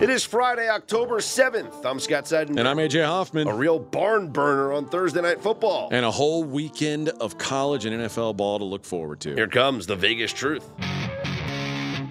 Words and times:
It 0.00 0.08
is 0.08 0.24
Friday, 0.24 0.66
October 0.66 1.18
7th. 1.18 1.84
I'm 1.84 2.00
Scott 2.00 2.24
Seidenberg. 2.24 2.58
And 2.58 2.66
I'm 2.66 2.78
AJ 2.78 3.04
Hoffman. 3.04 3.46
A 3.46 3.54
real 3.54 3.78
barn 3.78 4.30
burner 4.30 4.72
on 4.72 4.88
Thursday 4.88 5.20
Night 5.20 5.42
Football. 5.42 5.90
And 5.92 6.06
a 6.06 6.10
whole 6.10 6.42
weekend 6.42 7.10
of 7.10 7.36
college 7.36 7.84
and 7.84 7.94
NFL 7.94 8.38
ball 8.38 8.58
to 8.60 8.64
look 8.64 8.86
forward 8.86 9.20
to. 9.20 9.34
Here 9.34 9.46
comes 9.46 9.86
the 9.86 9.96
Vegas 9.96 10.32
truth. 10.32 10.66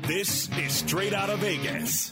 This 0.04 0.56
is 0.56 0.72
Straight 0.72 1.16
Outta 1.16 1.38
Vegas. 1.38 2.12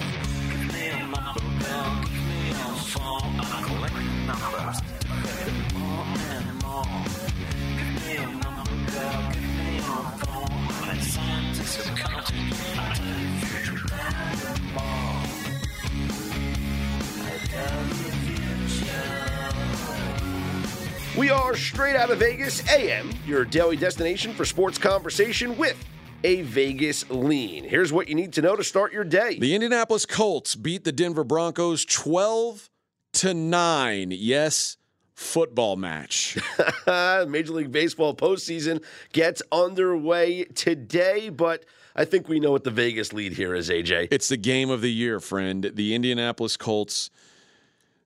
We 21.18 21.32
are 21.32 21.56
Straight 21.56 21.96
Outta 21.96 22.16
Vegas 22.16 22.62
AM, 22.72 23.10
your 23.26 23.44
daily 23.44 23.76
destination 23.76 24.34
for 24.34 24.46
sports 24.46 24.78
conversation 24.78 25.58
with 25.58 25.76
a 26.24 26.44
Vegas 26.44 27.10
lean. 27.10 27.64
Here's 27.64 27.92
what 27.92 28.08
you 28.08 28.14
need 28.14 28.34
to 28.34 28.44
know 28.44 28.56
to 28.56 28.64
start 28.64 28.94
your 28.94 29.04
day. 29.04 29.40
The 29.40 29.56
Indianapolis 29.56 30.06
Colts 30.06 30.54
beat 30.54 30.84
the 30.84 30.92
Denver 30.92 31.24
Broncos 31.24 31.86
12 31.86 32.70
to 33.14 33.34
9. 33.34 34.12
Yes, 34.12 34.78
football 35.16 35.76
match. 35.76 36.38
Major 36.88 37.54
League 37.54 37.72
Baseball 37.72 38.16
postseason 38.16 38.84
gets 39.12 39.42
underway 39.52 40.44
today, 40.44 41.30
but 41.30 41.66
I 41.96 42.05
think 42.05 42.30
we 42.30 42.40
know 42.40 42.52
what 42.52 42.64
the 42.64 42.70
Vegas 42.70 43.12
lead 43.12 43.34
here 43.34 43.55
is, 43.55 43.70
AJ. 43.70 44.10
It's 44.12 44.30
the 44.30 44.38
game 44.38 44.70
of 44.70 44.82
the 44.82 44.92
year, 44.92 45.20
friend. 45.20 45.72
The 45.74 45.96
Indianapolis 45.96 46.58
Colts 46.58 47.10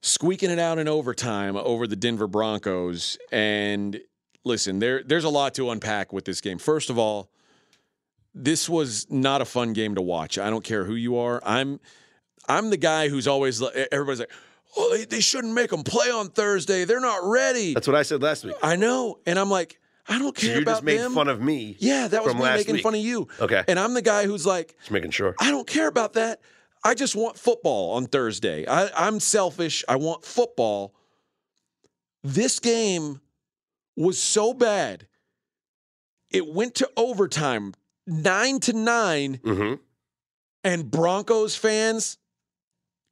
squeaking 0.01 0.49
it 0.49 0.59
out 0.59 0.79
in 0.79 0.87
overtime 0.87 1.55
over 1.55 1.87
the 1.87 1.95
Denver 1.95 2.27
Broncos. 2.27 3.17
And 3.31 3.99
listen, 4.43 4.79
there 4.79 5.03
there's 5.03 5.23
a 5.23 5.29
lot 5.29 5.53
to 5.55 5.69
unpack 5.69 6.11
with 6.13 6.25
this 6.25 6.41
game. 6.41 6.57
First 6.57 6.89
of 6.89 6.97
all, 6.97 7.29
this 8.33 8.69
was 8.69 9.07
not 9.09 9.41
a 9.41 9.45
fun 9.45 9.73
game 9.73 9.95
to 9.95 10.01
watch. 10.01 10.37
I 10.37 10.49
don't 10.49 10.63
care 10.63 10.85
who 10.85 10.95
you 10.95 11.17
are. 11.17 11.41
I'm 11.45 11.79
I'm 12.47 12.69
the 12.69 12.77
guy 12.77 13.09
who's 13.09 13.27
always 13.27 13.61
everybody's 13.91 14.19
like, 14.19 14.31
"Oh, 14.75 14.95
they, 14.95 15.05
they 15.05 15.19
shouldn't 15.21 15.53
make 15.53 15.69
them 15.69 15.83
play 15.83 16.09
on 16.09 16.29
Thursday. 16.29 16.85
They're 16.85 16.99
not 16.99 17.23
ready." 17.23 17.73
That's 17.73 17.87
what 17.87 17.95
I 17.95 18.03
said 18.03 18.21
last 18.21 18.43
week. 18.43 18.55
I 18.63 18.75
know, 18.75 19.19
and 19.25 19.37
I'm 19.37 19.49
like, 19.49 19.79
I 20.07 20.17
don't 20.17 20.35
care 20.35 20.49
so 20.51 20.55
you 20.55 20.61
about 20.63 20.71
just 20.71 20.83
made 20.83 20.99
them. 20.99 21.13
fun 21.13 21.27
of 21.27 21.39
me. 21.41 21.75
Yeah, 21.79 22.07
that 22.07 22.23
was 22.23 22.33
me 22.33 22.41
making 22.41 22.75
week. 22.75 22.83
fun 22.83 22.95
of 22.95 23.01
you. 23.01 23.27
Okay. 23.39 23.63
And 23.67 23.79
I'm 23.79 23.93
the 23.93 24.01
guy 24.01 24.25
who's 24.25 24.45
like, 24.45 24.75
Just 24.79 24.91
making 24.91 25.11
sure. 25.11 25.35
I 25.39 25.51
don't 25.51 25.67
care 25.67 25.87
about 25.87 26.13
that. 26.13 26.41
I 26.83 26.93
just 26.95 27.15
want 27.15 27.37
football 27.37 27.91
on 27.93 28.07
Thursday. 28.07 28.65
I, 28.67 28.89
I'm 28.95 29.19
selfish. 29.19 29.83
I 29.87 29.97
want 29.97 30.25
football. 30.25 30.95
This 32.23 32.59
game 32.59 33.21
was 33.95 34.21
so 34.21 34.53
bad. 34.53 35.07
It 36.31 36.47
went 36.47 36.75
to 36.75 36.89
overtime, 36.95 37.73
nine 38.07 38.59
to 38.61 38.73
nine, 38.73 39.37
Mm-hmm. 39.43 39.75
and 40.63 40.89
Broncos 40.89 41.55
fans, 41.55 42.17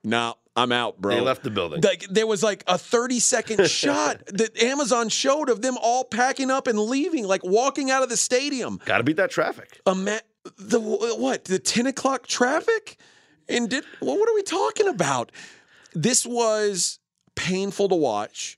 nah, 0.03 0.34
I'm 0.56 0.72
out, 0.72 1.00
bro. 1.02 1.16
They 1.16 1.22
left 1.22 1.44
the 1.44 1.50
building. 1.52 1.81
Like 1.81 2.06
there 2.09 2.25
was 2.28 2.42
like 2.42 2.64
a 2.67 2.78
30 2.78 3.20
second 3.20 3.67
shot 3.70 4.25
that 4.28 4.62
Amazon 4.62 5.09
showed 5.09 5.50
of 5.50 5.62
them 5.62 5.78
all 5.81 6.03
packing 6.06 6.50
up 6.50 6.67
and 6.67 6.80
leaving, 6.80 7.25
like 7.25 7.44
walking 7.44 7.92
out 7.92 8.03
of 8.03 8.09
the 8.09 8.17
stadium. 8.17 8.80
Got 8.86 9.00
to 9.00 9.03
beat 9.03 9.17
that 9.17 9.31
traffic. 9.31 9.80
Ima- 9.86 10.22
the 10.58 10.80
what? 10.80 11.45
The 11.45 11.59
10 11.59 11.88
o'clock 11.88 12.25
traffic? 12.25 12.97
And 13.50 13.69
did 13.69 13.83
well, 14.02 14.17
what 14.17 14.30
are 14.30 14.36
we 14.36 14.44
talking 14.44 14.88
about? 14.88 15.31
This 15.94 16.25
was 16.25 17.00
painful 17.36 17.89
to 17.89 17.95
watch. 17.95 18.58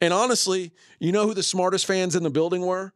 And 0.00 0.12
honestly, 0.12 0.72
you 1.00 1.12
know 1.12 1.26
who 1.26 1.34
the 1.34 1.42
smartest 1.42 1.86
fans 1.86 2.14
in 2.14 2.22
the 2.22 2.30
building 2.30 2.64
were? 2.64 2.92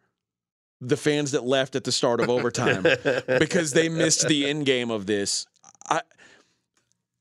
The 0.81 0.97
fans 0.97 1.33
that 1.33 1.45
left 1.45 1.77
at 1.77 1.85
the 1.85 1.93
start 1.93 2.21
of 2.21 2.29
overtime 2.29 2.83
because 3.39 3.73
they 3.73 3.89
missed 3.89 4.27
the 4.27 4.49
end 4.49 4.67
game 4.67 4.91
of 4.91 5.07
this. 5.07 5.47
I 5.89 6.03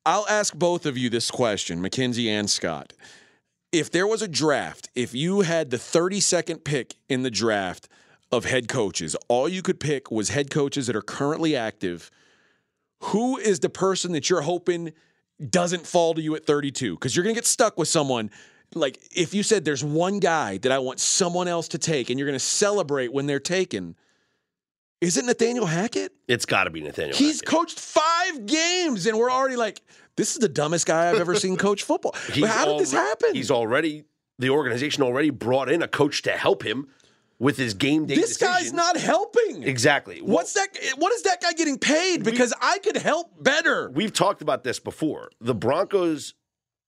I'll 0.06 0.28
ask 0.28 0.56
both 0.56 0.88
of 0.88 0.98
you 0.98 1.10
this 1.10 1.30
question, 1.30 1.80
Mackenzie 1.80 2.30
and 2.30 2.50
Scott. 2.50 2.94
If 3.72 3.92
there 3.92 4.08
was 4.08 4.22
a 4.22 4.28
draft, 4.28 4.90
if 4.96 5.14
you 5.14 5.42
had 5.42 5.70
the 5.70 5.78
32nd 5.78 6.64
pick 6.64 6.96
in 7.08 7.22
the 7.22 7.30
draft 7.30 7.88
of 8.32 8.46
head 8.46 8.68
coaches, 8.68 9.16
all 9.28 9.48
you 9.48 9.62
could 9.62 9.80
pick 9.80 10.10
was 10.10 10.30
head 10.30 10.50
coaches 10.50 10.88
that 10.88 10.96
are 10.96 11.04
currently 11.04 11.56
active. 11.56 12.10
Who 13.06 13.38
is 13.38 13.60
the 13.60 13.70
person 13.70 14.12
that 14.14 14.30
you're 14.30 14.42
hoping 14.42 14.94
doesn't 15.50 15.88
fall 15.88 16.14
to 16.14 16.22
you 16.22 16.36
at 16.36 16.46
32? 16.46 16.96
Because 16.96 17.16
you're 17.16 17.24
going 17.24 17.36
to 17.36 17.38
get 17.38 17.48
stuck 17.48 17.78
with 17.78 17.88
someone. 17.88 18.30
Like, 18.74 19.00
if 19.14 19.34
you 19.34 19.44
said 19.44 19.66
there's 19.66 19.84
one 19.84 20.20
guy 20.20 20.58
that 20.60 20.72
I 20.72 20.80
want 20.80 21.00
someone 21.00 21.48
else 21.48 21.68
to 21.70 21.78
take 21.78 22.10
and 22.10 22.20
you're 22.20 22.28
going 22.28 22.40
to 22.40 22.46
celebrate 22.46 23.12
when 23.12 23.26
they're 23.26 23.40
taken, 23.40 23.96
is 25.02 25.18
it 25.18 25.26
Nathaniel 25.26 25.66
Hackett? 25.66 26.14
It's 26.28 26.46
got 26.46 26.66
to 26.66 26.70
be 26.70 26.82
Nathaniel. 26.82 27.18
He's 27.18 27.38
Hackett. 27.42 27.48
coached 27.50 27.80
five 27.80 28.46
games, 28.46 29.08
and 29.08 29.18
we're 29.18 29.32
already 29.32 29.56
like, 29.56 29.82
this 30.16 30.34
is 30.34 30.38
the 30.38 30.50
dumbest 30.50 30.86
guy 30.86 31.10
I've 31.10 31.20
ever 31.20 31.36
seen 31.36 31.58
coach 31.58 31.84
football. 31.84 32.14
How 32.46 32.66
did 32.66 32.80
this 32.80 32.92
happen? 32.92 33.34
He's 33.34 33.52
already 33.52 34.04
the 34.38 34.50
organization 34.50 35.04
already 35.04 35.30
brought 35.30 35.72
in 35.72 35.82
a 35.82 35.88
coach 35.88 36.22
to 36.24 36.32
help 36.32 36.64
him 36.64 36.88
with 37.42 37.58
his 37.58 37.74
game 37.74 38.06
day. 38.06 38.14
this 38.14 38.38
guy's 38.38 38.72
not 38.72 38.96
helping. 38.96 39.64
exactly. 39.64 40.22
Well, 40.22 40.36
What's 40.36 40.54
that? 40.54 40.68
What 40.98 41.12
is 41.12 41.24
that 41.24 41.42
guy 41.42 41.54
getting 41.54 41.80
paid? 41.80 42.24
Because 42.24 42.54
I 42.62 42.78
could 42.78 42.98
help 42.98 43.44
better. 43.44 43.90
We've 43.90 44.14
talked 44.14 44.44
about 44.44 44.64
this 44.64 44.80
before. 44.80 45.32
The 45.42 45.56
Broncos' 45.56 46.36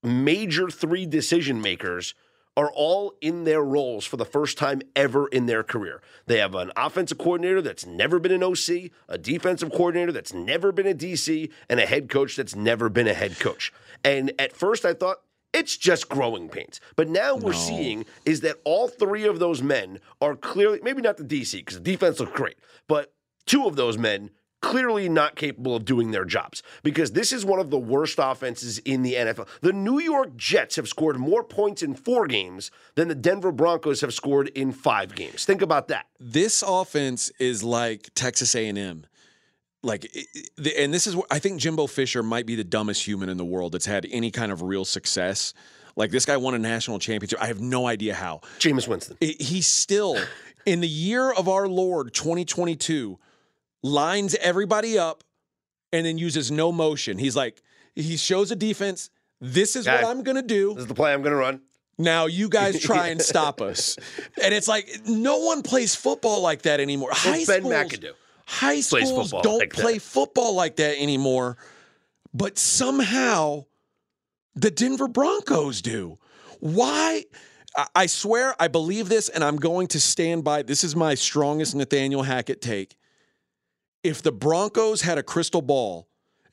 major 0.04 0.70
three 0.70 1.08
decision 1.08 1.60
makers 1.60 2.14
are 2.56 2.72
all 2.72 3.16
in 3.20 3.46
their 3.46 3.64
roles 3.64 4.06
for 4.06 4.18
the 4.18 4.26
first 4.26 4.60
time 4.60 4.84
ever 4.96 5.28
in 5.30 5.48
their 5.48 5.64
career. 5.64 6.04
They 6.28 6.38
have 6.38 6.54
an 6.54 6.72
offensive 6.78 7.18
coordinator 7.18 7.64
that's 7.64 7.88
never 7.88 8.20
been 8.20 8.32
an 8.32 8.44
OC, 8.44 8.92
a 9.10 9.18
defensive 9.18 9.72
coordinator 9.72 10.12
that's 10.12 10.34
never 10.36 10.72
been 10.72 10.86
a 10.86 10.94
DC, 10.94 11.50
and 11.68 11.80
a 11.80 11.88
head 11.88 12.10
coach 12.10 12.36
that's 12.36 12.56
never 12.56 12.90
been 12.90 13.08
a 13.08 13.16
head 13.16 13.40
coach. 13.40 13.74
And 14.04 14.32
at 14.38 14.56
first 14.56 14.86
I 14.86 14.94
thought, 14.94 15.23
it's 15.54 15.78
just 15.78 16.10
growing 16.10 16.50
pains. 16.50 16.80
But 16.96 17.10
now 17.10 17.36
we're 17.36 17.54
seeing 17.54 18.06
is 18.26 18.42
that 18.42 18.58
all 18.64 18.88
three 18.88 19.26
of 19.26 19.40
those 19.40 19.62
men 19.62 20.00
are 20.22 20.36
clearly, 20.36 20.80
maybe 20.84 21.02
not 21.02 21.18
the 21.18 21.24
DC, 21.24 21.54
because 21.60 21.76
the 21.76 21.84
defense 21.84 22.20
looks 22.20 22.32
great, 22.34 22.56
but 22.88 23.14
two 23.46 23.66
of 23.66 23.76
those 23.76 23.98
men 23.98 24.32
clearly 24.64 25.10
not 25.10 25.36
capable 25.36 25.76
of 25.76 25.84
doing 25.84 26.12
their 26.12 26.24
jobs 26.24 26.64
because 26.84 27.12
this 27.12 27.34
is 27.34 27.44
one 27.44 27.60
of 27.60 27.70
the 27.70 27.78
worst 27.78 28.18
offenses 28.18 28.80
in 28.80 29.04
the 29.04 29.14
NFL. 29.14 29.46
The 29.60 29.74
New 29.74 30.00
York 30.00 30.38
Jets 30.38 30.78
have 30.78 30.88
scored 30.88 31.18
more 31.20 31.44
points 31.44 31.84
in 31.84 31.94
four 31.96 32.28
games 32.28 32.72
than 32.96 33.10
the 33.10 33.16
Denver 33.16 33.52
Broncos 33.52 34.00
have 34.00 34.14
scored 34.14 34.48
in 34.50 34.72
five 34.72 35.16
games. 35.16 35.44
Think 35.44 35.62
about 35.62 35.90
that. 35.90 36.06
This 36.18 36.64
offense 36.66 37.30
is 37.40 37.62
like 37.62 38.10
Texas 38.16 38.56
A&M. 38.56 39.06
Like, 39.84 40.10
and 40.78 40.94
this 40.94 41.06
is 41.08 41.16
I 41.30 41.40
think 41.40 41.60
Jimbo 41.60 41.88
Fisher 41.88 42.24
might 42.24 42.46
be 42.46 42.56
the 42.56 42.64
dumbest 42.64 43.06
human 43.06 43.28
in 43.28 43.38
the 43.38 43.46
world 43.46 43.74
that's 43.74 43.86
had 43.86 44.08
any 44.10 44.32
kind 44.32 44.52
of 44.52 44.62
real 44.62 44.86
success. 44.86 45.54
Like 45.96 46.10
this 46.10 46.26
guy 46.26 46.38
won 46.38 46.56
a 46.56 46.60
national 46.60 47.00
championship. 47.00 47.42
I 47.42 47.48
have 47.48 47.60
no 47.60 47.86
idea 47.86 48.16
how. 48.16 48.42
Jameis 48.60 48.88
Winston. 48.88 49.18
He's 49.20 49.68
still 49.68 50.18
in 50.66 50.80
the 50.80 50.88
year 50.88 51.32
of 51.32 51.50
our 51.50 51.68
Lord 51.68 52.14
2022 52.14 53.20
lines 53.84 54.36
everybody 54.36 54.98
up 54.98 55.24
and 55.92 56.06
then 56.06 56.18
uses 56.18 56.50
no 56.50 56.72
motion. 56.72 57.18
He's 57.18 57.36
like 57.36 57.62
he 57.94 58.16
shows 58.18 58.52
a 58.52 58.56
defense, 58.56 59.10
this 59.40 59.76
is 59.76 59.86
what 59.86 60.06
I'm 60.06 60.24
going 60.24 60.38
to 60.38 60.42
do. 60.42 60.74
This 60.74 60.84
is 60.84 60.88
the 60.88 60.96
play 60.96 61.14
I'm 61.14 61.22
going 61.22 61.34
to 61.34 61.38
run. 61.38 61.62
Now 61.98 62.26
you 62.26 62.50
guys 62.50 62.80
try 62.82 63.10
and 63.10 63.22
stop 63.22 63.62
us. 63.62 63.98
And 64.42 64.54
it's 64.54 64.68
like 64.68 64.90
no 65.06 65.40
one 65.40 65.62
plays 65.62 65.94
football 65.94 66.42
like 66.42 66.64
that 66.64 66.80
anymore. 66.80 67.10
High 67.12 67.44
Ben 67.46 67.60
schools, 67.60 67.74
McAdoo 67.74 68.14
high 68.46 68.82
schools 68.82 69.32
don't 69.32 69.60
like 69.60 69.74
that. 69.74 69.82
play 69.82 70.00
football 70.00 70.54
like 70.56 70.76
that 70.78 71.02
anymore. 71.02 71.58
But 72.34 72.58
somehow 72.58 73.66
the 74.56 74.72
Denver 74.72 75.08
Broncos 75.08 75.82
do. 75.82 76.18
Why? 76.60 77.24
I- 77.76 77.88
I 77.96 78.06
swear 78.06 78.56
I 78.60 78.68
believe 78.68 79.10
this 79.10 79.30
and 79.30 79.44
I'm 79.44 79.56
going 79.58 79.88
to 79.88 80.00
stand 80.00 80.44
by 80.44 80.62
this 80.62 80.84
is 80.84 80.96
my 80.96 81.16
strongest 81.16 81.74
Nathaniel 81.76 82.22
Hackett 82.24 82.62
take. 82.62 82.98
If 84.04 84.22
the 84.22 84.32
Broncos 84.32 85.02
had 85.02 85.18
a 85.18 85.24
crystal 85.24 85.62
ball 85.62 86.08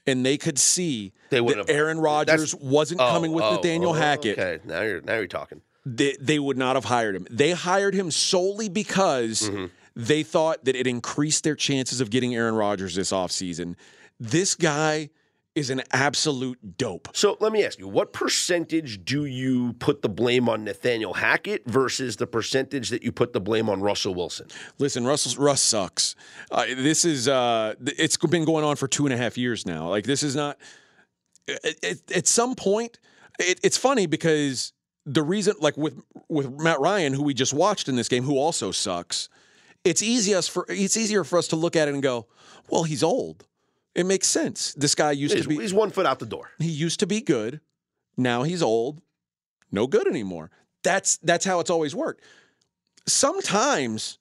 and 0.07 0.25
they 0.25 0.39
could 0.39 0.59
see 0.59 1.13
They 1.31 1.41
that 1.41 1.69
Aaron 1.69 1.99
Rodgers 2.01 2.55
wasn't 2.55 3.01
Oh, 3.03 3.11
coming 3.11 3.33
with 3.33 3.45
oh, 3.45 3.57
Nathaniel 3.57 3.91
oh, 3.91 3.95
Hackett, 3.95 4.39
Okay, 4.39 4.59
now 4.65 4.81
you're 4.83 5.01
now 5.03 5.17
you're 5.17 5.27
talking. 5.27 5.61
they, 5.85 6.17
they 6.21 6.39
would 6.39 6.57
not 6.57 6.77
have 6.77 6.85
hired 6.87 7.15
him. 7.17 7.27
They 7.31 7.51
hired 7.53 7.93
him 7.95 8.11
solely 8.11 8.69
because 8.69 9.43
Mm-hmm. 9.43 9.67
They 9.97 10.23
thought 10.23 10.65
that 10.65 10.77
it 10.77 10.87
increased 10.87 11.45
their 11.45 11.57
chances 11.57 12.01
of 12.01 12.11
getting 12.11 12.35
Aaron 12.35 12.55
Rodgers 12.55 12.95
this 12.95 13.13
offseason. 13.13 13.75
This 14.19 14.55
guy 14.55 15.11
is 15.57 15.69
an 15.69 15.83
absolute 15.93 16.79
dope. 16.79 17.09
So 17.13 17.37
let 17.41 17.51
me 17.53 17.65
ask 17.65 17.77
you, 17.79 17.89
what 17.89 18.13
percentage 18.13 19.05
do 19.05 19.25
you 19.25 19.73
put 19.75 20.01
the 20.01 20.09
blame 20.09 20.49
on 20.49 20.63
Nathaniel 20.65 21.13
Hackett 21.13 21.67
versus 21.67 22.17
the 22.17 22.27
percentage 22.27 22.91
that 22.91 23.03
you 23.03 23.11
put 23.11 23.33
the 23.33 23.41
blame 23.41 23.69
on 23.69 23.81
Russell 23.81 24.15
Wilson? 24.15 24.47
Listen, 24.79 25.05
Russell 25.05 25.43
Russ 25.43 25.61
sucks. 25.61 26.15
Uh, 26.53 26.67
this 26.77 27.05
is 27.05 27.27
uh, 27.27 27.75
it's 27.85 28.17
been 28.17 28.45
going 28.45 28.65
on 28.65 28.77
for 28.77 28.87
two 28.87 29.07
and 29.07 29.13
a 29.13 29.17
half 29.17 29.37
years 29.37 29.67
now. 29.67 29.89
Like 29.89 30.05
this 30.05 30.23
is 30.23 30.37
not. 30.37 30.57
at, 31.49 31.85
at- 31.85 32.13
at 32.15 32.27
some 32.29 32.55
point, 32.55 33.01
it, 33.41 33.59
it's 33.65 33.77
funny 33.77 34.07
because 34.07 34.73
the 35.05 35.23
reason, 35.23 35.55
like 35.61 35.77
with 35.77 36.01
with 36.29 36.61
Matt 36.61 36.79
Ryan, 36.79 37.13
who 37.13 37.25
we 37.25 37.35
just 37.35 37.53
watched 37.53 37.89
in 37.89 37.97
this 37.97 38.09
game, 38.09 38.23
who 38.23 38.39
also 38.39 38.71
sucks, 38.71 39.29
it's 39.85 40.03
easiest 40.03 40.51
for 40.51 40.67
it's 40.69 40.97
easier 40.97 41.25
for 41.25 41.39
us 41.39 41.49
to 41.49 41.57
look 41.57 41.77
at 41.77 41.89
it 41.89 41.95
and 41.95 42.03
go, 42.03 42.27
well, 42.69 42.85
he's 42.85 43.03
old. 43.03 43.47
It 43.95 44.07
makes 44.07 44.27
sense. 44.29 44.73
This 44.75 44.95
guy 44.95 45.11
used 45.13 45.35
He's, 45.35 45.43
to 45.45 45.49
be 45.49 45.57
he's 45.57 45.75
one 45.75 45.91
foot 45.91 46.07
out 46.07 46.19
the 46.21 46.27
door. 46.27 46.51
he 46.59 46.69
used 46.71 47.01
to 47.01 47.07
be 47.07 47.21
good. 47.21 47.61
Now 48.17 48.43
he's 48.45 48.63
old, 48.63 49.03
no 49.73 49.87
good 49.87 50.07
anymore. 50.07 50.51
That's 50.85 51.17
that's 51.19 51.45
how 51.45 51.61
it's 51.61 51.71
always 51.71 51.95
worked. 51.95 52.23
Sometimes 53.07 54.19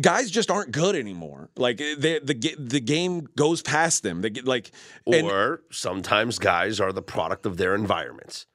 guys 0.00 0.30
just 0.30 0.50
aren't 0.50 0.70
good 0.72 0.94
anymore. 0.94 1.50
Like 1.56 1.80
eh, 1.80 1.94
the 1.98 2.20
the 2.22 2.56
the 2.58 2.80
game 2.80 3.26
goes 3.36 3.62
past 3.62 4.02
them. 4.02 4.20
They 4.22 4.30
get 4.30 4.46
like 4.46 4.70
and- 5.06 5.26
Or 5.26 5.62
sometimes 5.70 6.38
guys 6.38 6.80
are 6.80 6.92
the 6.92 7.02
product 7.02 7.46
of 7.46 7.56
their 7.56 7.74
environments. 7.74 8.46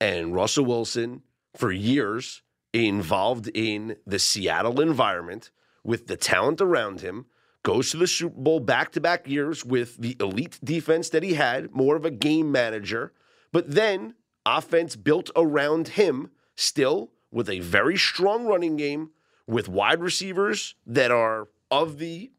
And 0.00 0.34
Russell 0.34 0.64
Wilson, 0.64 1.22
for 1.56 1.72
years, 1.72 2.42
involved 2.72 3.48
in 3.54 3.96
the 4.06 4.18
Seattle 4.18 4.80
environment 4.80 5.50
with 5.84 6.06
the 6.06 6.16
talent 6.16 6.60
around 6.60 7.00
him, 7.00 7.26
goes 7.62 7.90
to 7.90 7.96
the 7.96 8.06
Super 8.06 8.40
Bowl 8.40 8.60
back 8.60 8.92
to 8.92 9.00
back 9.00 9.28
years 9.28 9.64
with 9.64 9.96
the 9.98 10.16
elite 10.20 10.58
defense 10.62 11.08
that 11.10 11.22
he 11.22 11.34
had, 11.34 11.74
more 11.74 11.96
of 11.96 12.04
a 12.04 12.10
game 12.10 12.52
manager. 12.52 13.12
But 13.52 13.70
then 13.70 14.14
offense 14.46 14.96
built 14.96 15.30
around 15.36 15.88
him, 15.88 16.30
still 16.56 17.10
with 17.30 17.48
a 17.48 17.60
very 17.60 17.96
strong 17.96 18.46
running 18.46 18.76
game, 18.76 19.10
with 19.46 19.68
wide 19.68 20.00
receivers 20.00 20.74
that 20.86 21.10
are 21.10 21.48
of 21.70 21.98
the 21.98 22.30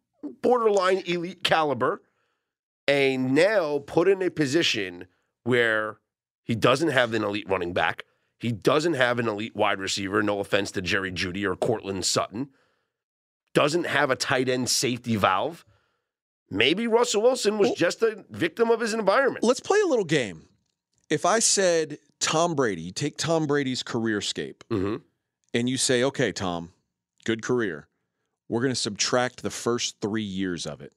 borderline 0.42 1.04
elite 1.06 1.44
caliber 1.44 2.02
and 2.88 3.36
now 3.36 3.80
put 3.86 4.08
in 4.08 4.22
a 4.22 4.32
position 4.32 5.06
where 5.44 5.98
he 6.44 6.56
doesn't 6.56 6.90
have 6.90 7.14
an 7.14 7.24
elite 7.24 7.48
running 7.48 7.74
back. 7.74 8.06
He 8.40 8.52
doesn't 8.52 8.96
have 8.96 9.20
an 9.20 9.28
elite 9.28 9.56
wide 9.56 9.80
receiver. 9.80 10.24
No 10.24 10.40
offense 10.40 10.72
to 10.72 10.82
Jerry 10.82 11.12
Jeudy 11.12 11.44
or 11.44 11.56
Courtland 11.56 12.06
Sutton. 12.06 12.50
Doesn't 13.54 13.86
have 13.86 14.12
a 14.12 14.16
tight 14.16 14.48
end 14.50 14.70
safety 14.70 15.16
valve. 15.16 15.66
Maybe 16.52 16.88
Russell 16.88 17.22
Wilson 17.22 17.58
was 17.58 17.70
Well- 17.70 17.76
just 17.76 18.02
a 18.02 18.26
victim 18.30 18.70
of 18.72 18.80
his 18.80 18.94
environment. 18.94 19.44
let's 19.44 19.60
play 19.60 19.80
a 19.84 19.88
little 19.88 20.06
game. 20.06 20.48
If 21.10 21.26
I 21.26 21.40
said 21.40 21.98
Tom 22.20 22.56
Brady, 22.56 22.92
take 22.92 23.18
Tom 23.18 23.48
Brady's 23.48 23.82
career 23.84 24.22
scape 24.22 24.64
hmm 24.70 24.98
and 25.54 25.68
you 25.68 25.78
say, 25.78 26.04
okay, 26.04 26.32
Tom, 26.32 26.74
good 27.26 27.42
career. 27.42 27.88
We're 28.48 28.62
going 28.62 28.72
to 28.72 28.76
subtract 28.80 29.42
the 29.42 29.50
first 29.50 30.00
three 30.02 30.22
years 30.24 30.66
of 30.68 30.82
it. 30.82 30.94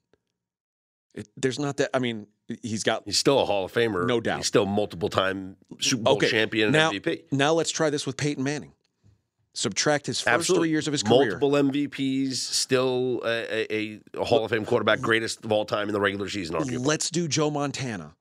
it. 1.14 1.28
There's 1.36 1.58
not 1.58 1.78
that. 1.78 1.88
I 1.94 1.98
mean, 1.98 2.26
he's 2.62 2.82
got. 2.82 3.02
He's 3.06 3.18
still 3.18 3.40
a 3.40 3.44
Hall 3.46 3.64
of 3.66 3.72
Famer. 3.72 4.06
No 4.06 4.20
doubt. 4.20 4.38
He's 4.38 4.46
still 4.46 4.66
multiple 4.66 5.08
time 5.10 5.56
Super 5.80 6.02
Bowl 6.02 6.14
Okay, 6.16 6.28
champion 6.30 6.66
and 6.68 6.72
now- 6.74 6.90
MVP. 6.90 7.24
Now 7.32 7.52
let's 7.54 7.70
try 7.70 7.88
this 7.90 8.06
with 8.06 8.16
Peyton 8.18 8.42
Manning. 8.44 8.72
Subtract 9.54 10.06
his 10.06 10.18
first 10.18 10.32
Absolutely. 10.32 10.68
three 10.68 10.70
years 10.70 10.86
of 10.86 10.92
his 10.92 11.02
career. 11.02 11.38
Multiple 11.38 11.50
MVPs, 11.50 12.34
still 12.34 13.20
a, 13.24 13.66
a, 13.70 14.00
a 14.14 14.24
Hall 14.24 14.44
of 14.44 14.50
Fame 14.50 14.64
quarterback, 14.64 15.00
greatest 15.00 15.44
of 15.44 15.52
all 15.52 15.66
time 15.66 15.88
in 15.88 15.92
the 15.92 16.00
regular 16.00 16.28
season, 16.28 16.56
arguably. 16.56 16.86
Let's 16.86 17.10
do 17.10 17.28
Joe 17.28 17.50
Montana. 17.50 18.14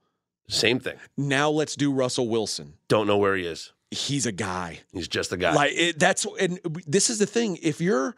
Same 0.49 0.79
thing. 0.79 0.97
Now 1.17 1.49
let's 1.49 1.77
do 1.77 1.93
Russell 1.93 2.27
Wilson. 2.27 2.73
Don't 2.89 3.07
know 3.07 3.17
where 3.17 3.35
he 3.37 3.45
is. 3.45 3.71
He's 3.91 4.25
a 4.25 4.33
guy. 4.33 4.81
He's 4.91 5.07
just 5.07 5.31
a 5.31 5.37
guy. 5.37 5.53
Like 5.53 5.71
it, 5.73 5.99
that's 5.99 6.25
and 6.39 6.59
this 6.85 7.09
is 7.09 7.19
the 7.19 7.25
thing. 7.25 7.57
If 7.61 7.79
you're 7.79 8.15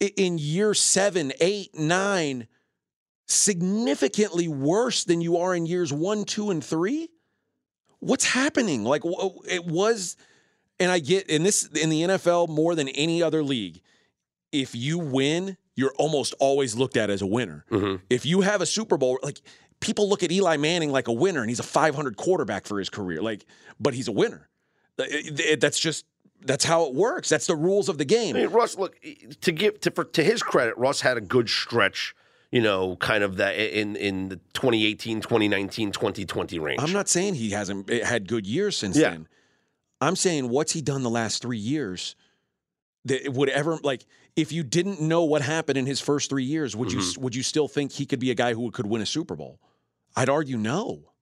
in 0.00 0.38
year 0.38 0.72
seven, 0.72 1.32
eight, 1.40 1.78
nine, 1.78 2.46
significantly 3.26 4.48
worse 4.48 5.04
than 5.04 5.20
you 5.20 5.36
are 5.36 5.54
in 5.54 5.66
years 5.66 5.92
one, 5.92 6.24
two, 6.24 6.50
and 6.50 6.64
three, 6.64 7.10
what's 8.00 8.24
happening? 8.24 8.84
Like 8.84 9.02
it 9.46 9.64
was, 9.64 10.16
and 10.80 10.90
I 10.90 10.98
get 10.98 11.28
in 11.28 11.42
this 11.42 11.66
in 11.66 11.90
the 11.90 12.02
NFL 12.02 12.48
more 12.48 12.74
than 12.74 12.88
any 12.88 13.22
other 13.22 13.42
league. 13.42 13.80
If 14.52 14.74
you 14.74 14.98
win, 14.98 15.56
you're 15.76 15.92
almost 15.98 16.34
always 16.38 16.74
looked 16.76 16.96
at 16.96 17.10
as 17.10 17.22
a 17.22 17.26
winner. 17.26 17.64
Mhm. 17.70 18.00
If 18.10 18.24
you 18.26 18.40
have 18.42 18.60
a 18.60 18.66
Super 18.66 18.96
Bowl, 18.96 19.18
like 19.22 19.40
people 19.80 20.08
look 20.08 20.22
at 20.22 20.32
Eli 20.32 20.56
Manning 20.56 20.90
like 20.90 21.08
a 21.08 21.12
winner, 21.12 21.40
and 21.40 21.48
he's 21.50 21.60
a 21.60 21.64
500 21.64 22.16
quarterback 22.16 22.66
for 22.66 22.78
his 22.78 22.88
career. 22.90 23.20
Like, 23.22 23.44
but 23.78 23.94
he's 23.94 24.08
a 24.08 24.12
winner. 24.12 24.48
It- 24.98 25.60
that's 25.60 25.78
just 25.78 26.04
that's 26.40 26.64
how 26.64 26.84
it 26.86 26.94
works. 26.94 27.28
That's 27.28 27.46
the 27.48 27.56
rules 27.56 27.88
of 27.88 27.98
the 27.98 28.04
game. 28.04 28.36
I 28.36 28.40
mean, 28.40 28.50
Russ, 28.50 28.78
look 28.78 28.96
to 29.40 29.52
give 29.52 29.80
to 29.80 29.90
for, 29.90 30.04
to 30.04 30.22
his 30.22 30.42
credit, 30.42 30.76
Russ 30.78 31.00
had 31.00 31.16
a 31.16 31.20
good 31.20 31.48
stretch. 31.48 32.14
You 32.50 32.62
know, 32.62 32.96
kind 32.96 33.22
of 33.22 33.36
that 33.36 33.56
in 33.58 33.94
in 33.96 34.28
the 34.30 34.36
2018, 34.54 35.20
2019, 35.20 35.92
2020 35.92 36.58
range. 36.58 36.80
I'm 36.80 36.92
not 36.92 37.08
saying 37.08 37.34
he 37.34 37.50
hasn't 37.50 37.90
had 37.90 38.26
good 38.26 38.46
years 38.46 38.76
since 38.76 38.96
Yeah. 38.96 39.10
then. 39.10 39.28
I'm 40.00 40.16
saying 40.16 40.48
what's 40.48 40.72
he 40.72 40.80
done 40.82 41.02
the 41.02 41.10
last 41.10 41.42
three 41.42 41.58
years 41.58 42.14
that 43.04 43.32
would 43.32 43.48
ever 43.48 43.78
like 43.82 44.04
if 44.36 44.52
you 44.52 44.62
didn't 44.62 45.00
know 45.00 45.24
what 45.24 45.42
happened 45.42 45.76
in 45.78 45.86
his 45.86 46.00
first 46.00 46.30
three 46.30 46.44
years, 46.44 46.76
would 46.76 46.92
you 46.92 46.98
Mm-hmm. 47.00 47.22
would 47.22 47.34
you 47.34 47.42
still 47.42 47.68
think 47.68 47.92
he 47.92 48.06
could 48.06 48.20
be 48.20 48.30
a 48.30 48.34
guy 48.34 48.54
who 48.54 48.70
could 48.70 48.86
win 48.86 49.02
a 49.02 49.06
Super 49.06 49.34
Bowl? 49.34 49.60
I'd 50.16 50.28
argue 50.28 50.56
no. 50.56 51.12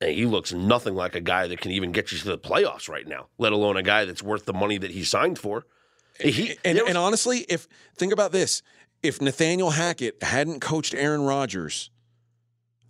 And 0.00 0.10
he 0.12 0.26
looks 0.26 0.52
nothing 0.52 0.94
like 0.94 1.14
a 1.14 1.20
guy 1.20 1.46
that 1.46 1.60
can 1.60 1.70
even 1.70 1.92
get 1.92 2.10
you 2.10 2.18
to 2.18 2.24
the 2.30 2.38
playoffs 2.38 2.88
right 2.88 3.06
now, 3.06 3.28
let 3.38 3.52
alone 3.52 3.76
a 3.76 3.82
guy 3.84 4.04
that's 4.04 4.22
worth 4.22 4.46
the 4.46 4.52
money 4.52 4.76
that 4.78 4.90
he 4.90 5.04
signed 5.04 5.38
for. 5.38 5.64
He, 6.20 6.56
And, 6.64 6.78
was- 6.78 6.88
and 6.88 6.98
honestly, 6.98 7.46
if 7.48 7.68
think 7.96 8.12
about 8.12 8.32
this, 8.32 8.62
if 9.02 9.20
Nathaniel 9.20 9.70
Hackett 9.70 10.20
hadn't 10.22 10.60
coached 10.60 10.92
Aaron 10.94 11.22
Rodgers, 11.22 11.90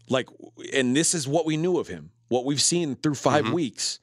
like, 0.08 0.28
and 0.72 0.96
this 0.96 1.14
is 1.14 1.28
what 1.28 1.44
we 1.46 1.56
knew 1.58 1.78
of 1.78 1.88
him, 1.88 2.10
what 2.28 2.44
we've 2.46 2.62
seen 2.62 2.96
through 2.96 3.14
5 3.14 3.44
Mm-hmm. 3.44 3.52
weeks, 3.54 4.00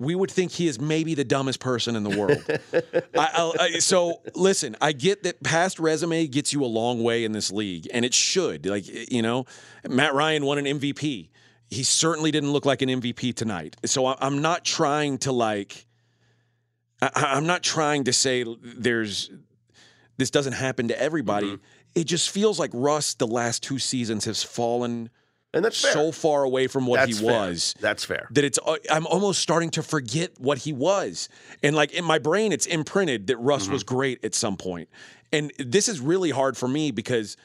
we 0.00 0.14
would 0.14 0.30
think 0.30 0.52
he 0.52 0.68
is 0.68 0.80
maybe 0.80 1.14
the 1.14 1.24
dumbest 1.24 1.58
person 1.58 1.96
in 1.96 2.04
the 2.04 2.16
world. 2.16 2.42
I, 3.18 3.52
I, 3.58 3.78
so 3.80 4.22
listen, 4.34 4.76
I 4.80 4.92
get 4.92 5.24
that 5.24 5.42
past 5.42 5.80
resume 5.80 6.26
gets 6.28 6.52
you 6.52 6.64
a 6.64 6.66
long 6.66 7.02
way 7.02 7.24
in 7.24 7.32
this 7.32 7.50
league, 7.50 7.88
and 7.92 8.04
it 8.04 8.14
should. 8.14 8.66
Like 8.66 8.84
you 9.10 9.22
know, 9.22 9.46
Matt 9.88 10.14
Ryan 10.14 10.44
won 10.44 10.58
an 10.58 10.66
MVP. 10.66 11.28
He 11.70 11.82
certainly 11.82 12.30
didn't 12.30 12.52
look 12.52 12.64
like 12.64 12.80
an 12.80 12.88
MVP 12.88 13.34
tonight. 13.34 13.76
So 13.84 14.06
I- 14.06 14.16
I'm 14.20 14.40
not 14.40 14.64
trying 14.64 15.18
to 15.18 15.32
like. 15.32 15.86
I, 17.02 17.10
I'm 17.14 17.46
not 17.46 17.62
trying 17.62 18.04
to 18.04 18.12
say 18.12 18.44
there's 18.62 19.30
this 20.16 20.30
doesn't 20.30 20.54
happen 20.54 20.88
to 20.88 21.00
everybody. 21.00 21.48
Mm-hmm. 21.48 21.64
It 21.94 22.04
just 22.04 22.30
feels 22.30 22.58
like 22.58 22.70
Russ 22.72 23.14
the 23.14 23.26
last 23.26 23.62
two 23.64 23.78
seasons 23.78 24.26
has 24.26 24.44
fallen 24.44 25.10
and 25.54 25.64
that's 25.64 25.80
fair. 25.80 25.92
so 25.92 26.12
far 26.12 26.42
away 26.44 26.66
from 26.66 26.86
what 26.86 26.96
that's 27.00 27.18
he 27.18 27.24
fair. 27.24 27.32
was 27.50 27.74
That's 27.80 28.04
fair. 28.04 28.28
that 28.32 28.44
it's 28.44 28.58
uh, 28.64 28.76
I'm 28.90 29.06
almost 29.06 29.40
starting 29.40 29.70
to 29.70 29.82
forget 29.82 30.38
what 30.38 30.58
he 30.58 30.72
was. 30.72 31.28
And 31.62 31.74
like 31.74 31.92
in 31.92 32.04
my 32.04 32.18
brain 32.18 32.52
it's 32.52 32.66
imprinted 32.66 33.28
that 33.28 33.36
Russ 33.38 33.68
was 33.68 33.82
great 33.82 34.24
at 34.24 34.34
some 34.34 34.56
point. 34.56 34.88
And 35.32 35.52
this 35.58 35.88
is 35.88 36.00
really 36.00 36.30
hard 36.30 36.56
for 36.56 36.68
me 36.68 36.90
because 36.90 37.36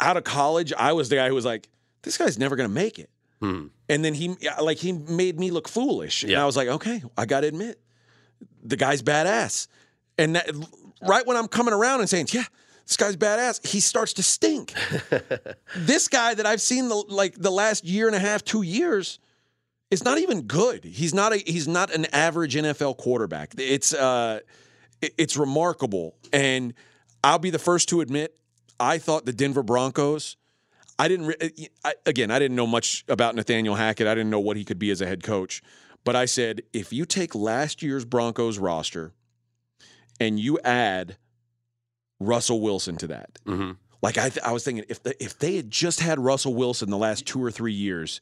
out 0.00 0.16
of 0.16 0.24
college 0.24 0.72
I 0.72 0.92
was 0.92 1.08
the 1.08 1.16
guy 1.16 1.28
who 1.28 1.34
was 1.34 1.44
like 1.44 1.68
this 2.02 2.16
guy's 2.16 2.38
never 2.38 2.54
going 2.56 2.68
to 2.68 2.74
make 2.74 2.98
it. 2.98 3.10
Hmm. 3.40 3.66
And 3.88 4.04
then 4.04 4.14
he 4.14 4.36
like 4.60 4.78
he 4.78 4.92
made 4.92 5.38
me 5.40 5.50
look 5.50 5.68
foolish. 5.68 6.22
And 6.22 6.34
I 6.36 6.44
was 6.46 6.56
like, 6.56 6.68
"Okay, 6.68 7.02
I 7.16 7.26
got 7.26 7.40
to 7.40 7.48
admit 7.48 7.80
the 8.62 8.76
guy's 8.76 9.02
badass." 9.02 9.66
And 10.18 10.36
that, 10.36 10.50
right 11.02 11.26
when 11.26 11.36
I'm 11.38 11.48
coming 11.48 11.72
around 11.74 12.00
and 12.00 12.08
saying, 12.08 12.28
"Yeah, 12.32 12.44
this 12.90 12.96
guy's 12.96 13.16
badass," 13.16 13.64
he 13.66 13.78
starts 13.80 14.12
to 14.14 14.22
stink. 14.22 14.74
this 15.76 16.08
guy 16.08 16.34
that 16.34 16.44
I've 16.44 16.60
seen 16.60 16.88
the 16.88 16.96
like 16.96 17.34
the 17.36 17.50
last 17.50 17.84
year 17.84 18.06
and 18.08 18.16
a 18.16 18.18
half, 18.18 18.44
two 18.44 18.62
years, 18.62 19.18
is 19.90 20.04
not 20.04 20.18
even 20.18 20.42
good. 20.42 20.84
He's 20.84 21.14
not 21.14 21.32
a 21.32 21.36
he's 21.38 21.68
not 21.68 21.94
an 21.94 22.06
average 22.12 22.54
NFL 22.56 22.96
quarterback. 22.98 23.54
It's 23.56 23.94
uh 23.94 24.40
it- 25.00 25.14
it's 25.16 25.36
remarkable. 25.36 26.14
And 26.32 26.74
I'll 27.24 27.38
be 27.38 27.50
the 27.50 27.58
first 27.58 27.88
to 27.90 28.00
admit, 28.02 28.36
I 28.78 28.98
thought 28.98 29.24
the 29.24 29.32
Denver 29.32 29.62
Broncos. 29.62 30.36
I 30.98 31.08
didn't 31.08 31.26
re- 31.28 31.68
I, 31.84 31.94
again. 32.04 32.30
I 32.30 32.38
didn't 32.38 32.56
know 32.56 32.66
much 32.66 33.04
about 33.08 33.34
Nathaniel 33.34 33.76
Hackett. 33.76 34.06
I 34.06 34.14
didn't 34.14 34.28
know 34.30 34.40
what 34.40 34.58
he 34.58 34.64
could 34.64 34.78
be 34.78 34.90
as 34.90 35.00
a 35.00 35.06
head 35.06 35.22
coach. 35.22 35.62
But 36.04 36.16
I 36.16 36.24
said, 36.26 36.62
if 36.72 36.92
you 36.92 37.06
take 37.06 37.34
last 37.34 37.82
year's 37.82 38.04
Broncos 38.04 38.58
roster 38.58 39.12
and 40.18 40.38
you 40.40 40.58
add 40.64 41.16
Russell 42.20 42.60
Wilson 42.60 42.96
to 42.98 43.06
that, 43.08 43.38
hmm 43.44 43.72
like 44.02 44.16
I, 44.16 44.30
th- 44.30 44.44
I 44.44 44.52
was 44.52 44.64
thinking, 44.64 44.84
if 44.88 45.02
the, 45.02 45.22
if 45.22 45.38
they 45.38 45.56
had 45.56 45.70
just 45.70 46.00
had 46.00 46.18
Russell 46.18 46.54
Wilson 46.54 46.90
the 46.90 46.96
last 46.96 47.26
two 47.26 47.42
or 47.42 47.50
three 47.50 47.72
years, 47.72 48.20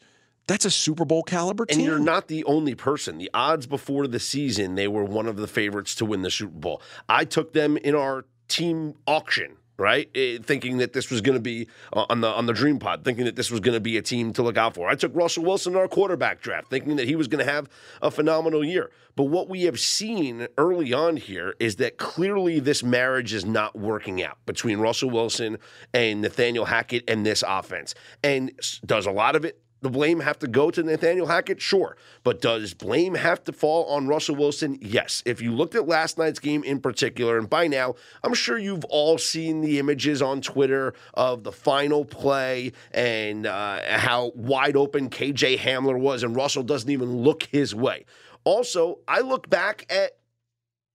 that's 0.48 0.64
a 0.64 0.70
Super 0.70 1.04
Bowl 1.04 1.22
caliber 1.22 1.66
team. 1.66 1.78
And 1.78 1.86
you're 1.86 1.98
not 2.00 2.26
the 2.28 2.42
only 2.44 2.74
person. 2.74 3.18
The 3.18 3.30
odds 3.32 3.66
before 3.66 4.06
the 4.06 4.18
season, 4.18 4.74
they 4.74 4.88
were 4.88 5.04
one 5.04 5.26
of 5.26 5.36
the 5.36 5.46
favorites 5.46 5.94
to 5.96 6.04
win 6.04 6.22
the 6.22 6.30
Super 6.30 6.58
Bowl. 6.58 6.82
I 7.08 7.24
took 7.24 7.52
them 7.52 7.76
in 7.76 7.94
our 7.94 8.24
team 8.48 8.94
auction, 9.06 9.56
right? 9.78 10.10
Eh, 10.14 10.38
thinking 10.42 10.78
that 10.78 10.92
this 10.92 11.10
was 11.10 11.20
going 11.20 11.36
to 11.36 11.42
be 11.42 11.68
uh, 11.92 12.06
on 12.10 12.20
the 12.20 12.28
on 12.28 12.46
the 12.46 12.52
Dream 12.52 12.78
Pod, 12.78 13.04
thinking 13.04 13.24
that 13.24 13.36
this 13.36 13.50
was 13.50 13.60
going 13.60 13.74
to 13.74 13.80
be 13.80 13.96
a 13.96 14.02
team 14.02 14.32
to 14.34 14.42
look 14.42 14.56
out 14.56 14.74
for. 14.74 14.88
I 14.88 14.94
took 14.94 15.14
Russell 15.14 15.44
Wilson 15.44 15.74
in 15.74 15.78
our 15.78 15.88
quarterback 15.88 16.40
draft, 16.40 16.68
thinking 16.68 16.96
that 16.96 17.06
he 17.06 17.16
was 17.16 17.28
going 17.28 17.44
to 17.44 17.50
have 17.50 17.68
a 18.02 18.10
phenomenal 18.10 18.64
year. 18.64 18.90
But 19.16 19.24
what 19.24 19.48
we 19.48 19.62
have 19.64 19.80
seen 19.80 20.46
early 20.58 20.92
on 20.92 21.16
here 21.16 21.54
is 21.58 21.76
that 21.76 21.96
clearly 21.96 22.60
this 22.60 22.82
marriage 22.82 23.32
is 23.32 23.44
not 23.44 23.76
working 23.76 24.22
out 24.22 24.38
between 24.46 24.78
Russell 24.78 25.10
Wilson 25.10 25.58
and 25.92 26.20
Nathaniel 26.20 26.66
Hackett 26.66 27.08
and 27.08 27.24
this 27.24 27.42
offense. 27.46 27.94
And 28.22 28.52
does 28.84 29.06
a 29.06 29.10
lot 29.10 29.34
of 29.34 29.44
it 29.44 29.60
the 29.80 29.90
blame 29.90 30.20
have 30.20 30.38
to 30.40 30.48
go 30.48 30.70
to 30.70 30.82
Nathaniel 30.82 31.26
Hackett? 31.26 31.60
Sure. 31.60 31.96
But 32.24 32.40
does 32.40 32.74
blame 32.74 33.14
have 33.14 33.44
to 33.44 33.52
fall 33.52 33.84
on 33.84 34.08
Russell 34.08 34.36
Wilson? 34.36 34.78
Yes. 34.80 35.22
If 35.24 35.40
you 35.40 35.52
looked 35.52 35.74
at 35.74 35.86
last 35.86 36.18
night's 36.18 36.38
game 36.38 36.64
in 36.64 36.80
particular, 36.80 37.38
and 37.38 37.48
by 37.48 37.68
now, 37.68 37.94
I'm 38.22 38.34
sure 38.34 38.58
you've 38.58 38.84
all 38.86 39.18
seen 39.18 39.60
the 39.60 39.78
images 39.78 40.20
on 40.20 40.40
Twitter 40.40 40.94
of 41.14 41.44
the 41.44 41.52
final 41.52 42.04
play 42.04 42.72
and 42.90 43.46
uh, 43.46 43.80
how 43.98 44.32
wide 44.34 44.76
open 44.76 45.10
KJ 45.10 45.58
Hamler 45.58 45.98
was, 45.98 46.22
and 46.22 46.34
Russell 46.34 46.62
doesn't 46.62 46.90
even 46.90 47.18
look 47.18 47.44
his 47.44 47.74
way. 47.74 48.04
Also, 48.44 48.98
I 49.06 49.20
look 49.20 49.48
back 49.48 49.86
at 49.90 50.18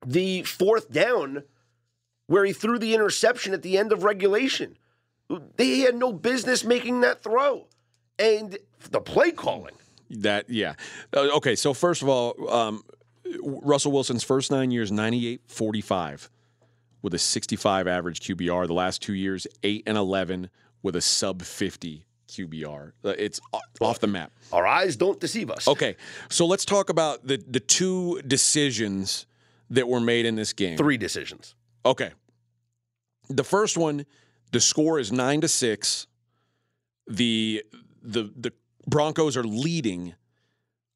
the 0.06 0.44
fourth 0.44 0.92
down 0.92 1.44
where 2.28 2.46
he 2.46 2.54
threw 2.54 2.80
the 2.80 2.94
interception 2.94 3.54
at 3.54 3.62
the 3.62 3.78
end 3.78 3.92
of 3.92 4.04
regulation. 4.04 4.78
They 5.58 5.80
had 5.80 5.96
no 5.96 6.12
business 6.12 6.64
making 6.64 7.02
that 7.02 7.24
throw. 7.24 7.68
And 8.20 8.58
the 8.92 9.02
play 9.02 9.32
calling. 9.32 9.74
That 10.10 10.50
yeah. 10.50 10.76
Uh, 11.16 11.30
okay, 11.38 11.56
so 11.56 11.74
first 11.74 12.02
of 12.02 12.10
all, 12.10 12.36
um, 12.52 12.84
Russell 13.42 13.92
Wilson's 13.92 14.24
first 14.24 14.52
nine 14.52 14.70
years, 14.72 14.92
98 14.92 15.42
45 15.48 16.30
with 17.02 17.14
a 17.14 17.20
65 17.20 17.88
average 17.88 18.20
QBR. 18.22 18.68
The 18.68 18.74
last 18.74 19.02
two 19.02 19.14
years, 19.14 19.48
8 19.64 19.84
and 19.88 19.98
11 19.98 20.50
with 20.84 20.96
a 20.96 21.02
sub 21.02 21.42
50 21.42 22.06
QBR. 22.30 22.94
Uh, 23.04 23.10
It's 23.18 23.40
off 23.82 24.00
the 24.00 24.08
map. 24.08 24.32
Our 24.52 24.66
eyes 24.66 24.96
don't 24.96 25.20
deceive 25.20 25.50
us. 25.52 25.68
Okay, 25.68 25.96
so 26.30 26.46
let's 26.46 26.66
talk 26.66 26.90
about 26.90 27.26
the, 27.28 27.44
the 27.48 27.60
two 27.60 28.22
decisions 28.22 29.26
that 29.70 29.88
were 29.88 30.00
made 30.00 30.26
in 30.26 30.36
this 30.36 30.54
game. 30.54 30.78
Three 30.78 30.98
decisions. 30.98 31.56
Okay. 31.86 32.12
The 33.30 33.44
first 33.44 33.78
one, 33.78 34.06
the 34.52 34.60
score 34.60 35.00
is 35.00 35.12
nine 35.12 35.42
to 35.42 35.48
six. 35.48 36.08
The 37.08 37.64
the 38.04 38.32
the 38.36 38.52
Broncos 38.86 39.38
are 39.38 39.44
leading 39.44 40.14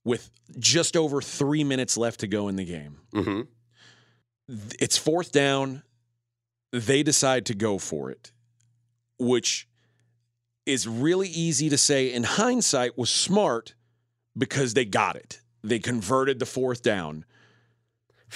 with 0.03 0.29
just 0.59 0.95
over 0.97 1.21
three 1.21 1.63
minutes 1.63 1.97
left 1.97 2.19
to 2.19 2.27
go 2.27 2.47
in 2.47 2.55
the 2.57 2.65
game. 2.65 2.97
hmm 3.13 3.41
It's 4.79 4.97
fourth 4.97 5.31
down. 5.31 5.83
They 6.71 7.01
decide 7.03 7.45
to 7.47 7.53
go 7.55 7.77
for 7.77 8.11
it, 8.11 8.31
which 9.17 9.67
is 10.65 10.85
really 10.87 11.29
easy 11.29 11.69
to 11.69 11.77
say 11.77 12.11
in 12.13 12.23
hindsight 12.23 12.97
was 12.97 13.09
smart 13.09 13.73
because 14.37 14.73
they 14.73 14.83
got 14.85 15.15
it. 15.15 15.41
They 15.63 15.79
converted 15.79 16.39
the 16.39 16.45
fourth 16.45 16.81
down. 16.81 17.23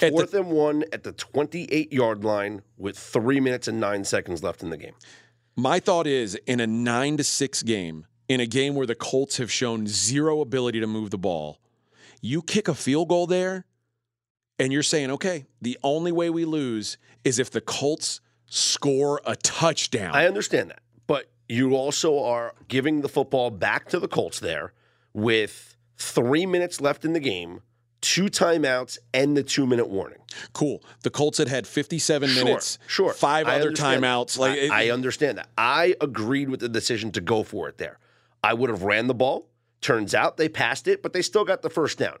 the- 0.00 0.08
Fourth 0.10 0.34
and 0.34 0.50
one 0.50 0.84
at 0.92 1.02
the 1.04 1.12
28 1.12 1.92
yard 1.92 2.24
line 2.24 2.62
with 2.78 2.98
three 2.98 3.38
minutes 3.40 3.68
and 3.68 3.78
nine 3.78 4.04
seconds 4.04 4.42
left 4.42 4.62
in 4.62 4.70
the 4.70 4.78
game. 4.78 4.94
My 5.56 5.78
thought 5.78 6.06
is 6.06 6.34
in 6.46 6.60
a 6.60 6.66
nine 6.66 7.18
to 7.18 7.24
six 7.24 7.62
game, 7.62 8.06
in 8.32 8.40
a 8.40 8.46
game 8.46 8.74
where 8.74 8.86
the 8.86 8.94
Colts 8.94 9.36
have 9.36 9.50
shown 9.52 9.86
zero 9.86 10.40
ability 10.40 10.80
to 10.80 10.86
move 10.86 11.10
the 11.10 11.18
ball, 11.18 11.58
you 12.22 12.40
kick 12.40 12.66
a 12.66 12.74
field 12.74 13.08
goal 13.08 13.26
there, 13.26 13.66
and 14.58 14.72
you're 14.72 14.82
saying, 14.82 15.10
okay, 15.10 15.44
the 15.60 15.78
only 15.82 16.12
way 16.12 16.30
we 16.30 16.44
lose 16.46 16.96
is 17.24 17.38
if 17.38 17.50
the 17.50 17.60
Colts 17.60 18.20
score 18.46 19.20
a 19.26 19.36
touchdown. 19.36 20.14
I 20.14 20.26
understand 20.26 20.70
that. 20.70 20.80
But 21.06 21.30
you 21.48 21.74
also 21.74 22.22
are 22.22 22.54
giving 22.68 23.02
the 23.02 23.08
football 23.08 23.50
back 23.50 23.88
to 23.90 23.98
the 23.98 24.08
Colts 24.08 24.40
there 24.40 24.72
with 25.12 25.76
three 25.98 26.46
minutes 26.46 26.80
left 26.80 27.04
in 27.04 27.12
the 27.12 27.20
game, 27.20 27.60
two 28.00 28.24
timeouts, 28.26 28.96
and 29.12 29.36
the 29.36 29.42
two 29.42 29.66
minute 29.66 29.88
warning. 29.88 30.18
cool. 30.54 30.82
The 31.02 31.10
Colts 31.10 31.36
had 31.36 31.48
had 31.48 31.66
57 31.66 32.28
Sure, 32.30 32.44
minutes, 32.44 32.78
sure. 32.86 33.12
five 33.12 33.46
I 33.46 33.56
other 33.56 33.70
that. 33.70 33.78
timeouts. 33.78 34.38
Like 34.38 34.52
I, 34.52 34.56
it- 34.62 34.70
I 34.70 34.90
understand 34.90 35.36
that. 35.38 35.48
I 35.58 35.94
agreed 36.00 36.48
with 36.48 36.60
the 36.60 36.68
decision 36.70 37.10
to 37.12 37.20
go 37.20 37.42
for 37.42 37.68
it 37.68 37.76
there. 37.76 37.98
I 38.42 38.54
would 38.54 38.70
have 38.70 38.82
ran 38.82 39.06
the 39.06 39.14
ball. 39.14 39.48
Turns 39.80 40.14
out 40.14 40.36
they 40.36 40.48
passed 40.48 40.88
it, 40.88 41.02
but 41.02 41.12
they 41.12 41.22
still 41.22 41.44
got 41.44 41.62
the 41.62 41.70
first 41.70 41.98
down. 41.98 42.18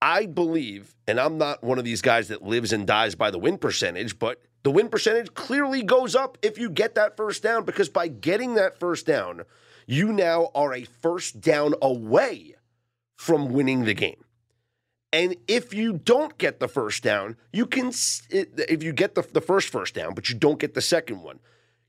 I 0.00 0.26
believe, 0.26 0.94
and 1.06 1.18
I'm 1.18 1.38
not 1.38 1.62
one 1.64 1.78
of 1.78 1.84
these 1.84 2.02
guys 2.02 2.28
that 2.28 2.42
lives 2.42 2.72
and 2.72 2.86
dies 2.86 3.14
by 3.14 3.30
the 3.30 3.38
win 3.38 3.58
percentage, 3.58 4.18
but 4.18 4.40
the 4.62 4.70
win 4.70 4.88
percentage 4.88 5.34
clearly 5.34 5.82
goes 5.82 6.14
up 6.14 6.38
if 6.42 6.58
you 6.58 6.70
get 6.70 6.94
that 6.94 7.16
first 7.16 7.42
down 7.42 7.64
because 7.64 7.88
by 7.88 8.08
getting 8.08 8.54
that 8.54 8.78
first 8.78 9.06
down, 9.06 9.42
you 9.86 10.12
now 10.12 10.50
are 10.54 10.72
a 10.72 10.84
first 10.84 11.40
down 11.40 11.74
away 11.82 12.54
from 13.16 13.52
winning 13.52 13.84
the 13.84 13.94
game. 13.94 14.24
And 15.12 15.36
if 15.48 15.72
you 15.72 15.94
don't 15.94 16.36
get 16.38 16.60
the 16.60 16.68
first 16.68 17.02
down, 17.02 17.36
you 17.52 17.66
can, 17.66 17.92
if 18.30 18.82
you 18.82 18.92
get 18.92 19.14
the, 19.14 19.22
the 19.32 19.40
first 19.40 19.70
first 19.70 19.94
down, 19.94 20.14
but 20.14 20.28
you 20.28 20.34
don't 20.34 20.60
get 20.60 20.74
the 20.74 20.82
second 20.82 21.22
one, 21.22 21.40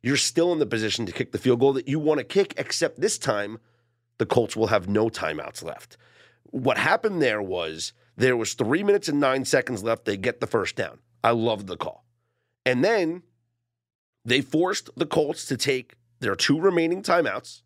you're 0.02 0.18
still 0.18 0.54
in 0.54 0.60
the 0.60 0.66
position 0.66 1.06
to 1.06 1.12
kick 1.12 1.32
the 1.32 1.38
field 1.38 1.60
goal 1.60 1.74
that 1.74 1.88
you 1.88 2.00
want 2.00 2.20
to 2.20 2.24
kick, 2.24 2.54
except 2.58 3.00
this 3.00 3.18
time 3.18 3.60
the 4.18 4.26
Colts 4.26 4.56
will 4.56 4.68
have 4.68 4.88
no 4.88 5.10
timeouts 5.10 5.64
left. 5.64 5.98
What 6.44 6.78
happened 6.78 7.22
there 7.22 7.42
was 7.42 7.94
there 8.18 8.38
was 8.38 8.54
three 8.54 8.84
minutes 8.84 9.08
and 9.08 9.20
nine 9.20 9.46
seconds 9.46 9.84
left. 9.84 10.06
They 10.06 10.18
get 10.18 10.40
the 10.40 10.48
first 10.48 10.76
down. 10.76 11.00
I 11.24 11.32
loved 11.32 11.68
the 11.68 11.78
call. 11.78 12.06
And 12.66 12.84
then 12.84 13.24
they 14.26 14.42
forced 14.42 14.90
the 14.96 15.06
Colts 15.06 15.46
to 15.46 15.58
take 15.58 15.96
their 16.20 16.36
two 16.36 16.60
remaining 16.60 17.02
timeouts. 17.02 17.62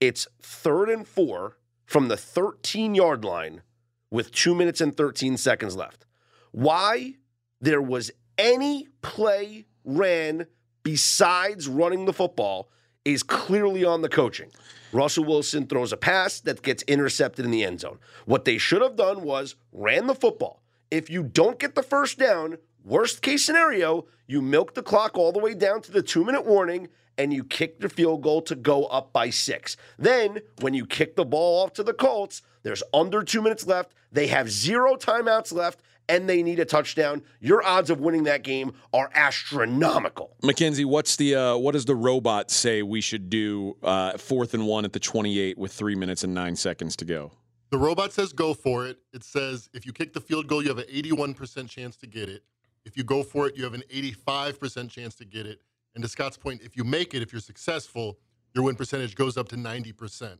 It's 0.00 0.26
third 0.40 0.88
and 0.88 1.06
four 1.06 1.58
from 1.84 2.08
the 2.08 2.16
13 2.16 2.94
yard 2.94 3.24
line 3.24 3.62
with 4.10 4.32
two 4.32 4.54
minutes 4.54 4.80
and 4.80 4.96
13 4.96 5.36
seconds 5.36 5.76
left. 5.76 6.06
Why 6.52 7.14
there 7.60 7.82
was 7.82 8.10
any 8.38 8.88
play 9.02 9.66
ran 9.84 10.46
besides 10.86 11.66
running 11.66 12.04
the 12.04 12.12
football 12.12 12.70
is 13.04 13.24
clearly 13.24 13.84
on 13.84 14.02
the 14.02 14.08
coaching. 14.08 14.52
Russell 14.92 15.24
Wilson 15.24 15.66
throws 15.66 15.92
a 15.92 15.96
pass 15.96 16.38
that 16.42 16.62
gets 16.62 16.84
intercepted 16.84 17.44
in 17.44 17.50
the 17.50 17.64
end 17.64 17.80
zone. 17.80 17.98
What 18.24 18.44
they 18.44 18.56
should 18.56 18.82
have 18.82 18.94
done 18.94 19.22
was 19.22 19.56
ran 19.72 20.06
the 20.06 20.14
football. 20.14 20.62
If 20.92 21.10
you 21.10 21.24
don't 21.24 21.58
get 21.58 21.74
the 21.74 21.82
first 21.82 22.20
down, 22.20 22.58
worst 22.84 23.20
case 23.20 23.44
scenario, 23.44 24.06
you 24.28 24.40
milk 24.40 24.74
the 24.74 24.82
clock 24.84 25.18
all 25.18 25.32
the 25.32 25.40
way 25.40 25.54
down 25.54 25.82
to 25.82 25.90
the 25.90 26.02
two 26.02 26.24
minute 26.24 26.46
warning 26.46 26.86
and 27.18 27.34
you 27.34 27.42
kick 27.42 27.80
the 27.80 27.88
field 27.88 28.22
goal 28.22 28.40
to 28.42 28.54
go 28.54 28.84
up 28.84 29.12
by 29.12 29.28
six. 29.28 29.76
Then, 29.98 30.38
when 30.60 30.72
you 30.72 30.86
kick 30.86 31.16
the 31.16 31.24
ball 31.24 31.64
off 31.64 31.72
to 31.72 31.82
the 31.82 31.94
Colts, 31.94 32.42
there's 32.62 32.84
under 32.94 33.24
two 33.24 33.42
minutes 33.42 33.66
left. 33.66 33.92
They 34.12 34.28
have 34.28 34.48
zero 34.48 34.94
timeouts 34.94 35.52
left 35.52 35.80
and 36.08 36.28
they 36.28 36.42
need 36.42 36.58
a 36.58 36.64
touchdown. 36.64 37.22
Your 37.40 37.64
odds 37.64 37.90
of 37.90 38.00
winning 38.00 38.24
that 38.24 38.42
game 38.42 38.72
are 38.92 39.10
astronomical. 39.14 40.36
Mackenzie, 40.42 40.84
what's 40.84 41.16
the 41.16 41.34
uh, 41.34 41.56
what 41.56 41.72
does 41.72 41.84
the 41.84 41.94
robot 41.94 42.50
say 42.50 42.82
we 42.82 43.00
should 43.00 43.30
do 43.30 43.76
uh, 43.82 44.16
fourth 44.18 44.54
and 44.54 44.66
one 44.66 44.84
at 44.84 44.92
the 44.92 45.00
28 45.00 45.58
with 45.58 45.72
three 45.72 45.94
minutes 45.94 46.24
and 46.24 46.34
nine 46.34 46.56
seconds 46.56 46.96
to 46.96 47.04
go? 47.04 47.32
The 47.70 47.78
robot 47.78 48.12
says 48.12 48.32
go 48.32 48.54
for 48.54 48.86
it. 48.86 48.98
It 49.12 49.24
says 49.24 49.68
if 49.74 49.84
you 49.84 49.92
kick 49.92 50.12
the 50.12 50.20
field 50.20 50.46
goal, 50.46 50.62
you 50.62 50.68
have 50.68 50.78
an 50.78 50.86
81% 50.92 51.68
chance 51.68 51.96
to 51.96 52.06
get 52.06 52.28
it. 52.28 52.42
If 52.84 52.96
you 52.96 53.02
go 53.02 53.24
for 53.24 53.48
it, 53.48 53.56
you 53.56 53.64
have 53.64 53.74
an 53.74 53.82
85% 53.92 54.88
chance 54.88 55.16
to 55.16 55.24
get 55.24 55.46
it. 55.46 55.60
And 55.94 56.02
to 56.02 56.08
Scott's 56.08 56.36
point, 56.36 56.62
if 56.62 56.76
you 56.76 56.84
make 56.84 57.14
it, 57.14 57.22
if 57.22 57.32
you're 57.32 57.40
successful, 57.40 58.18
your 58.54 58.64
win 58.64 58.76
percentage 58.76 59.16
goes 59.16 59.36
up 59.36 59.48
to 59.48 59.56
90%. 59.56 60.38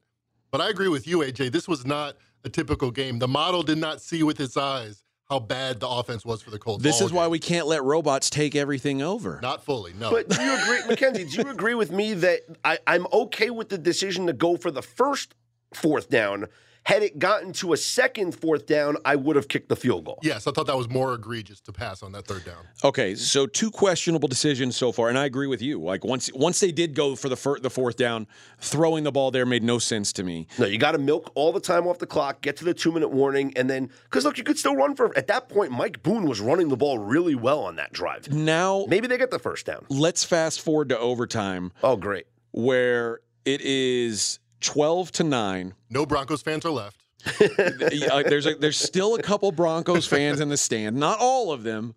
But 0.52 0.61
I 0.61 0.68
agree 0.70 0.88
with 0.88 1.08
you, 1.08 1.18
AJ. 1.18 1.50
This 1.50 1.66
was 1.66 1.85
not 1.85 2.16
a 2.44 2.49
typical 2.49 2.92
game. 2.92 3.18
The 3.18 3.26
model 3.26 3.62
did 3.64 3.78
not 3.78 4.00
see 4.00 4.23
with 4.23 4.38
its 4.38 4.56
eyes 4.56 5.02
how 5.28 5.40
bad 5.40 5.80
the 5.80 5.88
offense 5.88 6.25
was 6.25 6.40
for 6.40 6.50
the 6.50 6.59
Colts. 6.59 6.83
This 6.83 7.00
all 7.00 7.06
is 7.06 7.12
why 7.12 7.26
we 7.26 7.38
can't 7.38 7.66
let 7.66 7.83
robots 7.83 8.30
take 8.30 8.54
everything 8.54 9.02
over. 9.02 9.40
Not 9.42 9.64
fully, 9.64 9.92
no. 9.95 10.11
But 10.11 10.28
do 10.28 10.40
you 10.40 10.54
agree, 10.62 10.78
Mackenzie? 10.87 11.25
Do 11.25 11.42
you 11.42 11.50
agree 11.50 11.75
with 11.75 11.90
me 11.90 12.14
that 12.14 12.40
I, 12.64 12.78
I'm 12.87 13.06
okay 13.12 13.50
with 13.50 13.68
the 13.68 13.78
decision 13.78 14.26
to 14.26 14.33
go 14.33 14.56
for 14.56 14.71
the 14.71 14.83
first 14.83 15.35
fourth 15.76 16.09
down? 16.11 16.47
Had 16.85 17.02
it 17.02 17.18
gotten 17.18 17.52
to 17.54 17.73
a 17.73 17.76
second 17.76 18.30
fourth 18.40 18.64
down, 18.64 18.97
I 19.04 19.16
would 19.16 19.35
have 19.35 19.49
kicked 19.49 19.68
the 19.68 19.75
field 19.75 20.04
goal. 20.04 20.21
yes, 20.23 20.47
I 20.47 20.52
thought 20.52 20.68
that 20.68 20.76
was 20.76 20.88
more 20.88 21.14
egregious 21.14 21.61
to 21.62 21.73
pass 21.73 22.00
on 22.00 22.12
that 22.12 22.28
third 22.28 22.45
down. 22.45 22.62
Okay, 22.85 23.16
so 23.16 23.45
two 23.45 23.73
questionable 23.73 24.28
decisions 24.28 24.76
so 24.76 24.92
far, 24.92 25.09
and 25.09 25.18
I 25.18 25.25
agree 25.25 25.49
with 25.49 25.61
you. 25.61 25.83
Like 25.83 26.04
once 26.04 26.30
once 26.33 26.61
they 26.61 26.71
did 26.71 26.95
go 26.95 27.16
for 27.16 27.28
the 27.28 27.35
fir- 27.35 27.59
the 27.59 27.71
fourth 27.71 27.97
down, 27.97 28.28
throwing 28.61 29.02
the 29.02 29.11
ball 29.11 29.33
there 29.33 29.45
made 29.45 29.64
no 29.64 29.80
sense 29.80 30.12
to 30.12 30.23
me. 30.23 30.47
No, 30.61 30.66
you 30.66 30.78
got 30.78 30.92
to 30.92 30.99
milk 30.99 31.33
all 31.35 31.50
the 31.52 31.59
time 31.59 31.88
off 31.88 31.99
the 31.99 32.06
clock, 32.06 32.40
get 32.40 32.56
to 32.59 32.64
the 32.64 32.73
two 32.73 32.92
minute 32.92 33.09
warning, 33.11 33.52
and 33.56 33.68
then 33.68 33.90
because 34.04 34.25
look, 34.25 34.38
you 34.38 34.45
could 34.45 34.56
still 34.56 34.76
run 34.76 34.95
for. 34.95 35.11
At 35.18 35.26
that 35.26 35.49
point, 35.49 35.73
Mike 35.73 36.04
Boone 36.04 36.23
was 36.28 36.40
running 36.40 36.68
the 36.68 36.76
ball 36.76 37.00
really 37.00 37.35
well 37.35 37.62
on 37.64 37.75
that 37.76 37.92
drive. 37.92 38.30
Now 38.33 38.87
Maybe 38.88 39.09
they 39.09 39.18
get 39.18 39.33
the 39.33 39.40
first 39.40 39.66
down. 39.66 39.87
let's 39.88 40.23
fast 40.23 40.61
forward 40.61 40.90
to 40.90 40.99
overtime, 41.00 41.73
Oh, 41.83 41.97
great. 41.97 42.26
where 42.52 43.18
it 43.45 43.61
is 43.61 44.38
twelve 44.66 45.11
to 45.12 45.25
nine. 45.25 45.75
No 45.90 46.04
Broncos 46.06 46.42
fans 46.42 46.64
are 46.64 46.70
left. 46.70 46.96
Uh, 47.40 48.23
there's 48.23 48.46
a, 48.46 48.54
there's 48.54 48.76
still 48.76 49.14
a 49.16 49.23
couple 49.23 49.50
Broncos 49.52 50.06
fans 50.06 50.40
in 50.40 50.49
the 50.49 50.56
stand, 50.56 50.96
not 50.96 51.18
all 51.20 51.50
of 51.50 51.62
them. 51.64 51.94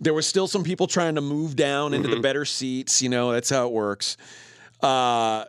There 0.00 0.14
was 0.14 0.26
still 0.26 0.46
some 0.46 0.62
people 0.62 0.86
trying 0.86 1.16
to 1.16 1.20
move 1.20 1.56
down 1.56 1.94
into 1.94 2.08
the 2.08 2.20
better 2.20 2.44
seats. 2.44 3.02
You 3.02 3.08
know 3.08 3.32
that's 3.32 3.50
how 3.50 3.66
it 3.66 3.72
works. 3.72 4.16
Uh, 4.80 5.44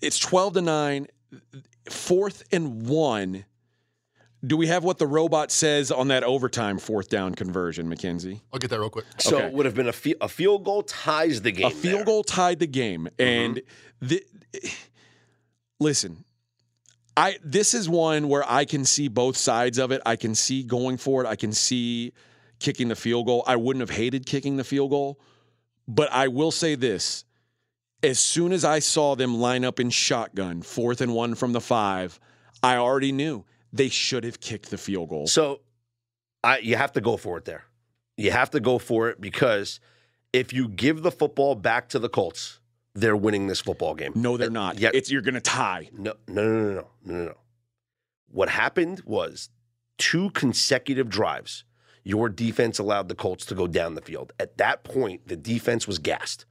it's 0.00 0.18
twelve 0.18 0.54
to 0.54 0.62
nine, 0.62 1.08
fourth 1.90 2.42
and 2.52 2.86
one. 2.86 3.44
Do 4.44 4.56
we 4.56 4.66
have 4.68 4.82
what 4.82 4.98
the 4.98 5.06
robot 5.06 5.52
says 5.52 5.92
on 5.92 6.08
that 6.08 6.24
overtime 6.24 6.78
fourth 6.78 7.08
down 7.08 7.34
conversion, 7.34 7.86
McKenzie? 7.88 8.40
I'll 8.52 8.58
get 8.58 8.70
that 8.70 8.80
real 8.80 8.90
quick. 8.90 9.04
So 9.18 9.36
Okay. 9.36 9.46
it 9.46 9.52
would 9.52 9.66
have 9.66 9.74
been 9.76 9.86
a, 9.88 9.92
fi- 9.92 10.16
a 10.20 10.28
field 10.28 10.64
goal 10.64 10.82
ties 10.82 11.42
the 11.42 11.52
game. 11.52 11.66
A 11.66 11.70
field 11.70 11.98
there. 11.98 12.04
goal 12.06 12.24
tied 12.24 12.58
the 12.58 12.66
game, 12.66 13.08
and 13.20 13.60
the, 14.00 14.24
listen, 15.82 16.24
I 17.16 17.38
this 17.44 17.74
is 17.74 17.88
one 17.88 18.28
where 18.28 18.44
I 18.48 18.64
can 18.64 18.84
see 18.84 19.08
both 19.08 19.36
sides 19.36 19.78
of 19.78 19.90
it. 19.90 20.00
I 20.06 20.16
can 20.16 20.34
see 20.34 20.62
going 20.62 20.96
for 20.96 21.24
it. 21.24 21.28
I 21.28 21.36
can 21.36 21.52
see 21.52 22.12
kicking 22.58 22.88
the 22.88 22.96
field 22.96 23.26
goal. 23.26 23.44
I 23.46 23.56
wouldn't 23.56 23.80
have 23.80 23.96
hated 23.96 24.24
kicking 24.24 24.56
the 24.56 24.64
field 24.64 24.90
goal, 24.90 25.20
but 25.86 26.10
I 26.12 26.28
will 26.28 26.50
say 26.50 26.74
this. 26.74 27.24
As 28.04 28.18
soon 28.18 28.52
as 28.52 28.64
I 28.64 28.80
saw 28.80 29.14
them 29.14 29.38
line 29.38 29.64
up 29.64 29.78
in 29.78 29.90
shotgun, 29.90 30.62
fourth 30.62 31.00
and 31.00 31.14
one 31.14 31.36
from 31.36 31.52
the 31.52 31.60
five, 31.60 32.18
I 32.60 32.76
already 32.76 33.12
knew 33.12 33.44
they 33.72 33.88
should 33.88 34.24
have 34.24 34.40
kicked 34.40 34.70
the 34.70 34.78
field 34.78 35.08
goal. 35.10 35.26
So 35.26 35.60
I 36.42 36.58
you 36.58 36.76
have 36.76 36.92
to 36.92 37.00
go 37.00 37.16
for 37.16 37.38
it 37.38 37.44
there. 37.44 37.64
You 38.16 38.30
have 38.30 38.50
to 38.50 38.60
go 38.60 38.78
for 38.78 39.08
it 39.08 39.20
because 39.20 39.80
if 40.32 40.52
you 40.52 40.68
give 40.68 41.02
the 41.02 41.10
football 41.10 41.54
back 41.54 41.88
to 41.90 41.98
the 41.98 42.08
Colts, 42.08 42.58
they're 42.94 43.16
winning 43.16 43.46
this 43.46 43.60
football 43.60 43.94
game. 43.94 44.12
No, 44.14 44.36
they're 44.36 44.48
uh, 44.48 44.52
not. 44.52 44.78
Yeah. 44.78 44.90
It's 44.92 45.10
you're 45.10 45.22
gonna 45.22 45.40
tie. 45.40 45.88
No, 45.92 46.14
no, 46.28 46.42
no, 46.42 46.52
no, 46.52 46.62
no, 46.62 46.74
no, 46.74 46.86
no, 47.04 47.24
no. 47.24 47.34
What 48.30 48.48
happened 48.48 49.02
was 49.04 49.50
two 49.98 50.30
consecutive 50.30 51.08
drives. 51.08 51.64
Your 52.04 52.28
defense 52.28 52.78
allowed 52.78 53.08
the 53.08 53.14
Colts 53.14 53.44
to 53.46 53.54
go 53.54 53.66
down 53.66 53.94
the 53.94 54.00
field. 54.00 54.32
At 54.40 54.58
that 54.58 54.82
point, 54.82 55.28
the 55.28 55.36
defense 55.36 55.86
was 55.86 55.98
gassed. 55.98 56.46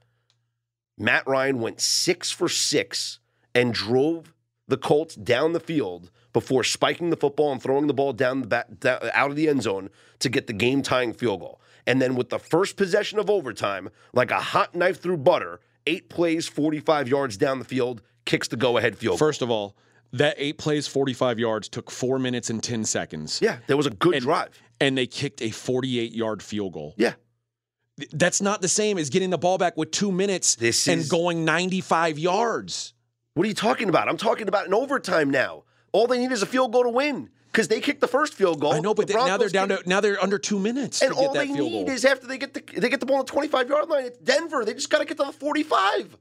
Matt 0.96 1.26
Ryan 1.26 1.60
went 1.60 1.80
six 1.80 2.30
for 2.30 2.48
six 2.48 3.18
and 3.54 3.74
drove 3.74 4.32
the 4.68 4.76
Colts 4.76 5.14
down 5.14 5.52
the 5.52 5.60
field 5.60 6.10
before 6.32 6.64
spiking 6.64 7.10
the 7.10 7.16
football 7.16 7.52
and 7.52 7.62
throwing 7.62 7.86
the 7.86 7.94
ball 7.94 8.12
down 8.12 8.40
the 8.40 8.46
back, 8.46 8.66
down, 8.78 9.00
out 9.12 9.30
of 9.30 9.36
the 9.36 9.48
end 9.48 9.62
zone 9.62 9.90
to 10.20 10.28
get 10.28 10.46
the 10.46 10.52
game 10.52 10.80
tying 10.80 11.12
field 11.12 11.40
goal. 11.40 11.60
And 11.86 12.00
then 12.00 12.14
with 12.14 12.30
the 12.30 12.38
first 12.38 12.76
possession 12.76 13.18
of 13.18 13.28
overtime, 13.28 13.90
like 14.14 14.30
a 14.30 14.40
hot 14.40 14.74
knife 14.74 15.02
through 15.02 15.18
butter, 15.18 15.60
eight 15.86 16.08
plays, 16.08 16.46
45 16.48 17.08
yards 17.08 17.36
down 17.36 17.58
the 17.58 17.64
field, 17.64 18.02
kicks 18.24 18.48
the 18.48 18.56
go 18.56 18.76
ahead 18.78 18.96
field 18.96 19.12
goal. 19.12 19.18
First 19.18 19.42
of 19.42 19.50
all, 19.50 19.76
that 20.12 20.34
eight 20.38 20.58
plays, 20.58 20.86
45 20.86 21.38
yards 21.38 21.68
took 21.68 21.90
four 21.90 22.18
minutes 22.18 22.50
and 22.50 22.62
10 22.62 22.84
seconds. 22.84 23.40
Yeah, 23.42 23.58
there 23.66 23.76
was 23.76 23.86
a 23.86 23.90
good 23.90 24.14
And- 24.14 24.22
drive. 24.22 24.60
And 24.80 24.98
they 24.98 25.06
kicked 25.06 25.40
a 25.42 25.50
48 25.50 26.12
yard 26.12 26.42
field 26.42 26.72
goal. 26.72 26.94
Yeah. 26.96 27.14
That's 28.12 28.40
not 28.40 28.62
the 28.62 28.68
same 28.68 28.98
as 28.98 29.10
getting 29.10 29.30
the 29.30 29.38
ball 29.38 29.58
back 29.58 29.76
with 29.76 29.90
two 29.92 30.10
minutes 30.10 30.56
This 30.56 30.88
and 30.88 31.02
is- 31.02 31.08
going 31.08 31.44
95 31.44 32.18
yards. 32.18 32.94
What 33.34 33.44
are 33.44 33.48
you 33.48 33.54
talking 33.54 33.88
about? 33.88 34.08
I'm 34.08 34.16
talking 34.16 34.48
about 34.48 34.66
an 34.66 34.74
overtime 34.74 35.30
now. 35.30 35.64
All 35.92 36.06
they 36.06 36.18
need 36.18 36.32
is 36.32 36.42
a 36.42 36.46
field 36.46 36.72
goal 36.72 36.82
to 36.84 36.88
win 36.90 37.30
because 37.52 37.68
they 37.68 37.80
kicked 37.80 38.00
the 38.00 38.08
first 38.08 38.32
field 38.34 38.60
goal. 38.60 38.72
I 38.72 38.80
know, 38.80 38.94
but 38.94 39.06
The 39.06 39.12
they, 39.12 39.24
now 39.24 39.36
they're 39.36 39.48
down 39.50 39.68
kicked- 39.68 39.82
to 39.84 39.88
now 39.88 40.00
they're 40.00 40.20
under 40.22 40.38
two 40.38 40.58
minutes 40.58 41.02
And 41.02 41.10
to 41.12 41.14
get 41.14 41.26
all 41.28 41.34
that 41.34 41.40
they 41.46 41.52
field 41.54 41.70
need 41.70 41.86
goal. 41.86 41.94
is 41.94 42.04
after 42.04 42.26
they 42.26 42.38
get 42.38 42.54
the 42.54 42.80
they 42.80 42.88
get 42.88 43.00
the 43.00 43.06
ball 43.06 43.18
on 43.18 43.26
the 43.26 43.30
25 43.32 43.68
yard 43.68 43.88
line. 43.88 44.06
It's 44.06 44.18
Denver. 44.18 44.64
They 44.64 44.74
just 44.74 44.88
got 44.90 44.98
to 44.98 45.04
get 45.04 45.18
to 45.18 45.24
the 45.24 45.32
45. 45.32 46.16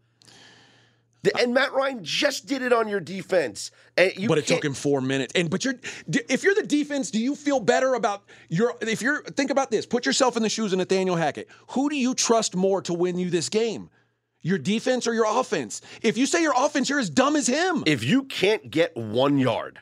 The- 1.23 1.37
and 1.39 1.53
Matt 1.53 1.71
Ryan 1.73 2.03
just 2.03 2.47
did 2.47 2.63
it 2.63 2.73
on 2.73 2.87
your 2.87 2.99
defense. 2.99 3.69
And 3.95 4.11
you 4.17 4.27
but 4.27 4.39
it 4.39 4.47
took 4.47 4.65
him 4.65 4.73
four 4.73 5.01
minutes. 5.01 5.33
And 5.35 5.49
but 5.51 5.63
you're 5.63 5.75
if 6.29 6.43
you're 6.43 6.55
the 6.55 6.63
defense, 6.65 7.11
do 7.11 7.19
you 7.19 7.35
feel 7.35 7.59
better 7.59 7.93
about 7.93 8.23
your 8.49 8.75
if 8.81 9.01
you're 9.03 9.21
think 9.23 9.51
about 9.51 9.69
this? 9.69 9.85
Put 9.85 10.05
yourself 10.05 10.35
in 10.35 10.41
the 10.43 10.49
shoes 10.49 10.73
of 10.73 10.79
Nathaniel 10.79 11.15
Hackett. 11.15 11.47
Who 11.69 11.89
do 11.89 11.95
you 11.95 12.15
trust 12.15 12.55
more 12.55 12.81
to 12.81 12.93
win 12.93 13.19
you 13.19 13.29
this 13.29 13.49
game? 13.49 13.89
Your 14.41 14.57
defense 14.57 15.05
or 15.05 15.13
your 15.13 15.25
offense? 15.27 15.81
If 16.01 16.17
you 16.17 16.25
say 16.25 16.41
your 16.41 16.53
offense, 16.57 16.89
you're 16.89 16.99
as 16.99 17.11
dumb 17.11 17.35
as 17.35 17.45
him. 17.45 17.83
If 17.85 18.03
you 18.03 18.23
can't 18.23 18.71
get 18.71 18.97
one 18.97 19.37
yard, 19.37 19.79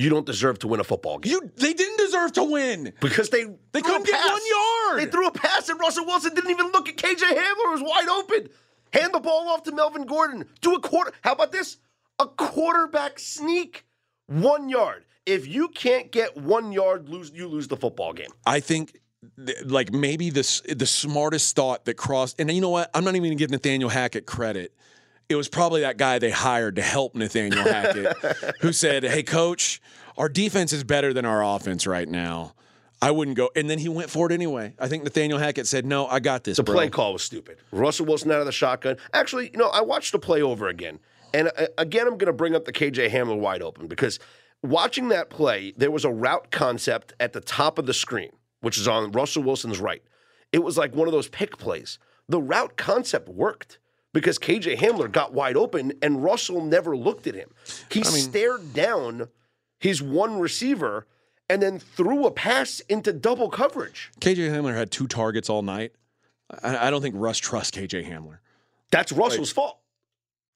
you 0.00 0.10
don't 0.10 0.26
deserve 0.26 0.58
to 0.60 0.68
win 0.68 0.80
a 0.80 0.84
football 0.84 1.18
game. 1.18 1.32
you 1.32 1.50
they 1.56 1.72
didn't 1.74 1.98
deserve 1.98 2.32
to 2.32 2.44
win. 2.44 2.92
because 3.00 3.30
they 3.30 3.44
They 3.72 3.82
couldn't 3.82 4.06
get 4.06 4.24
one 4.30 4.40
yard. 4.50 5.00
They 5.00 5.10
threw 5.10 5.26
a 5.26 5.32
pass 5.32 5.68
and 5.68 5.78
Russell 5.78 6.06
Wilson 6.06 6.34
didn't 6.34 6.50
even 6.50 6.66
look 6.72 6.88
at 6.88 6.96
KJ 6.96 7.22
Hamler. 7.22 7.36
It 7.36 7.70
was 7.70 7.82
wide 7.82 8.08
open. 8.08 8.48
Hand 8.92 9.14
the 9.14 9.20
ball 9.20 9.48
off 9.48 9.62
to 9.64 9.72
Melvin 9.72 10.06
Gordon. 10.06 10.46
Do 10.60 10.74
a 10.74 10.80
quarter. 10.80 11.12
How 11.22 11.32
about 11.32 11.52
this? 11.52 11.76
A 12.18 12.26
quarterback 12.26 13.18
sneak. 13.18 13.84
One 14.26 14.68
yard. 14.68 15.04
If 15.26 15.46
you 15.46 15.68
can't 15.68 16.10
get 16.10 16.36
one 16.36 16.72
yard, 16.72 17.08
lose 17.08 17.30
you 17.34 17.46
lose 17.46 17.68
the 17.68 17.76
football 17.76 18.12
game. 18.12 18.30
I 18.46 18.60
think 18.60 18.98
like 19.64 19.92
maybe 19.92 20.30
the 20.30 20.74
the 20.76 20.86
smartest 20.86 21.54
thought 21.54 21.84
that 21.84 21.94
crossed 21.94 22.40
and 22.40 22.50
you 22.50 22.60
know 22.60 22.70
what? 22.70 22.90
I'm 22.94 23.04
not 23.04 23.10
even 23.10 23.22
going 23.28 23.36
to 23.36 23.42
give 23.42 23.50
Nathaniel 23.50 23.90
Hackett 23.90 24.26
credit. 24.26 24.74
It 25.30 25.36
was 25.36 25.48
probably 25.48 25.82
that 25.82 25.96
guy 25.96 26.18
they 26.18 26.30
hired 26.32 26.74
to 26.76 26.82
help 26.82 27.14
Nathaniel 27.14 27.62
Hackett 27.62 28.16
who 28.60 28.72
said, 28.74 29.04
"Hey 29.04 29.22
coach, 29.22 29.80
our 30.18 30.28
defense 30.28 30.72
is 30.72 30.82
better 30.82 31.12
than 31.14 31.24
our 31.24 31.44
offense 31.44 31.86
right 31.86 32.08
now. 32.08 32.54
I 33.00 33.12
wouldn't 33.12 33.36
go." 33.36 33.48
And 33.54 33.70
then 33.70 33.78
he 33.78 33.88
went 33.88 34.10
for 34.10 34.26
it 34.26 34.32
anyway. 34.32 34.74
I 34.78 34.88
think 34.88 35.04
Nathaniel 35.04 35.38
Hackett 35.38 35.68
said, 35.68 35.86
"No, 35.86 36.08
I 36.08 36.18
got 36.18 36.42
this, 36.42 36.56
The 36.56 36.64
bro." 36.64 36.74
play 36.74 36.90
call 36.90 37.12
was 37.12 37.22
stupid. 37.22 37.58
Russell 37.70 38.06
Wilson 38.06 38.32
out 38.32 38.40
of 38.40 38.46
the 38.46 38.52
shotgun. 38.52 38.96
Actually, 39.12 39.50
you 39.52 39.58
know, 39.58 39.68
I 39.68 39.82
watched 39.82 40.10
the 40.10 40.18
play 40.18 40.42
over 40.42 40.68
again. 40.68 40.98
And 41.32 41.48
uh, 41.56 41.66
again, 41.78 42.08
I'm 42.08 42.18
going 42.18 42.26
to 42.26 42.32
bring 42.32 42.56
up 42.56 42.64
the 42.64 42.72
KJ 42.72 43.10
Hamler 43.10 43.38
wide 43.38 43.62
open 43.62 43.86
because 43.86 44.18
watching 44.64 45.10
that 45.10 45.30
play, 45.30 45.72
there 45.76 45.92
was 45.92 46.04
a 46.04 46.10
route 46.10 46.50
concept 46.50 47.14
at 47.20 47.32
the 47.32 47.40
top 47.40 47.78
of 47.78 47.86
the 47.86 47.94
screen, 47.94 48.30
which 48.62 48.76
is 48.76 48.88
on 48.88 49.12
Russell 49.12 49.44
Wilson's 49.44 49.78
right. 49.78 50.02
It 50.52 50.64
was 50.64 50.76
like 50.76 50.92
one 50.92 51.06
of 51.06 51.12
those 51.12 51.28
pick 51.28 51.56
plays. 51.56 52.00
The 52.28 52.42
route 52.42 52.76
concept 52.76 53.28
worked 53.28 53.78
because 54.12 54.38
KJ 54.38 54.76
Hamler 54.78 55.10
got 55.10 55.32
wide 55.32 55.56
open 55.56 55.92
and 56.02 56.22
Russell 56.22 56.64
never 56.64 56.96
looked 56.96 57.26
at 57.26 57.34
him. 57.34 57.50
He 57.90 58.02
stared 58.04 58.72
down 58.72 59.28
his 59.78 60.02
one 60.02 60.38
receiver 60.38 61.06
and 61.48 61.60
then 61.62 61.78
threw 61.78 62.26
a 62.26 62.30
pass 62.30 62.80
into 62.88 63.12
double 63.12 63.48
coverage. 63.50 64.10
KJ 64.20 64.50
Hamler 64.50 64.74
had 64.74 64.90
two 64.90 65.06
targets 65.06 65.48
all 65.50 65.62
night. 65.62 65.92
I, 66.62 66.88
I 66.88 66.90
don't 66.90 67.02
think 67.02 67.14
Russ 67.18 67.38
trusts 67.38 67.76
KJ 67.76 68.08
Hamler. 68.10 68.38
That's 68.90 69.12
Russell's 69.12 69.52
fault. 69.52 69.78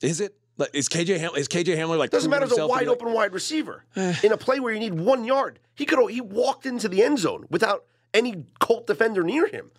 Is 0.00 0.20
it? 0.20 0.36
Like, 0.56 0.70
Is 0.72 0.88
KJ 0.88 1.18
Hamler? 1.18 1.38
Is 1.38 1.48
KJ 1.48 1.76
Hamler 1.76 1.98
like 1.98 2.10
Doesn't 2.10 2.30
matter 2.30 2.44
as 2.44 2.56
a 2.56 2.66
wide 2.66 2.86
like- 2.86 2.88
open 2.88 3.12
wide 3.12 3.32
receiver 3.32 3.84
eh. 3.96 4.14
in 4.22 4.32
a 4.32 4.36
play 4.36 4.60
where 4.60 4.72
you 4.72 4.78
need 4.78 4.94
one 4.94 5.24
yard. 5.24 5.58
He 5.74 5.84
could 5.84 6.08
he 6.10 6.20
walked 6.20 6.66
into 6.66 6.88
the 6.88 7.02
end 7.02 7.18
zone 7.18 7.46
without 7.50 7.84
any 8.12 8.44
Colt 8.60 8.86
defender 8.86 9.24
near 9.24 9.48
him, 9.48 9.72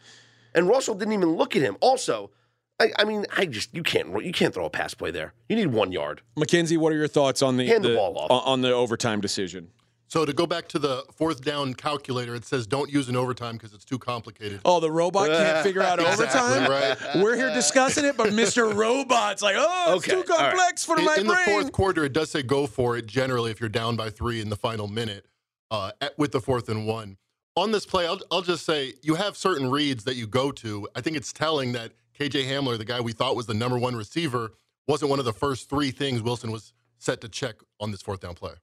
and 0.53 0.67
Russell 0.67 0.95
didn't 0.95 1.13
even 1.13 1.29
look 1.37 1.55
at 1.55 1.61
him. 1.61 1.77
Also, 1.79 2.31
I, 2.79 2.91
I 2.99 3.03
mean, 3.05 3.25
I 3.37 3.45
just 3.45 3.73
you 3.73 3.83
can't 3.83 4.23
you 4.25 4.31
can't 4.33 4.53
throw 4.53 4.65
a 4.65 4.69
pass 4.69 4.93
play 4.93 5.11
there. 5.11 5.33
You 5.49 5.55
need 5.55 5.67
one 5.67 5.91
yard. 5.91 6.21
Mackenzie, 6.35 6.77
what 6.77 6.91
are 6.91 6.97
your 6.97 7.07
thoughts 7.07 7.41
on 7.41 7.57
the, 7.57 7.65
Hand 7.67 7.83
the 7.85 7.95
ball 7.95 8.17
off. 8.17 8.31
on- 8.31 8.43
on 8.53 8.61
the 8.61 8.71
overtime 8.73 9.21
decision? 9.21 9.69
So 10.07 10.23
to 10.23 10.33
go 10.33 10.45
back 10.45 10.67
to 10.69 10.79
the 10.79 11.03
fourth 11.15 11.43
down 11.43 11.73
calculator, 11.73 12.35
it 12.35 12.45
says 12.45 12.67
don't 12.67 12.91
use 12.91 13.09
an 13.09 13.15
overtime 13.15 13.53
because 13.55 13.73
it's 13.73 13.83
too 13.85 13.97
complicated. 13.97 14.61
Oh, 14.63 14.79
the 14.79 14.91
robot 14.91 15.27
can't 15.29 15.63
figure 15.63 15.81
out 15.81 15.99
overtime. 16.01 16.69
right. 16.69 16.95
We're 17.15 17.35
here 17.35 17.51
discussing 17.53 18.05
it, 18.05 18.15
but 18.15 18.27
Mr. 18.29 18.73
Robot's 18.73 19.41
like, 19.41 19.55
oh, 19.57 19.95
it's 19.95 20.07
Okay, 20.07 20.11
too 20.21 20.31
all 20.31 20.37
right. 20.37 20.49
complex 20.51 20.85
for 20.85 20.99
In, 20.99 21.05
my 21.05 21.15
in 21.15 21.25
the 21.27 21.33
brain. 21.33 21.45
fourth 21.45 21.71
quarter, 21.71 22.05
it 22.05 22.13
does 22.13 22.29
say 22.29 22.43
go 22.43 22.67
for 22.67 22.95
it 22.97 23.07
generally 23.07 23.49
if 23.51 23.59
you're 23.59 23.67
down 23.67 23.95
by 23.95 24.09
three 24.11 24.41
in 24.41 24.49
the 24.49 24.55
final 24.55 24.87
minute 24.87 25.25
uh, 25.71 25.91
at, 25.99 26.17
with 26.19 26.31
the 26.31 26.39
fourth 26.39 26.69
and 26.69 26.85
one. 26.85 27.17
On 27.55 27.71
this 27.71 27.85
play, 27.85 28.05
I'll, 28.05 28.19
I'll 28.31 28.41
just 28.43 28.63
say 28.65 28.93
you 29.01 29.15
have 29.15 29.35
certain 29.35 29.71
reads 29.71 30.03
that 30.03 30.15
you 30.15 30.27
go 30.27 30.51
to. 30.51 30.87
I 30.95 31.01
think 31.01 31.17
it's 31.17 31.33
telling 31.33 31.71
that 31.71 31.93
KJ 32.19 32.45
Hamler, 32.45 32.77
the 32.77 32.85
guy 32.85 33.01
we 33.01 33.11
thought 33.11 33.35
was 33.35 33.45
the 33.45 33.53
number 33.53 33.77
one 33.77 33.95
receiver, 33.95 34.53
wasn't 34.87 35.09
one 35.09 35.19
of 35.19 35.25
the 35.25 35.33
first 35.33 35.69
three 35.69 35.91
things 35.91 36.21
Wilson 36.21 36.51
was 36.51 36.73
set 36.97 37.21
to 37.21 37.29
check 37.29 37.55
on 37.79 37.91
this 37.91 38.01
fourth 38.01 38.21
down 38.21 38.35
play. 38.35 38.53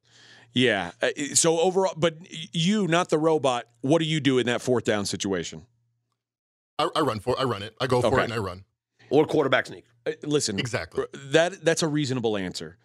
yeah. 0.55 0.93
uh, 1.03 1.09
So 1.35 1.61
overall, 1.61 1.93
but 1.97 2.15
you, 2.53 2.87
not 2.89 3.11
the 3.11 3.19
robot. 3.19 3.65
What 3.83 3.99
do 3.99 4.05
you 4.07 4.21
do 4.21 4.39
in 4.39 4.47
that 4.47 4.63
fourth 4.63 4.85
down 4.85 5.05
situation? 5.07 5.67
I, 6.79 6.89
I 6.97 7.01
run 7.01 7.21
for 7.21 7.35
it. 7.35 7.41
I 7.41 7.45
run 7.45 7.63
it. 7.63 7.75
I 7.81 7.87
go 7.87 8.01
for 8.01 8.09
Okay. 8.09 8.21
it 8.23 8.25
and 8.25 8.33
I 8.33 8.39
run. 8.39 8.65
Or 9.11 9.27
quarterback 9.27 9.67
sneak. 9.67 9.85
Uh, 10.07 10.13
Listen, 10.23 10.59
Exactly. 10.59 11.05
That 11.27 11.65
that's 11.65 11.83
a 11.83 11.89
reasonable 11.89 12.37
answer. 12.37 12.79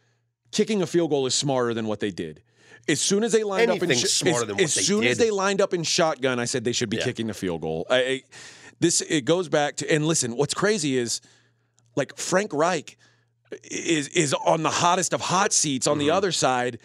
Kicking 0.51 0.81
a 0.81 0.87
field 0.87 1.09
goal 1.09 1.25
is 1.25 1.33
smarter 1.33 1.73
than 1.73 1.87
what 1.87 1.99
they 2.01 2.11
did. 2.11 2.43
As 2.89 3.01
soon 3.01 3.23
as 3.23 3.31
they 3.31 3.43
lined 3.43 3.69
up 3.71 3.81
in 3.81 3.91
sh- 3.97 4.03
smarter 4.03 4.41
as, 4.41 4.47
than 4.47 4.55
what 4.57 4.63
as 4.63 4.75
they 4.75 4.81
soon 4.81 5.03
as 5.05 5.17
they 5.17 5.31
lined 5.31 5.59
up 5.61 5.73
in 5.73 5.83
shotgun, 5.83 6.39
I 6.39 6.45
said 6.45 6.63
they 6.63 6.71
should 6.73 6.89
be 6.89 6.97
Yeah. 6.97 7.03
kicking 7.03 7.27
the 7.27 7.33
field 7.33 7.61
goal. 7.61 7.85
I, 7.89 7.97
I- 7.97 8.23
this 8.79 9.01
it 9.01 9.25
goes 9.25 9.49
back 9.49 9.75
to 9.77 9.91
and 9.91 10.05
listen. 10.05 10.35
What's 10.37 10.53
crazy 10.53 10.97
is 10.97 11.21
like 11.95 12.17
Frank 12.17 12.53
Reich 12.53 12.97
is 13.63 14.07
is 14.09 14.33
on 14.33 14.63
the 14.63 14.69
hottest 14.69 15.13
of 15.13 15.21
hot 15.21 15.53
seats 15.53 15.87
on 15.87 15.97
the 15.97 16.07
Mm-hmm. 16.07 16.15
other 16.17 16.31
side, 16.31 16.79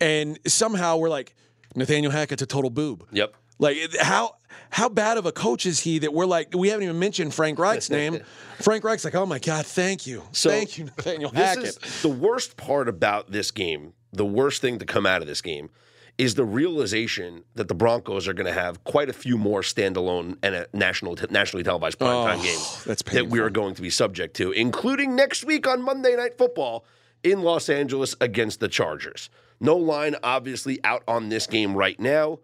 and 0.00 0.38
somehow 0.46 0.96
we're 0.96 1.10
like 1.10 1.34
Nathaniel 1.74 2.10
Hackett's 2.12 2.42
a 2.42 2.46
total 2.46 2.70
boob. 2.70 3.06
Yep. 3.12 3.34
Like 3.58 3.76
how 4.00 4.34
how 4.70 4.88
bad 4.88 5.16
of 5.18 5.26
a 5.26 5.32
coach 5.32 5.66
is 5.66 5.80
he 5.80 5.98
that 6.00 6.12
we're 6.12 6.26
like 6.26 6.54
we 6.54 6.68
haven't 6.68 6.84
even 6.84 6.98
mentioned 6.98 7.34
Frank 7.34 7.58
Reich's 7.58 7.90
name. 7.90 8.20
Frank 8.60 8.84
Reich's 8.84 9.04
like, 9.04 9.14
oh 9.14 9.26
my 9.26 9.38
god, 9.38 9.66
thank 9.66 10.06
you, 10.06 10.22
So, 10.32 10.50
thank 10.50 10.78
you, 10.78 10.84
Nathaniel 10.84 11.30
This 11.30 11.40
Hackett. 11.40 11.64
is 11.86 12.02
the 12.02 12.08
worst 12.08 12.56
part 12.56 12.88
about 12.88 13.30
this 13.30 13.50
game. 13.50 13.92
The 14.12 14.26
worst 14.26 14.60
thing 14.62 14.78
to 14.80 14.84
come 14.86 15.06
out 15.06 15.20
of 15.22 15.28
this 15.28 15.40
game 15.42 15.70
is 16.18 16.34
the 16.34 16.44
realization 16.44 17.44
that 17.54 17.68
the 17.68 17.74
Broncos 17.74 18.26
are 18.26 18.32
going 18.32 18.46
to 18.46 18.52
have 18.52 18.82
quite 18.82 19.08
a 19.08 19.12
few 19.12 19.38
more 19.38 19.60
standalone 19.60 20.36
and 20.42 20.66
national 20.72 21.16
nationally 21.30 21.62
televised 21.62 21.98
primetime 21.98 22.38
Oh, 22.38 22.42
games 22.42 23.04
that 23.06 23.28
we 23.28 23.38
are 23.38 23.50
going 23.50 23.74
to 23.76 23.82
be 23.82 23.88
subject 23.90 24.34
to, 24.36 24.50
including 24.50 25.14
next 25.14 25.44
week 25.44 25.66
on 25.68 25.80
Monday 25.80 26.16
Night 26.16 26.36
Football 26.36 26.84
in 27.22 27.42
Los 27.42 27.68
Angeles 27.68 28.16
against 28.20 28.58
the 28.58 28.68
Chargers. 28.68 29.30
No 29.60 29.76
line, 29.76 30.16
obviously, 30.22 30.82
out 30.84 31.02
on 31.08 31.28
this 31.28 31.46
game 31.46 31.74
right 31.74 31.98
now. 31.98 32.40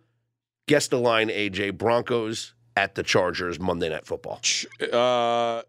Guess 0.67 0.89
the 0.89 0.99
line, 0.99 1.29
AJ 1.29 1.77
Broncos 1.77 2.55
at 2.77 2.95
the 2.95 3.03
Chargers 3.03 3.59
Monday 3.61 3.89
Night 3.89 4.07
Football. 4.07 4.41
Uh, 4.93 5.63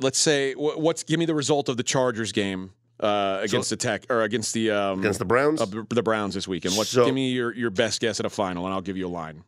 let's 0.00 0.18
say 0.18 0.52
what's 0.54 1.02
give 1.02 1.18
me 1.18 1.26
the 1.26 1.34
result 1.34 1.68
of 1.68 1.76
the 1.76 1.82
Chargers 1.82 2.32
game 2.32 2.72
uh, 3.00 3.40
against 3.42 3.70
the 3.70 3.76
Tech 3.76 4.04
or 4.10 4.22
against 4.22 4.54
the 4.54 4.70
um, 4.70 5.00
against 5.00 5.18
the 5.18 5.24
Browns. 5.24 5.60
uh, 5.60 5.66
the 5.88 6.02
Browns 6.02 6.34
this 6.34 6.46
weekend. 6.48 6.76
What? 6.76 6.86
So- 6.86 7.04
give 7.06 7.14
me 7.14 7.30
your, 7.32 7.54
your 7.54 7.70
best 7.70 8.00
guess 8.00 8.20
at 8.20 8.26
a 8.26 8.30
final, 8.30 8.64
and 8.64 8.74
I'll 8.74 8.80
give 8.82 8.96
you 8.96 9.06
a 9.06 9.08
line. 9.08 9.44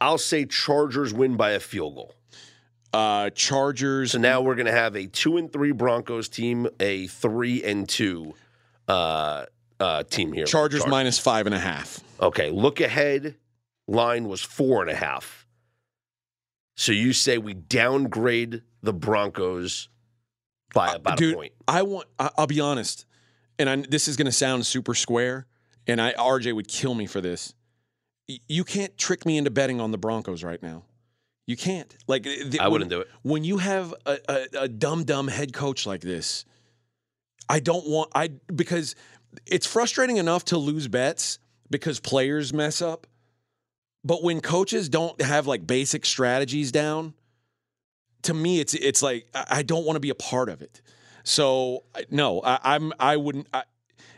I'll 0.00 0.18
say 0.18 0.44
Chargers 0.46 1.12
win 1.12 1.36
by 1.36 1.50
a 1.50 1.60
field 1.60 1.94
goal. 1.96 2.14
Uh, 2.92 3.30
Chargers. 3.30 4.12
So 4.12 4.18
now 4.18 4.40
we're 4.40 4.54
going 4.54 4.66
to 4.66 4.72
have 4.72 4.96
a 4.96 5.06
two 5.06 5.36
and 5.36 5.52
three 5.52 5.72
Broncos 5.72 6.28
team, 6.28 6.66
a 6.80 7.06
three 7.08 7.62
and 7.62 7.88
two 7.88 8.34
uh, 8.88 9.44
uh, 9.78 10.04
team 10.04 10.32
here. 10.32 10.46
Chargers 10.46 10.82
Char- 10.82 10.90
minus 10.90 11.18
five 11.18 11.46
and 11.46 11.54
a 11.54 11.58
half. 11.58 12.00
Okay, 12.20 12.50
look 12.50 12.80
ahead 12.80 13.34
line 13.86 14.28
was 14.28 14.40
four 14.40 14.82
and 14.82 14.90
a 14.90 14.94
half. 14.94 15.46
So 16.76 16.92
you 16.92 17.12
say 17.12 17.38
we 17.38 17.54
downgrade 17.54 18.62
the 18.82 18.92
Broncos 18.92 19.88
by 20.74 20.88
uh, 20.88 20.96
about 20.96 21.18
Dude, 21.18 21.34
a 21.34 21.36
point. 21.36 21.52
I 21.66 21.82
want. 21.82 22.06
I, 22.18 22.30
I'll 22.38 22.46
be 22.46 22.60
honest, 22.60 23.04
and 23.58 23.68
I, 23.68 23.76
this 23.76 24.08
is 24.08 24.16
going 24.16 24.26
to 24.26 24.32
sound 24.32 24.66
super 24.66 24.94
square, 24.94 25.46
and 25.86 26.00
I 26.00 26.12
RJ 26.12 26.54
would 26.54 26.68
kill 26.68 26.94
me 26.94 27.06
for 27.06 27.20
this. 27.20 27.54
Y- 28.28 28.38
You 28.48 28.64
can't 28.64 28.96
trick 28.98 29.24
me 29.26 29.36
into 29.38 29.50
betting 29.50 29.80
on 29.80 29.90
the 29.90 29.98
Broncos 29.98 30.44
right 30.44 30.62
now. 30.62 30.84
You 31.46 31.56
can't. 31.56 31.96
Like 32.06 32.26
eh, 32.26 32.44
the, 32.46 32.60
I 32.60 32.68
wouldn't 32.68 32.90
do 32.90 33.00
it. 33.00 33.08
when 33.22 33.42
you 33.44 33.56
have 33.58 33.94
a, 34.04 34.18
a, 34.28 34.46
a 34.64 34.68
dumb 34.68 35.04
dumb 35.04 35.28
head 35.28 35.52
coach 35.52 35.86
like 35.86 36.00
this. 36.02 36.44
I 37.48 37.60
don't 37.60 37.88
want 37.88 38.10
I 38.14 38.28
because 38.54 38.94
it's 39.46 39.66
frustrating 39.66 40.18
enough 40.18 40.44
to 40.46 40.58
lose 40.58 40.86
bets 40.88 41.38
because 41.70 41.98
players 42.00 42.52
mess 42.52 42.82
up. 42.82 43.06
But 44.04 44.22
when 44.22 44.40
coaches 44.42 44.90
don't 44.90 45.18
have 45.22 45.46
like 45.46 45.66
basic 45.66 46.04
strategies 46.04 46.70
down, 46.70 47.14
to 48.22 48.34
me 48.34 48.60
it's 48.60 48.74
it's 48.74 49.02
like 49.02 49.26
I 49.34 49.44
I 49.50 49.62
don't 49.62 49.84
want 49.84 49.96
to 49.96 50.00
be 50.00 50.10
a 50.10 50.14
part 50.14 50.48
of 50.48 50.62
it. 50.62 50.80
So 51.24 51.84
no, 52.10 52.40
I, 52.42 52.58
I'm 52.62 52.92
I 52.98 53.16
wouldn't. 53.16 53.48
I, 53.52 53.64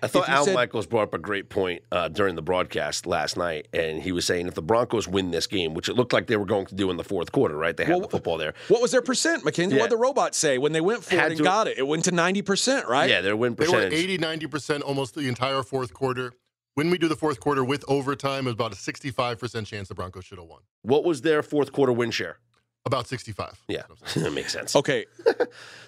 I 0.02 0.06
thought 0.06 0.28
Al 0.30 0.44
said- 0.46 0.54
Michaels 0.54 0.86
brought 0.86 1.02
up 1.02 1.14
a 1.14 1.18
great 1.18 1.50
point 1.50 1.82
uh, 1.92 2.08
during 2.08 2.34
the 2.34 2.40
broadcast 2.42 3.04
last 3.06 3.36
night, 3.36 3.68
and 3.74 4.00
he 4.02 4.12
was 4.12 4.24
saying 4.24 4.46
if 4.46 4.54
the 4.54 4.62
Broncos 4.62 5.06
win 5.06 5.30
this 5.30 5.46
game, 5.46 5.74
which 5.74 5.90
it 5.90 5.94
looked 5.94 6.14
like 6.14 6.26
they 6.26 6.38
were 6.38 6.46
going 6.46 6.64
to 6.66 6.74
do 6.74 6.88
in 6.90 6.96
the 6.96 7.04
fourth 7.04 7.32
quarter, 7.32 7.54
right? 7.54 7.76
They 7.76 7.84
had 7.84 7.92
Well, 7.92 8.00
the 8.02 8.08
football 8.08 8.38
there. 8.38 8.54
what 8.68 8.80
was 8.80 8.92
their 8.92 9.02
percent, 9.02 9.44
McKenzie? 9.44 9.72
Yeah. 9.72 9.78
What 9.80 9.90
did 9.90 9.98
the 9.98 10.02
robots 10.02 10.38
say 10.38 10.56
when 10.56 10.72
they 10.72 10.80
went 10.80 11.04
for 11.04 11.16
Had 11.16 11.26
it 11.26 11.30
and 11.32 11.38
to- 11.38 11.44
got 11.44 11.66
it? 11.66 11.76
It 11.76 11.86
went 11.86 12.04
to 12.04 12.12
ninety 12.12 12.40
percent, 12.40 12.86
right? 12.88 13.10
Yeah, 13.10 13.20
their 13.20 13.36
win 13.36 13.54
They 13.56 13.66
were 13.66 13.72
percentage. 13.74 13.98
80, 13.98 14.18
90% 14.18 14.82
almost 14.82 15.14
the 15.14 15.28
entire 15.28 15.62
fourth 15.62 15.92
quarter. 15.92 16.32
When 16.74 16.88
we 16.88 16.96
do 16.96 17.08
the 17.08 17.16
fourth 17.16 17.40
quarter 17.40 17.62
with 17.64 17.84
overtime, 17.88 18.44
it 18.46 18.50
was 18.50 18.54
about 18.54 18.72
a 18.72 18.76
65% 18.76 19.66
chance 19.66 19.88
the 19.88 19.94
Broncos 19.94 20.24
should 20.24 20.38
have 20.38 20.46
won. 20.46 20.60
What 20.82 21.04
was 21.04 21.20
their 21.22 21.42
fourth 21.42 21.72
quarter 21.72 21.92
win 21.92 22.10
share? 22.10 22.38
About 22.87 23.07
65. 23.07 23.62
Yeah, 23.69 23.83
that 24.16 24.33
makes 24.33 24.53
sense. 24.53 24.75
Okay. 24.77 25.07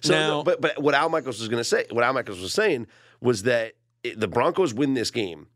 So, 0.03 0.13
Now- 0.15 0.43
but 0.43 0.61
but 0.61 0.83
what 0.83 0.95
Al 0.95 1.09
Michaels 1.09 1.39
was 1.39 1.49
going 1.49 1.61
to 1.61 1.65
say, 1.65 1.87
what 1.91 2.03
Al 2.05 2.13
Michaels 2.13 2.41
was 2.41 2.53
saying 2.53 2.89
was 3.21 3.45
that 3.45 3.75
it, 4.03 4.19
the 4.19 4.27
Broncos 4.29 4.75
win 4.75 4.95
this 4.95 5.11
game. 5.13 5.47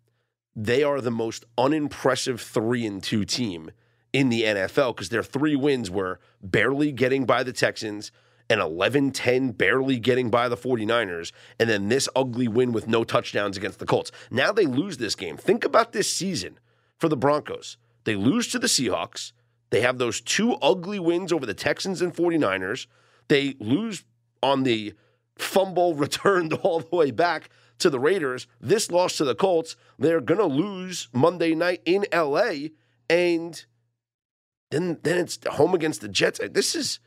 They 0.55 0.83
are 0.85 1.01
the 1.01 1.11
most 1.11 1.45
unimpressive 1.59 2.41
three 2.41 2.87
and 2.87 3.03
two 3.03 3.25
team 3.25 3.71
in 4.13 4.29
the 4.31 4.43
NFL 4.45 4.95
because 4.95 5.09
their 5.11 5.23
three 5.25 5.57
wins 5.57 5.91
were 5.91 6.21
barely 6.41 6.93
getting 6.93 7.27
by 7.27 7.43
the 7.43 7.53
Texans, 7.53 8.13
and 8.49 8.61
11-10 8.61 9.59
barely 9.59 9.99
getting 9.99 10.31
by 10.31 10.49
the 10.49 10.57
49ers, 10.57 11.33
and 11.59 11.69
then 11.69 11.89
this 11.89 12.09
ugly 12.17 12.49
win 12.49 12.73
with 12.73 12.87
no 12.89 13.03
touchdowns 13.05 13.57
against 13.57 13.81
the 13.81 13.87
Colts. 13.87 14.13
Now 14.31 14.53
they 14.53 14.65
lose 14.67 14.97
this 14.99 15.15
game. 15.17 15.37
Think 15.37 15.65
about 15.65 15.93
this 15.93 16.11
season 16.11 16.59
for 16.99 17.09
the 17.09 17.17
Broncos. 17.17 17.77
They 18.05 18.15
lose 18.17 18.47
to 18.53 18.59
the 18.61 18.69
Seahawks. 18.69 19.33
They 19.71 19.81
have 19.81 19.99
those 19.99 20.21
two 20.21 20.55
ugly 20.55 20.99
wins 20.99 21.33
over 21.33 21.45
the 21.47 21.55
Texans 21.55 22.01
and 22.01 22.15
49ers. 22.15 22.87
They 23.29 23.57
lose 23.59 24.05
on 24.43 24.63
the 24.63 24.95
fumble 25.37 25.95
returned 25.97 26.53
all 26.55 26.81
the 26.81 26.95
way 26.97 27.11
back 27.11 27.51
to 27.79 27.91
the 27.91 28.01
Raiders. 28.01 28.47
This 28.61 28.91
loss 28.91 29.17
to 29.19 29.25
the 29.25 29.35
Colts. 29.35 29.77
They're 29.99 30.21
going 30.21 30.41
to 30.41 30.47
lose 30.47 31.09
Monday 31.13 31.55
night 31.55 31.83
in 31.85 32.05
LA 32.13 32.69
and 33.09 33.65
then 34.71 34.99
then 35.03 35.19
it's 35.19 35.39
home 35.49 35.75
against 35.75 36.01
the 36.01 36.09
Jets. 36.09 36.41
This 36.51 36.75
is 36.75 36.99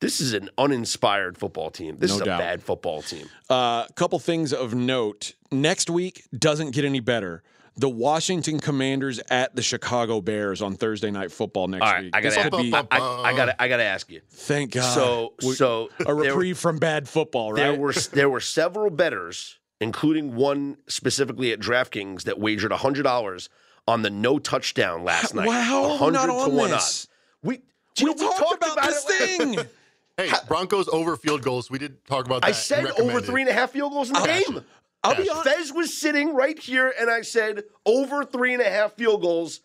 this 0.00 0.20
is 0.20 0.32
an 0.32 0.48
uninspired 0.58 1.38
football 1.38 1.70
team. 1.70 1.96
This 1.98 2.10
No 2.10 2.16
is 2.16 2.20
a 2.22 2.24
doubt. 2.26 2.38
bad 2.38 2.62
football 2.62 3.02
team. 3.02 3.26
A 3.50 3.52
uh, 3.52 3.86
couple 3.96 4.18
things 4.18 4.52
of 4.52 4.74
note. 4.74 5.34
Next 5.50 5.90
week 5.90 6.24
doesn't 6.36 6.70
get 6.72 6.84
any 6.84 7.00
better. 7.00 7.42
The 7.78 7.88
Washington 7.88 8.58
Commanders 8.58 9.20
at 9.30 9.54
the 9.54 9.62
Chicago 9.62 10.20
Bears 10.20 10.62
on 10.62 10.74
Thursday 10.74 11.12
night 11.12 11.30
football 11.30 11.68
next 11.68 11.82
All 11.86 11.92
right, 11.92 12.04
week. 12.04 12.16
I 12.16 12.20
This 12.20 12.34
gotta, 12.34 12.50
could 12.50 12.62
be 12.62 12.74
I, 12.74 12.84
I, 12.90 13.22
I 13.30 13.36
gotta, 13.36 13.62
I 13.62 13.68
gotta 13.68 13.84
ask 13.84 14.10
you. 14.10 14.20
thank 14.30 14.72
God. 14.72 14.94
So, 14.94 15.34
We- 15.44 15.54
so 15.54 15.88
a 16.00 16.04
there- 16.06 16.14
reprieve 16.16 16.58
from 16.58 16.78
bad 16.78 17.08
football, 17.08 17.52
right? 17.52 17.62
There 17.62 17.74
were 17.74 17.92
there 18.12 18.28
were 18.28 18.40
several 18.40 18.90
bettors, 18.90 19.58
including 19.80 20.34
one 20.34 20.78
specifically 20.88 21.52
at 21.52 21.60
DraftKings 21.60 22.24
that 22.24 22.40
wagered 22.40 22.72
hundred 22.72 23.04
dollars 23.04 23.48
on 23.86 24.02
the 24.02 24.10
no 24.10 24.40
touchdown 24.40 25.04
last 25.04 25.34
night. 25.34 25.46
Wow, 25.46 25.62
how 25.62 25.84
are 25.84 26.06
we 26.06 26.12
not 26.12 26.28
100 26.28 26.30
on 26.32 26.50
to 26.50 26.56
one 26.56 26.72
odds. 26.72 27.06
We 27.44 27.60
we 28.02 28.14
talked, 28.14 28.56
about, 28.64 28.82
this 28.82 29.06
it. 29.08 29.38
thing. 29.38 29.58
Hey, 30.20 30.32
Broncos 30.48 30.88
over 30.88 31.16
field 31.16 31.42
goals. 31.42 31.70
We 31.70 31.78
did 31.78 32.04
talk 32.04 32.26
about 32.26 32.42
that. 32.42 32.48
I 32.48 32.50
said 32.50 32.86
over 32.98 33.20
three 33.20 33.42
and 33.42 33.48
a 33.48 33.52
half 33.52 33.70
field 33.70 33.92
goals 33.92 34.08
in 34.08 34.14
the 34.14 34.18
I'll- 34.18 34.26
game. 34.52 34.64
I'll 35.04 35.14
be 35.14 35.28
honest. 35.30 35.48
Fez 35.48 35.72
was 35.72 35.96
sitting 35.96 36.34
right 36.34 36.58
here, 36.58 36.92
and 36.98 37.08
I 37.10 37.22
said 37.22 37.64
over 37.86 38.24
three 38.24 38.52
and 38.52 38.62
a 38.62 38.68
half 38.68 38.94
field 38.94 39.22
goals. 39.22 39.60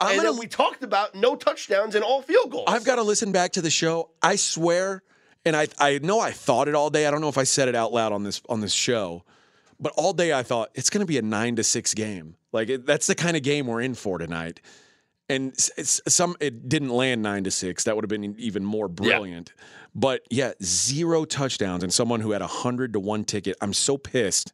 I'm 0.00 0.14
and 0.18 0.22
gonna- 0.26 0.38
we 0.38 0.46
talked 0.46 0.82
about 0.82 1.14
no 1.14 1.34
touchdowns 1.36 1.94
and 1.94 2.04
all 2.04 2.22
field 2.22 2.50
goals. 2.50 2.64
I've 2.68 2.84
got 2.84 2.96
to 2.96 3.02
listen 3.02 3.32
back 3.32 3.52
to 3.52 3.60
the 3.60 3.70
show. 3.70 4.10
I 4.22 4.36
swear, 4.36 5.02
and 5.44 5.54
I 5.56 5.68
I 5.78 5.98
know 6.02 6.20
I 6.20 6.30
thought 6.30 6.68
it 6.68 6.74
all 6.74 6.88
day. 6.90 7.06
I 7.06 7.10
don't 7.10 7.20
know 7.20 7.28
if 7.28 7.38
I 7.38 7.44
said 7.44 7.68
it 7.68 7.74
out 7.74 7.92
loud 7.92 8.12
on 8.12 8.22
this 8.22 8.40
on 8.48 8.60
this 8.60 8.72
show, 8.72 9.24
but 9.80 9.92
all 9.96 10.12
day 10.12 10.32
I 10.32 10.42
thought 10.42 10.70
it's 10.74 10.88
going 10.90 11.00
to 11.00 11.06
be 11.06 11.18
a 11.18 11.22
nine 11.22 11.56
to 11.56 11.64
six 11.64 11.94
game. 11.94 12.36
Like 12.52 12.68
it, 12.70 12.86
that's 12.86 13.06
the 13.08 13.14
kind 13.14 13.36
of 13.36 13.42
game 13.42 13.66
we're 13.66 13.80
in 13.82 13.94
for 13.94 14.18
tonight. 14.18 14.60
And 15.28 15.52
s- 15.52 15.70
it's 15.76 16.00
some 16.08 16.36
it 16.40 16.68
didn't 16.68 16.88
land 16.90 17.20
nine 17.22 17.44
to 17.44 17.50
six. 17.50 17.84
That 17.84 17.94
would 17.96 18.04
have 18.04 18.08
been 18.08 18.34
even 18.38 18.64
more 18.64 18.88
brilliant. 18.88 19.52
But 19.94 20.22
yeah, 20.30 20.52
zero 20.62 21.24
touchdowns 21.24 21.82
and 21.82 21.92
someone 21.92 22.20
who 22.20 22.30
had 22.30 22.40
a 22.40 22.46
hundred 22.46 22.92
to 22.94 23.00
one 23.00 23.24
ticket. 23.24 23.56
I'm 23.60 23.74
so 23.74 23.98
pissed 23.98 24.52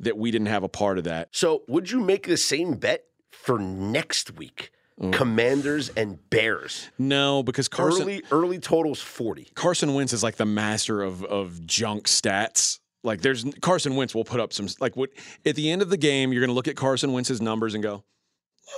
that 0.00 0.16
we 0.18 0.30
didn't 0.30 0.48
have 0.48 0.62
a 0.62 0.68
part 0.68 0.98
of 0.98 1.04
that. 1.04 1.28
So, 1.32 1.62
would 1.68 1.90
you 1.90 2.00
make 2.00 2.26
the 2.26 2.36
same 2.36 2.74
bet 2.74 3.04
for 3.30 3.58
next 3.58 4.36
week? 4.36 4.72
Mm. 5.00 5.12
Commanders 5.14 5.88
and 5.96 6.18
Bears. 6.28 6.90
No, 6.98 7.42
because 7.42 7.68
Carson 7.68 8.02
Early 8.02 8.22
early 8.30 8.58
totals 8.58 9.00
40. 9.00 9.48
Carson 9.54 9.94
Wentz 9.94 10.12
is 10.12 10.22
like 10.22 10.36
the 10.36 10.44
master 10.44 11.02
of 11.02 11.24
of 11.24 11.64
junk 11.66 12.06
stats. 12.06 12.80
Like 13.02 13.22
there's 13.22 13.44
Carson 13.62 13.96
Wentz 13.96 14.14
will 14.14 14.24
put 14.24 14.40
up 14.40 14.52
some 14.52 14.68
like 14.78 14.96
what 14.98 15.08
at 15.46 15.54
the 15.54 15.70
end 15.70 15.80
of 15.80 15.88
the 15.88 15.96
game 15.96 16.32
you're 16.34 16.40
going 16.42 16.48
to 16.50 16.54
look 16.54 16.68
at 16.68 16.76
Carson 16.76 17.12
Wentz's 17.14 17.40
numbers 17.40 17.72
and 17.72 17.82
go, 17.82 18.04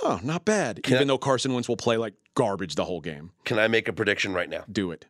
"Oh, 0.01 0.21
not 0.23 0.45
bad." 0.45 0.81
Can 0.83 0.93
Even 0.93 1.07
I- 1.09 1.13
though 1.13 1.17
Carson 1.17 1.53
Wentz 1.53 1.67
will 1.67 1.75
play 1.75 1.97
like 1.97 2.13
garbage 2.35 2.75
the 2.75 2.85
whole 2.85 3.01
game. 3.01 3.31
Can 3.43 3.59
I 3.59 3.67
make 3.67 3.89
a 3.89 3.93
prediction 3.93 4.33
right 4.33 4.49
now? 4.49 4.63
Do 4.71 4.91
it. 4.91 5.07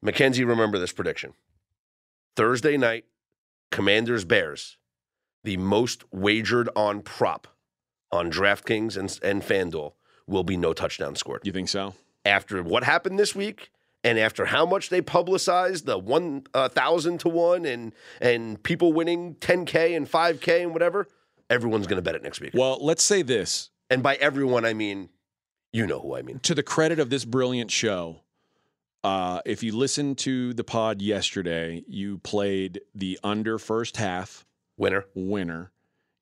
Mackenzie, 0.00 0.44
remember 0.44 0.78
this 0.78 0.92
prediction. 0.92 1.34
Thursday 2.34 2.78
night, 2.78 3.04
Commanders 3.70 4.24
Bears, 4.24 4.78
the 5.44 5.56
most 5.56 6.04
wagered 6.12 6.68
on 6.76 7.02
prop 7.02 7.46
on 8.12 8.30
DraftKings 8.30 8.96
and, 8.96 9.18
and 9.22 9.42
FanDuel 9.42 9.92
will 10.26 10.44
be 10.44 10.56
no 10.56 10.72
touchdown 10.72 11.16
scored. 11.16 11.42
You 11.44 11.52
think 11.52 11.68
so? 11.68 11.94
After 12.24 12.62
what 12.62 12.84
happened 12.84 13.18
this 13.18 13.34
week 13.34 13.70
and 14.04 14.18
after 14.18 14.46
how 14.46 14.66
much 14.66 14.88
they 14.88 15.00
publicized 15.00 15.86
the 15.86 15.98
1,000 15.98 17.18
to 17.18 17.28
1 17.28 17.64
and, 17.64 17.92
and 18.20 18.62
people 18.62 18.92
winning 18.92 19.34
10K 19.36 19.96
and 19.96 20.10
5K 20.10 20.62
and 20.62 20.72
whatever, 20.72 21.06
everyone's 21.48 21.86
going 21.86 21.96
to 21.96 22.02
bet 22.02 22.14
it 22.14 22.22
next 22.22 22.40
week. 22.40 22.52
Well, 22.54 22.78
let's 22.80 23.02
say 23.02 23.22
this 23.22 23.70
And 23.88 24.02
by 24.02 24.16
everyone, 24.16 24.64
I 24.64 24.74
mean, 24.74 25.08
you 25.72 25.86
know 25.86 26.00
who 26.00 26.16
I 26.16 26.22
mean. 26.22 26.40
to 26.40 26.54
the 26.54 26.62
credit 26.62 26.98
of 26.98 27.10
this 27.10 27.24
brilliant 27.24 27.70
show. 27.70 28.20
Uh, 29.02 29.40
if 29.46 29.62
you 29.62 29.74
listened 29.74 30.18
to 30.18 30.52
the 30.52 30.64
pod 30.64 31.00
yesterday, 31.00 31.82
you 31.88 32.18
played 32.18 32.80
the 32.94 33.18
under 33.24 33.58
first 33.58 33.96
half 33.96 34.44
Winner, 34.80 35.04
winner. 35.14 35.72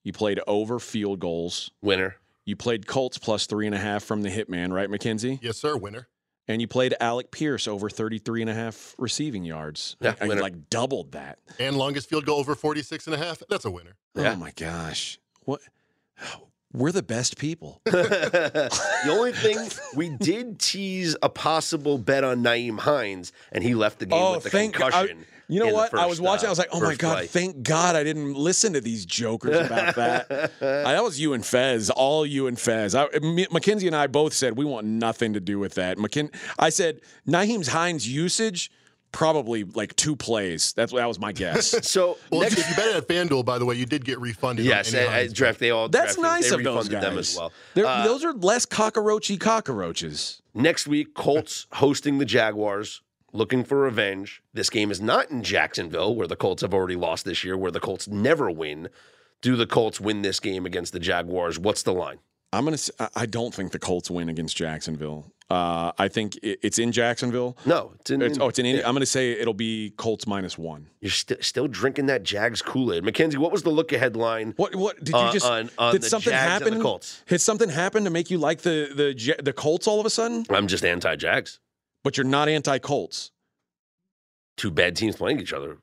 You 0.03 0.13
played 0.13 0.41
over 0.49 0.81
field 0.81 1.21
goals. 1.21 1.71
winner. 1.81 2.17
You 2.45 2.57
played 2.57 2.87
Colts 2.89 3.17
plus 3.17 3.47
three 3.47 3.67
and 3.67 3.75
a 3.75 3.79
half 3.79 4.03
from 4.03 4.23
the 4.23 4.31
Hitman, 4.31 4.73
right, 4.73 4.89
McKenzie? 4.91 5.39
Yes, 5.41 5.59
sir. 5.59 5.77
Winner. 5.77 6.09
And 6.49 6.61
you 6.61 6.67
played 6.67 6.95
Alec 6.99 7.31
Pierce 7.31 7.69
over 7.69 7.89
33 7.89 8.41
and 8.41 8.51
a 8.51 8.55
half 8.55 8.97
receiving 8.99 9.45
yards. 9.45 9.97
Yeah, 10.01 10.15
and 10.19 10.23
you 10.23 10.29
winner. 10.31 10.41
like 10.41 10.71
doubled 10.71 11.13
that. 11.13 11.39
And 11.61 11.77
longest 11.77 12.09
field 12.09 12.27
goal 12.27 12.41
over 12.41 12.55
46 12.57 13.07
and 13.07 13.15
a 13.15 13.19
half. 13.19 13.43
That's 13.49 13.65
a 13.65 13.71
winner. 13.71 13.97
Oh, 14.17 14.23
yeah. 14.23 14.33
Oh 14.33 14.37
my 14.37 14.51
gosh. 14.57 15.21
What? 15.45 15.61
We're 16.73 16.91
the 16.91 17.03
best 17.03 17.39
people. 17.39 17.81
the 17.85 18.71
only 19.09 19.33
thing 19.33 19.59
we 19.95 20.09
did 20.09 20.59
tease 20.59 21.17
a 21.23 21.29
possible 21.29 21.97
bet 21.99 22.25
on 22.25 22.43
Nyheim 22.43 22.81
Hines, 22.81 23.33
and 23.53 23.63
he 23.63 23.75
left 23.75 24.01
the 24.01 24.07
game 24.07 24.19
oh, 24.21 24.35
with 24.35 24.45
the 24.45 24.49
Oh, 24.49 24.53
thank 24.53 24.75
God. 24.77 24.93
concussion. 24.93 25.27
You 25.49 25.61
know 25.61 25.67
in 25.67 25.71
the 25.73 25.77
what? 25.77 25.95
I 25.95 26.07
was 26.07 26.21
watching. 26.21 26.45
uh, 26.47 26.49
I 26.49 26.51
was 26.51 26.59
like, 26.59 26.69
"Oh 26.73 26.81
my 26.81 26.95
god! 26.95 27.15
play. 27.17 27.27
Thank 27.27 27.63
God 27.63 27.97
I 27.97 28.05
didn't 28.05 28.35
listen 28.35 28.75
to 28.75 28.81
these 28.81 29.07
jokers 29.07 29.57
about 29.67 29.95
that." 29.97 30.31
I, 30.61 30.93
that 30.93 31.03
was 31.03 31.19
you 31.19 31.33
and 31.33 31.45
Fez, 31.45 31.89
all 31.91 32.27
you 32.27 32.47
and 32.49 32.59
Fez. 32.61 32.95
I, 32.95 33.07
me, 33.23 33.47
Mackenzie 33.51 33.87
and 33.87 33.97
I 33.97 34.07
both 34.09 34.35
said 34.35 34.57
we 34.59 34.65
want 34.65 34.87
nothing 34.87 35.33
to 35.33 35.41
do 35.41 35.59
with 35.59 35.75
that. 35.77 35.97
McKin- 35.97 36.35
I 36.59 36.69
said 36.69 37.01
Nyheim's 37.27 37.69
Hines 37.69 38.07
usage 38.07 38.71
probably 39.11 39.65
like 39.65 39.97
two 39.97 40.15
plays. 40.15 40.75
That's 40.75 40.93
that 40.93 41.07
was 41.09 41.19
my 41.19 41.33
guess. 41.33 41.75
So 41.89 42.19
Well, 42.31 42.43
next, 42.43 42.59
if 42.59 42.69
you 42.69 42.77
bet 42.77 42.89
it 42.89 42.97
at 42.97 43.09
FanDuel, 43.09 43.43
by 43.47 43.59
the 43.59 43.65
way, 43.65 43.75
you 43.75 43.87
did 43.87 44.05
get 44.05 44.21
refunded. 44.21 44.67
yes, 44.67 44.93
any 44.93 45.07
at, 45.07 45.11
Hines 45.13 45.33
draft 45.33 45.61
they 45.61 45.71
all 45.71 45.89
That's 45.89 46.17
DraftKings, 46.19 46.23
nice 46.23 46.51
they 46.51 46.57
of 46.57 46.63
those 46.65 46.91
refunded 46.91 46.93
guys. 46.93 47.03
them 47.03 47.19
as 47.19 47.37
well. 47.39 47.53
Uh, 47.89 48.05
those 48.05 48.23
are 48.23 48.35
less 48.35 48.67
cockroachy 48.67 49.41
cockroaches. 49.41 50.43
Next 50.53 50.87
week, 50.87 51.15
Colts 51.15 51.67
hosting 51.73 52.19
the 52.19 52.27
Jaguars, 52.27 53.01
looking 53.33 53.65
for 53.65 53.79
revenge. 53.79 54.43
This 54.55 54.71
game 54.71 54.91
is 54.91 55.01
not 55.01 55.31
in 55.31 55.43
Jacksonville, 55.43 56.15
where 56.15 56.27
the 56.27 56.37
Colts 56.37 56.63
have 56.63 56.75
already 56.75 56.97
lost 56.97 57.25
this 57.25 57.45
year, 57.45 57.57
where 57.57 57.71
the 57.71 57.81
Colts 57.81 58.09
never 58.09 58.51
win. 58.51 58.89
Do 59.43 59.55
the 59.57 59.67
Colts 59.67 60.01
win 60.01 60.23
this 60.23 60.41
game 60.41 60.67
against 60.67 60.93
the 60.93 60.99
Jaguars? 61.01 61.59
What's 61.59 61.83
the 61.83 61.93
line? 61.93 62.19
I'm 62.53 62.65
gonna. 62.65 62.79
I 63.15 63.27
don't 63.27 63.55
think 63.55 63.73
the 63.73 63.79
Colts 63.79 64.11
win 64.11 64.31
against 64.31 64.57
Jacksonville. 64.57 65.31
Uh, 65.51 65.93
I 65.99 66.09
think 66.09 66.39
it's 66.43 66.79
in 66.79 66.93
Jacksonville. 66.93 67.59
No, 67.67 67.93
it's 68.01 68.11
in. 68.11 68.23
It's, 68.23 68.39
oh, 68.39 68.49
it's 68.49 68.59
in. 68.59 68.67
I'm 68.87 68.95
gonna 68.95 69.05
say 69.05 69.33
it'll 69.33 69.53
be 69.53 69.93
Colts 69.99 70.27
minus 70.27 70.57
one. 70.57 70.89
You're 71.01 71.11
st- 71.11 71.45
still 71.45 71.69
drinking 71.69 72.07
that 72.07 72.23
Jags 72.23 72.63
Kool 72.63 72.93
Aid, 72.95 73.05
Mackenzie. 73.05 73.37
What 73.37 73.53
was 73.53 73.65
the 73.65 73.71
look 73.71 73.93
ahead 73.93 74.17
line? 74.17 74.55
What? 74.57 74.75
What 74.75 74.97
did 75.05 75.11
you 75.11 75.19
Uh, 75.21 75.33
just? 75.33 75.45
on- 75.45 75.69
on 75.77 75.93
did 75.93 76.03
the 76.03 76.09
something 76.09 76.31
Jags 76.31 76.65
happen? 76.65 76.81
Colts. 76.81 77.23
Did 77.27 77.41
something 77.43 77.69
happen 77.69 78.05
to 78.05 78.11
make 78.11 78.31
you 78.31 78.39
like 78.39 78.63
the 78.63 78.89
the 78.95 79.43
the 79.43 79.53
Colts 79.53 79.87
all 79.87 80.01
of 80.01 80.07
a 80.07 80.11
sudden? 80.11 80.47
I'm 80.49 80.69
just 80.69 80.87
anti 80.87 81.17
Jags. 81.17 81.61
But 82.09 82.17
you're 82.17 82.25
not 82.25 82.49
anti 82.49 82.79
Colts. 82.79 83.33
Two 84.57 84.71
bad 84.71 84.97
teams 84.97 85.17
playing 85.17 85.41
each 85.41 85.53
other. 85.53 85.77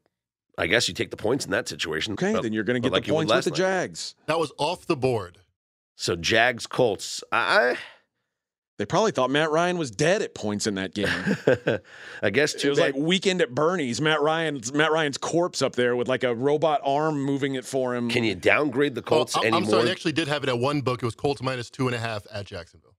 I 0.58 0.66
guess 0.66 0.88
you 0.88 0.96
take 0.96 1.12
the 1.12 1.18
points 1.18 1.46
in 1.46 1.52
that 1.52 1.70
situation. 1.70 2.14
Okay, 2.14 2.34
but- 2.34 2.42
then 2.42 2.52
you're 2.52 2.64
gonna 2.64 2.80
get 2.80 2.92
like 2.92 3.06
the 3.06 3.12
points 3.12 3.30
with 3.30 3.36
last 3.36 3.44
the 3.46 3.52
night. 3.52 3.58
Jags. 3.58 4.16
That 4.26 4.40
was 4.40 4.52
off 4.58 4.88
the 4.88 4.96
board. 4.96 5.38
So 5.96 6.16
Jags 6.16 6.66
Colts. 6.66 7.24
I 7.32 7.78
They 8.80 8.88
probably 8.88 9.12
thought 9.12 9.30
Matt 9.30 9.52
Ryan 9.52 9.78
was 9.78 9.92
dead 9.92 10.24
at 10.24 10.34
points 10.34 10.66
in 10.66 10.74
that 10.76 10.96
game. 10.96 11.08
I 12.24 12.32
guess 12.32 12.56
It 12.56 12.70
was 12.70 12.80
bad. 12.80 12.96
like 12.96 12.96
weekend 12.96 13.44
at 13.44 13.54
Bernie's. 13.54 14.02
Matt 14.02 14.24
Ryan's 14.24 14.74
Matt 14.74 14.92
Ryan's 14.92 15.20
corpse 15.20 15.62
up 15.62 15.76
there 15.76 15.96
with 15.96 16.08
like 16.08 16.24
a 16.24 16.34
robot 16.34 16.82
arm 16.84 17.22
moving 17.24 17.54
it 17.54 17.66
for 17.66 17.94
him. 17.94 18.10
Can 18.10 18.24
you 18.24 18.34
downgrade 18.34 18.96
the 18.96 19.02
oh, 19.02 19.10
Colts 19.10 19.38
Oh, 19.38 19.46
I'm, 19.46 19.54
I'm 19.54 19.66
sorry, 19.66 19.84
they 19.86 19.92
actually 19.92 20.14
did 20.14 20.28
have 20.28 20.42
it 20.42 20.50
at 20.50 20.58
one 20.58 20.82
book. 20.82 21.04
It 21.04 21.06
was 21.06 21.14
Colts 21.14 21.44
minus 21.44 21.70
two 21.70 21.86
and 21.88 21.96
a 21.96 22.00
half 22.00 22.26
at 22.34 22.48
Jacksonville. 22.48 22.95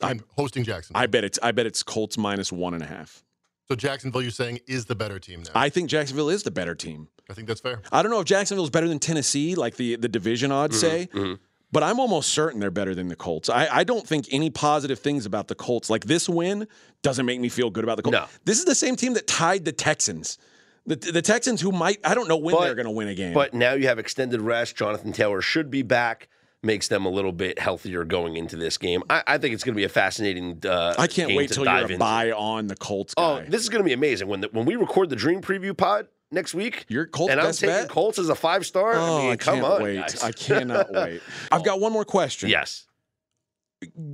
I'm 0.00 0.22
hosting 0.36 0.64
Jacksonville. 0.64 1.02
I 1.02 1.06
bet 1.06 1.24
it's 1.24 1.38
I 1.42 1.52
bet 1.52 1.66
it's 1.66 1.82
Colts 1.82 2.16
minus 2.18 2.50
one 2.52 2.74
and 2.74 2.82
a 2.82 2.86
half. 2.86 3.22
so 3.68 3.74
Jacksonville, 3.76 4.22
you're 4.22 4.30
saying, 4.30 4.60
is 4.66 4.86
the 4.86 4.94
better 4.94 5.18
team 5.18 5.42
now. 5.42 5.50
I 5.54 5.68
think 5.68 5.88
Jacksonville 5.90 6.28
is 6.30 6.42
the 6.42 6.50
better 6.50 6.74
team. 6.74 7.08
I 7.30 7.34
think 7.34 7.48
that's 7.48 7.60
fair. 7.60 7.80
I 7.92 8.02
don't 8.02 8.10
know 8.10 8.20
if 8.20 8.26
Jacksonville's 8.26 8.70
better 8.70 8.88
than 8.88 8.98
Tennessee, 8.98 9.54
like 9.54 9.76
the 9.76 9.96
the 9.96 10.08
division 10.08 10.50
odds 10.52 10.78
say, 10.78 11.08
mhm. 11.12 11.38
but 11.70 11.82
I'm 11.82 12.00
almost 12.00 12.30
certain 12.30 12.58
they're 12.60 12.70
better 12.70 12.94
than 12.94 13.08
the 13.08 13.16
Colts. 13.16 13.48
I, 13.48 13.68
I 13.70 13.84
don't 13.84 14.06
think 14.06 14.26
any 14.32 14.50
positive 14.50 14.98
things 14.98 15.24
about 15.26 15.48
the 15.48 15.54
Colts. 15.54 15.88
Like 15.88 16.04
this 16.06 16.28
win 16.28 16.66
doesn't 17.02 17.24
make 17.24 17.40
me 17.40 17.48
feel 17.48 17.70
good 17.70 17.84
about 17.84 17.96
the 17.96 18.02
Colts. 18.02 18.18
No. 18.18 18.26
This 18.44 18.58
is 18.58 18.64
the 18.64 18.74
same 18.74 18.96
team 18.96 19.14
that 19.14 19.26
tied 19.26 19.64
the 19.64 19.72
Texans. 19.72 20.36
The, 20.84 20.96
the 20.96 21.22
Texans 21.22 21.60
who 21.60 21.70
might 21.70 21.98
I 22.04 22.14
don't 22.16 22.28
know 22.28 22.36
when 22.36 22.56
But- 22.56 22.64
they're 22.64 22.74
going 22.74 22.86
to 22.86 22.90
win 22.90 23.06
a 23.08 23.14
game. 23.14 23.34
But 23.34 23.54
now 23.54 23.74
you 23.74 23.86
have 23.86 24.00
extended 24.00 24.40
rest. 24.40 24.74
Jonathan 24.74 25.12
Taylor 25.12 25.40
should 25.40 25.70
be 25.70 25.82
back. 25.82 26.28
Makes 26.64 26.86
them 26.88 27.04
a 27.06 27.08
little 27.08 27.32
bit 27.32 27.58
healthier 27.58 28.04
going 28.04 28.36
into 28.36 28.56
this 28.56 28.78
game. 28.78 29.02
I, 29.10 29.22
I 29.26 29.38
think 29.38 29.52
it's 29.52 29.64
going 29.64 29.74
to 29.74 29.76
be 29.76 29.82
a 29.84 29.88
fascinating. 29.88 30.60
Uh, 30.64 30.94
I 30.96 31.08
can't 31.08 31.34
wait 31.34 31.48
to 31.48 31.54
till 31.54 31.64
you're 31.64 31.92
a 31.92 31.98
buy 31.98 32.30
on 32.30 32.68
the 32.68 32.76
Colts 32.76 33.14
Oh, 33.16 33.42
this 33.48 33.62
is 33.62 33.68
going 33.68 33.82
to 33.82 33.86
be 33.86 33.92
amazing 33.92 34.28
when 34.28 34.42
the, 34.42 34.48
when 34.52 34.64
we 34.64 34.76
record 34.76 35.10
the 35.10 35.16
Dream 35.16 35.40
Preview 35.42 35.76
Pod 35.76 36.06
next 36.30 36.54
week. 36.54 36.84
Your 36.88 37.06
Colts 37.06 37.32
and 37.32 37.40
I'm 37.40 37.52
taking 37.52 37.68
bet? 37.68 37.88
Colts 37.88 38.18
as 38.20 38.28
a 38.28 38.36
five 38.36 38.64
star. 38.64 38.92
oh, 38.94 39.18
I 39.18 39.22
mean, 39.22 39.30
I 39.32 39.36
come 39.36 39.54
can't 39.60 39.66
on, 39.66 39.82
wait. 39.82 39.96
guys. 39.96 40.22
I 40.22 40.30
cannot 40.30 40.92
wait. 40.92 41.20
I've 41.50 41.64
got 41.64 41.80
one 41.80 41.92
more 41.92 42.04
question. 42.04 42.48
yes, 42.48 42.86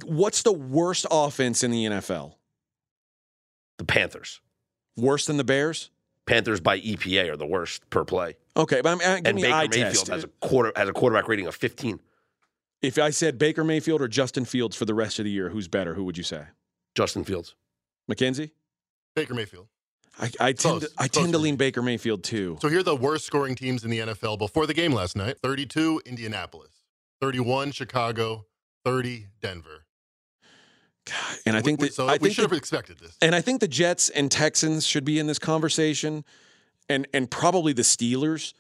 What's 0.04 0.42
the 0.42 0.52
worst 0.52 1.04
offense 1.11 1.62
in 1.62 1.70
the 1.70 1.84
NFL? 1.84 2.32
the 3.76 3.84
Panthers. 3.84 4.40
Worse 4.96 5.26
than 5.26 5.37
the 5.37 5.44
Bears? 5.44 5.90
Panthers 6.26 6.61
by 6.61 6.80
EPA 6.80 7.30
are 7.32 7.37
the 7.37 7.46
worst 7.46 7.88
per 7.90 8.04
play, 8.04 8.37
Okay, 8.56 8.80
but 8.80 8.90
I'm, 8.90 9.00
uh, 9.00 9.16
give 9.16 9.26
and 9.26 9.37
Baker 9.37 9.68
Mayfield 9.70 9.94
test. 9.94 10.08
has 10.08 10.24
a 10.24 10.28
quarter 10.40 10.72
has 10.76 10.88
a 10.88 10.92
quarterback 10.92 11.28
rating 11.28 11.46
of 11.46 11.54
15. 11.54 12.00
If 12.82 12.98
I 12.98 13.10
said 13.10 13.38
Baker 13.38 13.64
Mayfield 13.64 14.00
or 14.00 14.08
Justin 14.08 14.44
Fields 14.44 14.76
for 14.76 14.84
the 14.84 14.94
rest 14.94 15.18
of 15.18 15.24
the 15.24 15.30
year, 15.30 15.48
who's 15.48 15.66
better? 15.68 15.94
Who 15.94 16.04
would 16.04 16.16
you 16.16 16.22
say? 16.24 16.44
Justin 16.94 17.24
Fields. 17.24 17.54
McKenzie? 18.10 18.50
Baker 19.16 19.34
Mayfield. 19.34 19.66
I, 20.20 20.26
I 20.40 20.52
tend 20.52 20.58
Close. 20.58 20.82
to, 20.82 20.90
I 20.98 21.08
Close 21.08 21.22
tend 21.24 21.32
to 21.32 21.38
lean 21.38 21.56
Baker 21.56 21.82
Mayfield 21.82 22.24
too. 22.24 22.58
So 22.60 22.68
here 22.68 22.80
are 22.80 22.82
the 22.84 22.96
worst 22.96 23.24
scoring 23.24 23.54
teams 23.54 23.84
in 23.84 23.90
the 23.90 23.98
NFL 24.00 24.38
before 24.38 24.66
the 24.66 24.74
game 24.74 24.92
last 24.92 25.16
night 25.16 25.38
32, 25.42 26.02
Indianapolis. 26.06 26.70
31, 27.20 27.72
Chicago. 27.72 28.44
30, 28.84 29.26
Denver. 29.42 29.84
God, 31.04 31.36
and 31.46 31.56
I 31.56 31.60
think 31.62 31.80
We- 31.80 31.88
that 31.88 31.94
so 31.94 32.06
I 32.06 32.12
we 32.14 32.18
think 32.18 32.34
should 32.34 32.44
the- 32.44 32.48
have 32.54 32.58
expected 32.58 32.98
this. 32.98 33.16
and 33.22 33.34
I 33.34 33.40
think 33.40 33.60
the 33.60 33.68
Jets 33.68 34.08
and 34.08 34.30
Texans 34.30 34.86
should 34.86 35.04
be 35.04 35.18
in 35.18 35.26
this 35.26 35.38
conversation, 35.38 36.24
and 36.88 37.06
and 37.12 37.30
probably 37.30 37.72
the 37.72 37.82
Steelers. 37.82 38.52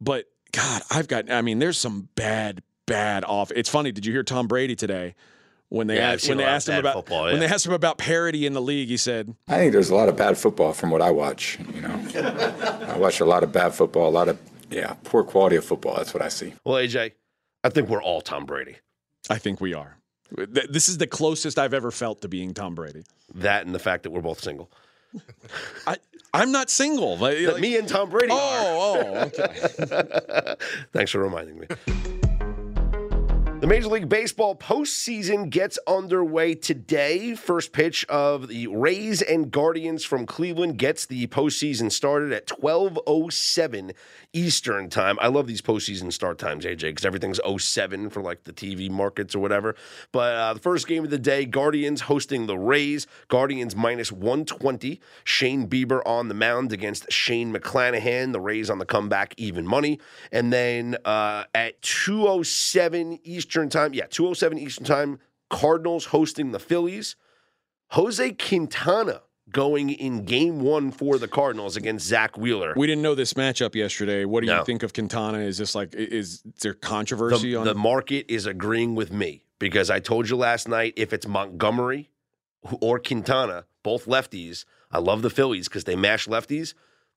But 0.00 0.26
God, 0.52 0.82
I've 0.90 1.08
got. 1.08 1.30
I 1.30 1.42
mean, 1.42 1.58
there's 1.58 1.78
some 1.78 2.08
bad, 2.14 2.62
bad 2.90 3.24
off. 3.24 3.50
It's 3.54 3.68
funny. 3.68 3.92
Did 3.92 4.04
you 4.06 4.12
hear 4.12 4.22
Tom 4.22 4.46
Brady 4.46 4.76
today 4.76 5.14
when 5.68 5.86
they 5.86 5.96
Yeah, 5.96 6.12
asked 6.12 6.28
when 6.28 6.38
they 6.38 6.44
asked 6.44 6.68
him 6.68 6.78
about 6.78 6.94
football, 6.94 7.24
when 7.24 7.40
they 7.40 7.46
asked 7.46 7.66
him 7.66 7.72
about 7.72 7.98
parity 7.98 8.46
in 8.46 8.52
the 8.52 8.60
league? 8.62 8.88
He 8.88 8.96
said, 8.96 9.34
I 9.48 9.56
think 9.56 9.72
there's 9.72 9.90
a 9.90 9.94
lot 9.94 10.08
of 10.08 10.16
bad 10.16 10.36
football 10.36 10.72
from 10.72 10.90
what 10.90 11.00
I 11.02 11.10
watch. 11.10 11.58
You 11.74 11.80
know, 11.82 12.04
I 12.88 12.96
watch 12.98 13.20
a 13.20 13.24
lot 13.24 13.42
of 13.42 13.52
bad 13.52 13.74
football, 13.74 14.08
a 14.08 14.10
lot 14.10 14.28
of 14.28 14.38
yeah, 14.70 14.94
poor 15.04 15.24
quality 15.24 15.56
of 15.56 15.64
football. 15.64 15.96
That's 15.96 16.12
what 16.14 16.22
I 16.22 16.28
see. 16.28 16.54
Well, 16.64 16.76
AJ, 16.76 17.12
I 17.64 17.68
think 17.70 17.88
we're 17.88 18.02
all 18.02 18.20
Tom 18.20 18.44
Brady. 18.46 18.76
"I 19.28 19.38
think 19.38 19.60
we 19.60 19.74
are." 19.74 19.96
This 20.36 20.88
is 20.88 20.98
the 20.98 21.08
closest 21.08 21.58
I've 21.58 21.74
ever 21.74 21.90
felt 21.90 22.20
to 22.22 22.28
being 22.28 22.54
Tom 22.54 22.76
Brady. 22.76 23.02
That 23.34 23.66
and 23.66 23.74
the 23.74 23.80
fact 23.80 24.04
that 24.04 24.10
we're 24.10 24.20
both 24.20 24.40
single. 24.40 24.70
I 25.88 25.96
I'm 26.32 26.52
not 26.52 26.70
single. 26.70 27.16
Like- 27.16 27.38
But 27.44 27.54
like- 27.54 27.62
me 27.62 27.76
and 27.76 27.88
Tom 27.88 28.10
Brady 28.10 28.28
oh, 28.30 28.36
are. 28.36 29.02
oh, 29.02 29.12
oh, 29.16 29.22
okay. 29.24 30.54
Thanks 30.92 31.10
for 31.10 31.18
reminding 31.18 31.58
me. 31.58 31.66
The 33.60 33.66
Major 33.66 33.88
League 33.88 34.08
Baseball 34.08 34.56
postseason 34.56 35.50
gets 35.50 35.78
underway 35.86 36.54
today. 36.54 37.34
First 37.34 37.72
pitch 37.72 38.06
of 38.06 38.48
the 38.48 38.68
Rays 38.68 39.20
and 39.20 39.50
Guardians 39.50 40.02
from 40.02 40.24
Cleveland 40.24 40.78
gets 40.78 41.04
the 41.04 41.26
postseason 41.26 41.92
started 41.92 42.32
at 42.32 42.46
12:07 42.46 43.92
Eastern 44.32 44.88
time. 44.88 45.18
I 45.20 45.26
love 45.26 45.46
these 45.46 45.60
postseason 45.60 46.10
start 46.10 46.38
times, 46.38 46.64
AJ, 46.64 46.80
because 46.80 47.04
everything's 47.04 47.38
07 47.44 48.08
for 48.08 48.22
like 48.22 48.44
the 48.44 48.52
TV 48.54 48.88
markets 48.88 49.34
or 49.34 49.40
whatever. 49.40 49.76
But 50.10 50.36
uh, 50.36 50.54
the 50.54 50.60
first 50.60 50.88
game 50.88 51.04
of 51.04 51.10
the 51.10 51.18
day, 51.18 51.44
Guardians 51.44 52.00
hosting 52.02 52.46
the 52.46 52.56
Rays. 52.56 53.06
Guardians 53.28 53.76
minus 53.76 54.10
120. 54.10 55.02
Shane 55.24 55.68
Bieber 55.68 56.00
on 56.06 56.28
the 56.28 56.34
mound 56.34 56.72
against 56.72 57.12
Shane 57.12 57.52
McClanahan. 57.52 58.32
The 58.32 58.40
Rays 58.40 58.70
on 58.70 58.78
the 58.78 58.86
comeback, 58.86 59.34
even 59.36 59.66
money. 59.66 60.00
And 60.32 60.50
then 60.50 60.96
uh, 61.04 61.44
at 61.54 61.82
2:07 61.82 63.20
Eastern 63.22 63.49
time, 63.68 63.94
yeah, 63.94 64.06
2:07 64.06 64.58
Eastern 64.58 64.84
time, 64.84 65.18
Cardinals 65.48 66.06
hosting 66.06 66.52
the 66.52 66.58
Phillies. 66.58 67.16
Jose 67.88 68.32
Quintana 68.32 69.22
going 69.50 69.90
in 69.90 70.24
game 70.24 70.60
one 70.60 70.92
for 70.92 71.18
the 71.18 71.26
Cardinals 71.26 71.76
against 71.76 72.06
Zack 72.06 72.38
Wheeler. 72.38 72.72
We 72.76 72.86
didn't 72.86 73.02
know 73.02 73.16
this 73.16 73.32
matchup 73.34 73.74
yesterday. 73.74 74.24
What 74.24 74.42
do 74.42 74.46
No. 74.46 74.58
you 74.60 74.64
think 74.64 74.84
of 74.84 74.92
Quintana? 74.92 75.38
Is 75.38 75.58
this 75.58 75.74
like 75.74 75.92
is, 75.94 76.08
is 76.12 76.42
there 76.62 76.72
the, 76.72 76.78
controversy 76.78 77.56
on 77.56 77.64
the 77.66 77.74
market 77.74 78.26
is 78.28 78.46
agreeing 78.46 78.94
with 78.94 79.12
me 79.12 79.44
because 79.58 79.90
I 79.90 79.98
told 79.98 80.28
you 80.28 80.36
last 80.36 80.68
night 80.68 80.94
if 80.96 81.12
it's 81.12 81.26
Montgomery 81.26 82.10
or 82.80 83.00
Quintana, 83.00 83.64
both 83.82 84.06
lefties, 84.06 84.64
I 84.92 84.98
love 84.98 85.22
the 85.22 85.30
Phillies 85.30 85.66
because 85.68 85.84
they 85.84 85.96
mash 85.96 86.28
lefties. 86.28 86.74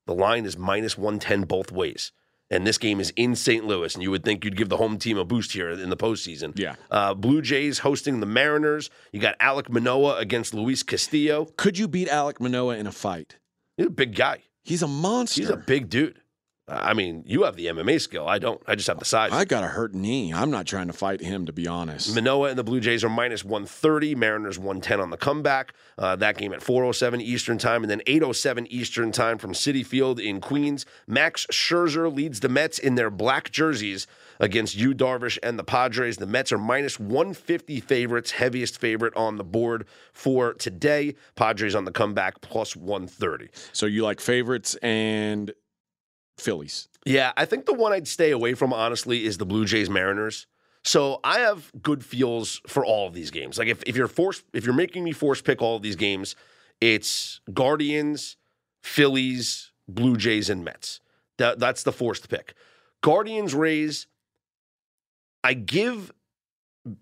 The 0.08 0.15
line 0.15 0.46
is 0.46 0.58
minus 0.58 0.98
110 0.98 1.43
both 1.43 1.72
ways. 1.72 2.12
And 2.54 2.68
this 2.68 2.78
game 2.78 3.00
is 3.00 3.12
in 3.16 3.36
St. 3.36 3.66
Louis, 3.66 3.96
and 3.96 4.04
you 4.04 4.12
would 4.12 4.24
think 4.24 4.46
you'd 4.46 4.56
give 4.56 4.70
the 4.70 4.78
home 4.78 5.00
team 5.00 5.18
a 5.18 5.26
boost 5.26 5.54
here 5.54 5.72
in 5.72 5.89
the 5.89 5.98
postseason. 5.98 6.58
Yeah. 6.58 6.76
Uh, 6.92 7.16
Blue 7.16 7.42
Jays 7.42 7.80
hosting 7.80 8.20
the 8.20 8.28
Mariners. 8.28 8.92
You 9.12 9.20
got 9.20 9.39
Alek 9.39 9.70
Manoah 9.70 10.20
against 10.20 10.54
Luis 10.54 10.84
Castillo. 10.84 11.46
Could 11.58 11.80
you 11.80 11.88
beat 11.88 12.10
Alek 12.10 12.39
Manoah 12.39 12.78
in 12.78 12.86
a 12.86 12.92
fight? 12.92 13.38
He's 13.76 13.88
a 13.88 13.89
big 13.89 14.13
guy. 14.13 14.44
He's 14.63 14.84
a 14.84 14.88
monster. 14.88 15.42
He's 15.42 15.50
a 15.50 15.58
big 15.58 15.89
dude. 15.89 16.20
I 16.65 16.93
mean, 16.93 17.23
you 17.28 17.43
have 17.43 17.58
the 17.58 17.65
MMA 17.65 17.99
skill. 17.99 18.26
I 18.26 18.39
don't. 18.39 18.62
I 18.65 18.76
just 18.76 18.88
have 18.88 18.97
the 18.97 19.04
size. 19.06 19.34
I 19.34 19.43
got 19.43 19.65
a 19.65 19.67
hurt 19.67 19.93
knee. 19.93 20.34
I'm 20.34 20.49
not 20.49 20.65
trying 20.65 20.88
to 20.88 20.93
fight 20.93 21.19
him, 21.19 21.45
to 21.45 21.52
be 21.52 21.67
honest. 21.67 22.15
Manoah 22.15 22.49
and 22.49 22.58
the 22.58 22.63
Blue 22.63 22.80
Jays 22.80 23.04
are 23.04 23.10
minus 23.10 23.43
130. 23.43 24.15
Mariners 24.15 24.58
110 24.58 25.02
on 25.02 25.10
the 25.10 25.17
comeback. 25.17 25.73
Uh, 25.97 26.15
that 26.15 26.38
game 26.38 26.54
at 26.54 26.62
4:07 26.62 27.19
Eastern 27.19 27.58
time, 27.58 27.84
and 27.84 27.91
then 27.91 28.02
8:07 28.08 28.67
Eastern 28.69 29.12
time 29.12 29.38
from 29.38 29.52
Citi 29.52 29.86
Field 29.86 30.21
in 30.21 30.39
Queens. 30.39 30.86
Max 31.06 31.45
Scherzer 31.52 32.13
leads 32.13 32.39
the 32.39 32.49
Mets 32.49 32.80
in 32.80 32.95
their 32.95 33.10
black 33.10 33.52
jerseys 33.52 34.08
against 34.39 34.78
Yu 34.78 34.93
Darvish 34.93 35.38
and 35.43 35.60
the 35.60 35.65
Padres. 35.65 36.15
The 36.15 36.28
Mets 36.28 36.54
are 36.54 36.58
minus 36.58 36.97
150 36.97 37.82
favorites, 37.82 38.32
heaviest 38.32 38.80
favorite 38.80 39.13
on 39.17 39.36
the 39.36 39.43
board 39.43 39.86
for 40.13 40.54
today. 40.54 41.15
Padres 41.36 41.76
on 41.76 41.84
the 41.84 41.91
comeback 41.91 42.39
plus 42.39 42.73
130. 42.73 43.49
So 43.73 43.86
you 43.86 44.04
like 44.04 44.21
favorites 44.21 44.76
and 44.76 45.52
Phillies. 46.38 46.88
Yeah, 47.06 47.34
I 47.36 47.46
think 47.46 47.65
the 47.65 47.74
one 47.74 47.91
I'd 47.91 48.08
stay 48.08 48.32
away 48.32 48.54
from, 48.54 48.74
honestly, 48.74 49.26
is 49.26 49.38
the 49.38 49.46
Blue 49.46 49.65
Jays 49.65 49.89
Mariners. 49.89 50.48
So 50.86 51.19
I 51.24 51.39
have 51.39 51.72
good 51.82 52.04
feels 52.04 52.62
for 52.67 52.86
all 52.86 53.08
of 53.08 53.13
these 53.13 53.32
games. 53.32 53.58
Like 53.58 53.67
if, 53.67 53.84
if 53.88 53.96
you're 53.96 54.08
forced, 54.08 54.43
if 54.54 54.65
you're 54.65 54.74
making 54.74 55.04
me 55.04 55.13
force 55.13 55.41
pick 55.41 55.62
all 55.62 55.78
of 55.78 55.82
these 55.82 55.96
games, 55.96 56.36
it's 56.82 57.39
Guardians 57.54 58.38
Phillies, 58.84 59.72
Blue 59.88 60.17
Jays, 60.17 60.50
and 60.50 60.63
Mets. 60.63 61.00
That, 61.38 61.58
that's 61.58 61.84
the 61.84 61.91
forced 61.91 62.30
pick. 62.30 62.54
Guardians, 63.02 63.56
Rays. 63.56 64.08
I 65.43 65.54
give 65.54 66.12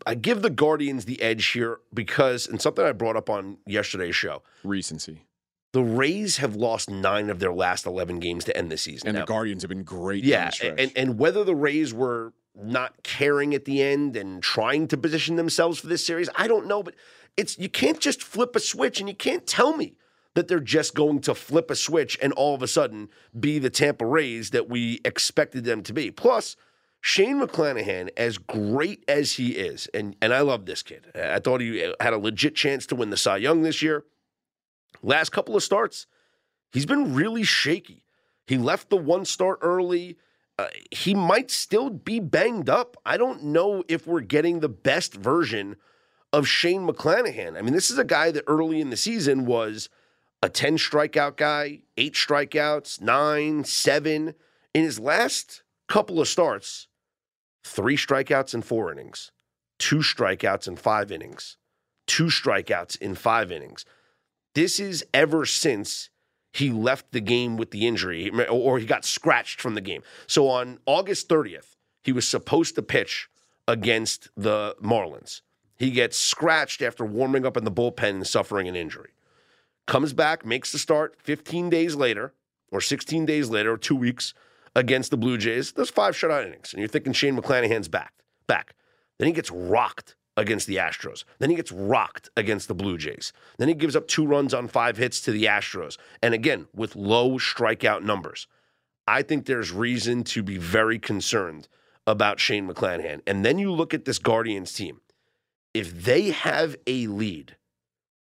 I 0.05 0.13
give 0.13 0.43
the 0.43 0.49
Guardians 0.51 1.05
the 1.05 1.19
edge 1.21 1.47
here 1.47 1.79
because, 1.91 2.47
and 2.47 2.61
something 2.61 2.85
I 2.85 2.91
brought 2.91 3.15
up 3.15 3.31
on 3.31 3.57
yesterday's 3.65 4.15
show, 4.15 4.43
Recency. 4.63 5.25
The 5.73 5.81
Rays 5.83 6.37
have 6.37 6.55
lost 6.55 6.89
nine 6.89 7.29
of 7.29 7.39
their 7.39 7.53
last 7.53 7.85
11 7.85 8.19
games 8.19 8.43
to 8.45 8.55
end 8.57 8.71
the 8.71 8.77
season. 8.77 9.09
And 9.09 9.15
Now- 9.15 9.21
the 9.21 9.27
Guardians 9.27 9.63
have 9.63 9.69
been 9.69 9.83
great. 9.83 10.23
yeah, 10.23 10.51
and, 10.77 10.91
and 10.95 11.17
whether 11.17 11.43
the 11.43 11.55
Rays 11.55 11.93
were 11.93 12.33
not 12.55 13.03
caring 13.03 13.53
at 13.55 13.63
the 13.65 13.81
end 13.81 14.17
and 14.17 14.43
trying 14.43 14.87
to 14.89 14.97
position 14.97 15.37
themselves 15.37 15.79
for 15.79 15.87
this 15.87 16.05
series, 16.05 16.29
I 16.35 16.47
don't 16.47 16.67
know. 16.67 16.83
But 16.83 16.95
it's 17.37 17.57
you 17.57 17.69
can't 17.69 17.99
just 17.99 18.21
flip 18.21 18.55
a 18.55 18.59
switch, 18.59 18.99
and 18.99 19.07
you 19.07 19.15
can't 19.15 19.47
tell 19.47 19.75
me 19.77 19.95
that 20.33 20.47
they're 20.49 20.59
just 20.59 20.93
going 20.93 21.19
to 21.21 21.33
flip 21.35 21.71
a 21.71 21.75
switch 21.75 22.17
and 22.21 22.31
all 22.33 22.53
of 22.55 22.61
a 22.61 22.67
sudden 22.67 23.09
be 23.37 23.59
the 23.59 23.69
Tampa 23.69 24.05
Rays 24.05 24.49
that 24.51 24.67
we 24.69 24.99
expected 25.05 25.63
them 25.63 25.81
to 25.83 25.93
be. 25.93 26.11
Plus, 26.11 26.55
Shane 26.99 27.41
McClanahan, 27.41 28.09
as 28.17 28.37
great 28.37 29.03
as 29.07 29.33
he 29.33 29.51
is, 29.51 29.87
and 29.93 30.15
and 30.21 30.33
I 30.33 30.41
love 30.41 30.65
this 30.65 30.83
kid. 30.83 31.07
I 31.15 31.39
thought 31.39 31.61
he 31.61 31.79
had 32.01 32.11
a 32.13 32.17
legit 32.17 32.55
chance 32.55 32.85
to 32.87 32.95
win 32.95 33.09
the 33.11 33.17
Cy 33.17 33.37
Young 33.37 33.61
this 33.63 33.81
year. 33.81 34.03
Last 35.01 35.31
couple 35.31 35.55
of 35.55 35.63
starts, 35.63 36.07
he's 36.71 36.85
been 36.85 37.13
really 37.13 37.43
shaky. 37.43 38.03
He 38.47 38.57
left 38.57 38.89
the 38.89 38.97
one 38.97 39.25
start 39.25 39.59
early. 39.61 40.17
Uh, 40.59 40.67
he 40.91 41.13
might 41.13 41.49
still 41.49 41.89
be 41.89 42.19
banged 42.19 42.69
up. 42.69 42.97
I 43.05 43.17
don't 43.17 43.43
know 43.43 43.83
if 43.87 44.05
we're 44.05 44.21
getting 44.21 44.59
the 44.59 44.69
best 44.69 45.13
version 45.13 45.77
of 46.33 46.47
Shane 46.47 46.87
McClanahan. 46.87 47.57
I 47.57 47.61
mean, 47.61 47.73
this 47.73 47.89
is 47.89 47.97
a 47.97 48.03
guy 48.03 48.31
that 48.31 48.43
early 48.47 48.79
in 48.79 48.89
the 48.89 48.97
season 48.97 49.45
was 49.45 49.89
a 50.41 50.49
10 50.49 50.77
strikeout 50.77 51.37
guy, 51.37 51.79
eight 51.97 52.13
strikeouts, 52.13 53.01
nine, 53.01 53.63
seven. 53.63 54.33
In 54.73 54.83
his 54.83 54.99
last 54.99 55.63
couple 55.87 56.19
of 56.19 56.27
starts, 56.27 56.87
three 57.63 57.97
strikeouts 57.97 58.53
in 58.53 58.61
four 58.61 58.91
innings, 58.91 59.31
two 59.77 59.97
strikeouts 59.97 60.67
in 60.67 60.77
five 60.77 61.11
innings, 61.11 61.57
two 62.07 62.25
strikeouts 62.25 62.97
in 62.99 63.15
five 63.15 63.51
innings. 63.51 63.85
This 64.53 64.79
is 64.79 65.05
ever 65.13 65.45
since 65.45 66.09
he 66.53 66.71
left 66.71 67.11
the 67.11 67.21
game 67.21 67.55
with 67.57 67.71
the 67.71 67.87
injury 67.87 68.29
or 68.49 68.79
he 68.79 68.85
got 68.85 69.05
scratched 69.05 69.61
from 69.61 69.75
the 69.75 69.81
game. 69.81 70.03
So 70.27 70.47
on 70.49 70.79
August 70.85 71.29
30th, 71.29 71.75
he 72.03 72.11
was 72.11 72.27
supposed 72.27 72.75
to 72.75 72.81
pitch 72.81 73.29
against 73.67 74.29
the 74.35 74.75
Marlins. 74.81 75.41
He 75.77 75.91
gets 75.91 76.17
scratched 76.17 76.81
after 76.81 77.05
warming 77.05 77.45
up 77.45 77.57
in 77.57 77.63
the 77.63 77.71
bullpen 77.71 78.09
and 78.09 78.27
suffering 78.27 78.67
an 78.67 78.75
injury. 78.75 79.11
Comes 79.87 80.13
back, 80.13 80.45
makes 80.45 80.71
the 80.71 80.77
start 80.77 81.15
15 81.21 81.69
days 81.69 81.95
later 81.95 82.33
or 82.71 82.81
16 82.81 83.25
days 83.25 83.49
later, 83.49 83.73
or 83.73 83.77
two 83.77 83.95
weeks 83.95 84.33
against 84.75 85.11
the 85.11 85.17
Blue 85.17 85.37
Jays. 85.37 85.73
Those 85.73 85.89
five 85.89 86.15
shutout 86.15 86.47
innings. 86.47 86.73
And 86.73 86.79
you're 86.79 86.87
thinking 86.87 87.13
Shane 87.13 87.37
McClanahan's 87.37 87.89
back. 87.89 88.13
Back. 88.47 88.75
Then 89.19 89.27
he 89.27 89.33
gets 89.33 89.51
rocked 89.51 90.15
against 90.37 90.67
the 90.67 90.77
Astros. 90.77 91.23
Then 91.39 91.49
he 91.49 91.55
gets 91.55 91.71
rocked 91.71 92.29
against 92.37 92.67
the 92.67 92.73
Blue 92.73 92.97
Jays. 92.97 93.33
Then 93.57 93.67
he 93.67 93.73
gives 93.73 93.95
up 93.95 94.07
two 94.07 94.25
runs 94.25 94.53
on 94.53 94.67
five 94.67 94.97
hits 94.97 95.21
to 95.21 95.31
the 95.31 95.45
Astros. 95.45 95.97
And 96.21 96.33
again, 96.33 96.67
with 96.73 96.95
low 96.95 97.37
strikeout 97.37 98.03
numbers. 98.03 98.47
I 99.07 99.23
think 99.23 99.45
there's 99.45 99.71
reason 99.71 100.23
to 100.25 100.43
be 100.43 100.57
very 100.57 100.99
concerned 100.99 101.67
about 102.07 102.39
Shane 102.39 102.67
McClanahan. 102.67 103.21
And 103.27 103.43
then 103.43 103.59
you 103.59 103.71
look 103.71 103.93
at 103.93 104.05
this 104.05 104.19
Guardians 104.19 104.73
team. 104.73 105.01
If 105.73 106.03
they 106.03 106.31
have 106.31 106.75
a 106.87 107.07
lead 107.07 107.57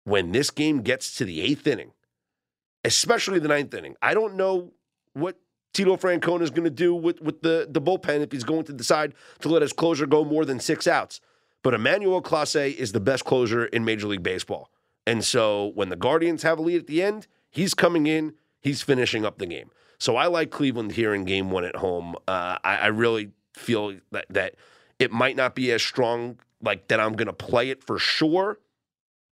when 0.04 0.32
this 0.32 0.50
game 0.50 0.82
gets 0.82 1.14
to 1.16 1.24
the 1.24 1.40
eighth 1.40 1.66
inning, 1.66 1.92
especially 2.84 3.38
the 3.38 3.48
ninth 3.48 3.72
inning, 3.74 3.96
I 4.02 4.14
don't 4.14 4.34
know 4.34 4.72
what 5.12 5.38
Tito 5.72 5.96
Francona 5.96 6.42
is 6.42 6.50
going 6.50 6.64
to 6.64 6.70
do 6.70 6.94
with, 6.94 7.20
with 7.20 7.42
the, 7.42 7.66
the 7.68 7.80
bullpen 7.80 8.20
if 8.20 8.32
he's 8.32 8.44
going 8.44 8.64
to 8.64 8.72
decide 8.72 9.14
to 9.40 9.48
let 9.48 9.62
his 9.62 9.72
closer 9.72 10.06
go 10.06 10.24
more 10.24 10.44
than 10.44 10.60
six 10.60 10.86
outs. 10.86 11.20
But 11.64 11.74
Emmanuel 11.74 12.22
Clase 12.22 12.76
is 12.76 12.92
the 12.92 13.00
best 13.00 13.24
closer 13.24 13.64
in 13.64 13.84
Major 13.84 14.06
League 14.06 14.22
Baseball. 14.22 14.70
And 15.06 15.24
so 15.24 15.72
when 15.74 15.88
the 15.88 15.96
Guardians 15.96 16.44
have 16.44 16.58
a 16.58 16.62
lead 16.62 16.82
at 16.82 16.86
the 16.86 17.02
end, 17.02 17.26
he's 17.50 17.74
coming 17.74 18.06
in, 18.06 18.34
he's 18.60 18.82
finishing 18.82 19.24
up 19.24 19.38
the 19.38 19.46
game. 19.46 19.70
So 19.98 20.16
I 20.16 20.26
like 20.26 20.50
Cleveland 20.50 20.92
here 20.92 21.14
in 21.14 21.24
game 21.24 21.50
one 21.50 21.64
at 21.64 21.76
home. 21.76 22.14
Uh, 22.28 22.58
I, 22.62 22.76
I 22.76 22.86
really 22.88 23.30
feel 23.54 23.96
that, 24.12 24.26
that 24.30 24.54
it 24.98 25.10
might 25.10 25.36
not 25.36 25.54
be 25.54 25.72
as 25.72 25.82
strong, 25.82 26.38
like 26.62 26.88
that 26.88 27.00
I'm 27.00 27.14
going 27.14 27.26
to 27.26 27.32
play 27.32 27.70
it 27.70 27.82
for 27.82 27.98
sure, 27.98 28.58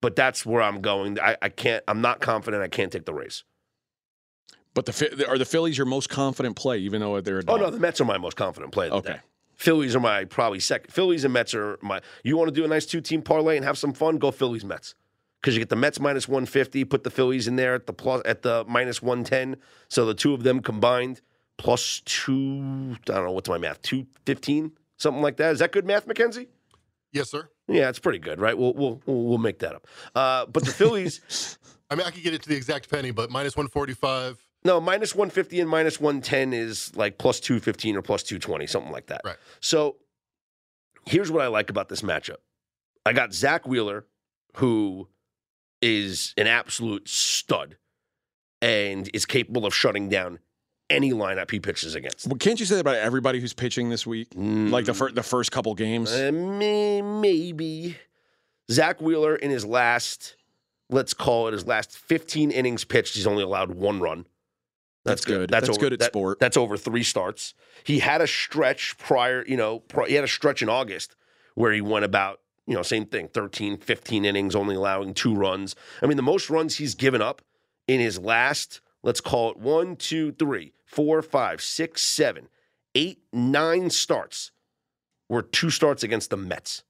but 0.01 0.17
that's 0.17 0.47
where 0.47 0.63
I'm 0.63 0.81
going. 0.81 1.21
I, 1.21 1.37
I 1.43 1.49
can't, 1.51 1.85
I'm 1.87 2.01
not 2.01 2.21
confident 2.21 2.63
I 2.63 2.69
can't 2.69 2.91
take 2.91 3.05
the 3.05 3.15
Rays. 3.15 3.45
but 4.75 4.87
the 4.87 5.27
are 5.29 5.37
the 5.39 5.45
Phillies 5.45 5.77
your 5.77 5.87
most 5.87 6.09
confident 6.09 6.57
play, 6.57 6.79
even 6.79 7.01
though 7.01 7.21
they're 7.21 7.41
a 7.41 7.45
Oh, 7.47 7.57
no, 7.57 7.71
the 7.71 7.79
Mets 7.79 8.01
are 8.01 8.07
my 8.07 8.19
most 8.19 8.37
confident 8.37 8.73
play. 8.73 8.89
Okay. 8.89 9.21
Phillies 9.63 9.95
are 9.95 10.01
my 10.01 10.25
probably 10.25 10.59
second. 10.59 10.93
Phillies 10.93 11.25
and 11.25 11.33
Mets 11.33 11.55
are 11.55 11.79
my. 11.83 12.01
You 12.25 12.37
want 12.37 12.49
to 12.49 12.53
do 12.53 12.65
a 12.65 12.69
nice 12.69 12.85
two 12.85 13.01
team 13.01 13.23
parlay 13.23 13.57
and 13.57 13.65
have 13.65 13.79
some 13.79 13.93
fun? 13.93 14.19
Go 14.19 14.33
Phillies 14.33 14.65
Mets 14.65 14.97
because 15.41 15.55
you 15.55 15.61
get 15.61 15.69
the 15.69 15.77
Mets 15.77 16.01
minus 16.01 16.27
one 16.27 16.47
fifty. 16.47 16.85
Put 16.85 17.05
the 17.05 17.11
Phillies 17.11 17.47
in 17.47 17.55
there 17.55 17.77
at 17.77 17.87
the 17.87 17.93
plus 17.93 18.23
at 18.25 18.43
the 18.43 18.65
minus 18.67 19.01
one 19.01 19.23
ten. 19.23 19.55
So 19.89 20.05
the 20.05 20.15
two 20.15 20.35
of 20.35 20.43
them 20.43 20.63
combined 20.63 21.21
plus 21.59 22.03
two. 22.05 22.97
I 23.09 23.13
don't 23.13 23.25
know 23.25 23.31
what's 23.31 23.49
my 23.49 23.57
math. 23.57 23.81
Two 23.83 24.05
fifteen, 24.27 24.73
something 24.97 25.23
like 25.23 25.37
that. 25.37 25.53
Is 25.53 25.61
that 25.61 25.71
good 25.71 25.87
math, 25.87 26.09
McKenzie? 26.09 26.49
Yes, 27.13 27.31
sir. 27.31 27.49
Yeah, 27.69 27.89
it's 27.89 28.01
pretty 28.01 28.19
good, 28.19 28.41
right? 28.41 28.59
We'll 28.59 28.75
we'll 28.75 29.01
we'll 29.07 29.23
we'll 29.23 29.39
make 29.39 29.61
that 29.61 29.77
up. 29.77 29.87
Uh, 30.13 30.45
but 30.47 30.65
the 30.65 30.73
Phillies, 30.73 31.57
I 31.89 31.95
mean, 31.95 32.05
I 32.05 32.11
could 32.11 32.25
get 32.25 32.35
it 32.35 32.43
to 32.43 32.49
the 32.49 32.57
exact 32.57 32.91
penny, 32.91 33.13
but 33.13 33.31
minus 33.31 33.57
145. 33.57 34.42
No, 34.65 34.81
minus 34.81 35.15
one 35.15 35.31
fifty 35.31 35.61
and 35.61 35.69
minus 35.69 36.01
one 36.01 36.21
ten 36.21 36.53
is 36.53 36.95
like 36.97 37.19
plus 37.19 37.41
two 37.41 37.59
fifteen 37.61 37.97
or 37.97 38.03
plus 38.03 38.23
two 38.23 38.39
twenty, 38.39 38.67
something 38.67 38.93
like 38.93 39.07
that. 39.07 39.21
Right. 39.25 39.37
So 39.61 39.97
here's 41.07 41.31
what 41.31 41.43
I 41.43 41.49
like 41.49 41.69
about 41.71 41.89
this 41.89 42.03
matchup. 42.03 42.37
I 43.05 43.13
got 43.13 43.33
Zack 43.35 43.67
Wheeler, 43.67 44.07
who 44.57 45.09
is 45.81 46.33
an 46.37 46.47
absolute 46.47 47.09
stud 47.09 47.77
and 48.61 49.11
is 49.13 49.27
capable 49.27 49.67
of 49.67 49.75
shutting 49.75 50.09
down 50.09 50.39
any 50.89 51.13
lineup 51.13 51.51
he 51.51 51.59
pitches 51.59 51.95
against. 51.97 52.27
Well, 52.29 52.37
can't 52.37 52.61
you 52.61 52.67
say 52.67 52.75
that 52.77 52.81
about 52.83 52.97
everybody 52.97 53.41
who's 53.41 53.53
pitching 53.55 53.91
this 53.91 54.07
week? 54.07 54.29
Like 54.37 54.85
the, 54.85 54.95
fir- 54.95 55.11
the 55.11 55.23
first 55.25 55.51
couple 55.51 55.75
games? 55.75 56.13
Uh, 56.13 56.31
may- 56.33 57.03
maybe 57.03 57.97
Zack 58.71 59.01
Wheeler 59.01 59.35
in 59.35 59.51
his 59.51 59.65
last, 59.65 60.37
let's 60.91 61.15
call 61.15 61.49
it 61.49 61.53
his 61.53 61.67
last 61.67 61.97
15 61.97 62.53
innings 62.53 62.85
pitched, 62.85 63.15
he's 63.17 63.27
only 63.27 63.43
allowed 63.43 63.73
one 63.73 63.99
run. 64.01 64.27
That's 65.05 65.25
good. 65.25 65.51
That's 65.51 65.69
over- 65.69 65.79
good 65.79 65.93
at 65.95 65.99
that- 66.01 66.13
sport. 66.13 66.39
That's 66.39 66.57
over 66.57 66.77
three 66.77 67.03
starts. 67.03 67.55
He 67.85 67.99
had 67.99 68.21
a 68.21 68.27
stretch 68.27 68.97
prior, 68.99 69.45
you 69.47 69.57
know, 69.57 69.81
pri- 69.81 70.09
he 70.09 70.15
had 70.15 70.25
a 70.25 70.29
stretch 70.29 70.63
in 70.63 70.69
August 70.69 71.17
where 71.55 71.73
he 71.73 71.81
went 71.81 72.05
about, 72.05 72.41
you 72.67 72.75
know, 72.75 72.83
same 72.83 73.07
thing, 73.07 73.29
13, 73.29 73.77
15 73.79 74.25
innings, 74.25 74.55
only 74.55 74.77
allowing 74.77 75.13
two 75.15 75.35
runs. 75.35 75.75
I 76.03 76.07
mean, 76.07 76.17
the 76.17 76.23
most 76.23 76.49
runs 76.49 76.77
he's 76.77 76.95
given 76.95 77.21
up 77.21 77.43
in 77.89 77.99
his 78.01 78.19
last, 78.19 78.81
let's 79.03 79.21
call 79.21 79.51
it 79.51 79.57
one, 79.57 79.97
two, 79.97 80.33
three, 80.33 80.73
four, 80.85 81.21
five, 81.23 81.61
six, 81.61 82.03
seven, 82.03 82.49
eight, 82.95 83.23
nine 83.33 83.91
starts 83.91 84.53
were 85.29 85.43
two 85.43 85.71
starts 85.71 86.03
against 86.05 86.31
the 86.31 86.37
Mets, 86.37 86.85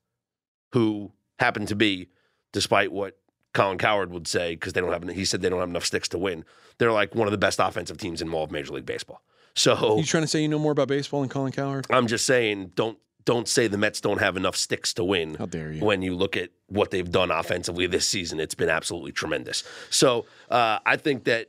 who 0.73 1.13
happen 1.39 1.65
to 1.67 1.75
be, 1.75 2.09
despite 2.53 2.93
what 2.93 3.17
Colin 3.55 3.79
Cowherd 3.79 4.11
would 4.13 4.27
say, 4.27 4.55
because 4.55 4.73
they 4.73 4.81
don't 4.81 4.93
have, 4.93 5.15
he 5.15 5.25
said 5.25 5.43
they 5.43 5.49
don't 5.49 5.61
have 5.61 5.69
enough 5.69 5.85
sticks 5.85 6.09
to 6.09 6.19
win. 6.19 6.45
They're 6.79 6.93
like 6.93 7.15
one 7.15 7.29
of 7.29 7.33
the 7.33 7.39
best 7.39 7.59
offensive 7.61 7.99
teams 7.99 8.23
in 8.23 8.33
all 8.33 8.45
of 8.45 8.51
Major 8.51 8.73
League 8.73 8.87
Baseball. 8.87 9.23
So 9.55 9.99
You 9.99 10.05
trying 10.05 10.23
to 10.23 10.29
say 10.29 10.41
you 10.41 10.49
know 10.49 10.59
more 10.59 10.73
about 10.73 10.89
baseball 10.89 11.21
than 11.21 11.29
Colin 11.29 11.53
Cowherd? 11.53 11.87
I'm 11.91 12.07
just 12.07 12.27
saying, 12.27 12.73
don't 12.75 12.99
don't 13.25 13.47
say 13.47 13.69
the 13.69 13.79
Mets 13.79 14.01
don't 14.01 14.19
have 14.19 14.37
enough 14.37 14.57
sticks 14.57 14.93
to 14.95 15.05
win. 15.05 15.35
How 15.35 15.47
dare 15.47 15.73
you? 15.73 15.85
When 15.85 16.03
you 16.03 16.15
look 16.17 16.37
at 16.37 16.51
what 16.67 16.91
they've 16.91 17.09
done 17.09 17.31
offensively 17.31 17.87
this 17.87 18.09
season, 18.09 18.41
it's 18.41 18.55
been 18.55 18.69
absolutely 18.69 19.13
tremendous. 19.13 19.63
So 19.91 20.27
uh, 20.51 20.81
I 20.85 20.97
think 20.97 21.25
that 21.25 21.49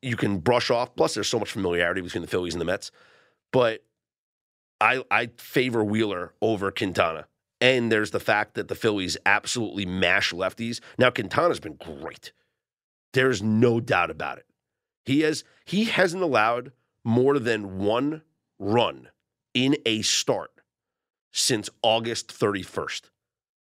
you 0.00 0.16
can 0.16 0.38
brush 0.38 0.70
off. 0.70 0.96
Plus, 0.96 1.14
there's 1.14 1.28
so 1.28 1.38
much 1.38 1.52
familiarity 1.52 2.00
between 2.00 2.22
the 2.22 2.28
Phillies 2.28 2.54
and 2.54 2.60
the 2.60 2.64
Mets, 2.64 2.90
but 3.52 3.84
I 4.80 5.04
I 5.10 5.28
favor 5.36 5.84
Wheeler 5.84 6.32
over 6.40 6.70
Quintana. 6.72 7.26
And 7.62 7.92
there's 7.92 8.10
the 8.10 8.18
fact 8.18 8.54
that 8.54 8.66
the 8.66 8.74
Phillies 8.74 9.16
absolutely 9.24 9.86
mash 9.86 10.32
lefties. 10.32 10.80
Now 10.98 11.10
Quintana's 11.10 11.60
been 11.60 11.76
great. 11.76 12.32
There's 13.12 13.40
no 13.40 13.78
doubt 13.78 14.10
about 14.10 14.38
it. 14.38 14.46
He 15.04 15.20
has 15.20 15.44
he 15.64 15.84
hasn't 15.84 16.24
allowed 16.24 16.72
more 17.04 17.38
than 17.38 17.78
one 17.78 18.22
run 18.58 19.10
in 19.54 19.76
a 19.86 20.02
start 20.02 20.50
since 21.32 21.70
August 21.82 22.28
31st. 22.36 23.02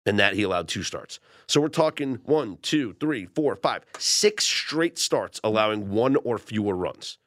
And 0.07 0.18
that 0.18 0.32
he 0.32 0.43
allowed 0.43 0.68
two 0.68 0.82
starts. 0.82 1.20
So 1.47 1.61
we're 1.61 1.68
talking 1.68 2.20
one, 2.24 2.57
two, 2.62 2.95
three, 2.95 3.26
four, 3.26 3.55
five, 3.55 3.85
six 3.99 4.45
straight 4.45 4.99
starts 4.99 5.41
allowing 5.45 5.91
one 5.91 6.16
or 6.16 6.39
fewer 6.39 6.74
runs. 6.74 7.18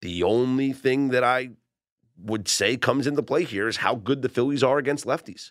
The 0.00 0.24
only 0.24 0.72
thing 0.72 1.10
that 1.10 1.22
I 1.22 1.50
would 2.22 2.48
say 2.48 2.76
comes 2.76 3.06
into 3.06 3.22
play 3.22 3.44
here 3.44 3.68
is 3.68 3.78
how 3.78 3.94
good 3.94 4.22
the 4.22 4.28
Phillies 4.28 4.62
are 4.62 4.78
against 4.78 5.04
lefties. 5.04 5.50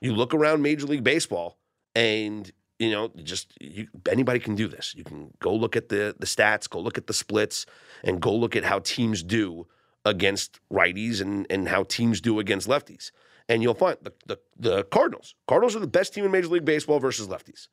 You 0.00 0.14
look 0.14 0.34
around 0.34 0.62
Major 0.62 0.86
League 0.86 1.04
Baseball, 1.04 1.58
and 1.94 2.50
you 2.78 2.90
know, 2.90 3.10
just 3.22 3.52
you, 3.60 3.88
anybody 4.08 4.38
can 4.38 4.54
do 4.54 4.68
this. 4.68 4.94
You 4.96 5.04
can 5.04 5.32
go 5.40 5.54
look 5.54 5.76
at 5.76 5.88
the 5.88 6.14
the 6.18 6.26
stats, 6.26 6.68
go 6.68 6.80
look 6.80 6.98
at 6.98 7.06
the 7.06 7.12
splits, 7.12 7.66
and 8.04 8.20
go 8.20 8.34
look 8.34 8.54
at 8.54 8.64
how 8.64 8.78
teams 8.80 9.22
do 9.22 9.66
against 10.04 10.60
righties 10.72 11.20
and 11.20 11.46
and 11.50 11.68
how 11.68 11.82
teams 11.84 12.20
do 12.20 12.38
against 12.38 12.68
lefties. 12.68 13.10
And 13.48 13.62
you'll 13.62 13.74
find 13.74 13.96
the 14.02 14.12
the, 14.26 14.38
the 14.58 14.84
Cardinals. 14.84 15.34
Cardinals 15.48 15.74
are 15.74 15.80
the 15.80 15.86
best 15.86 16.14
team 16.14 16.24
in 16.24 16.30
Major 16.30 16.48
League 16.48 16.64
Baseball 16.64 17.00
versus 17.00 17.26
lefties. 17.26 17.68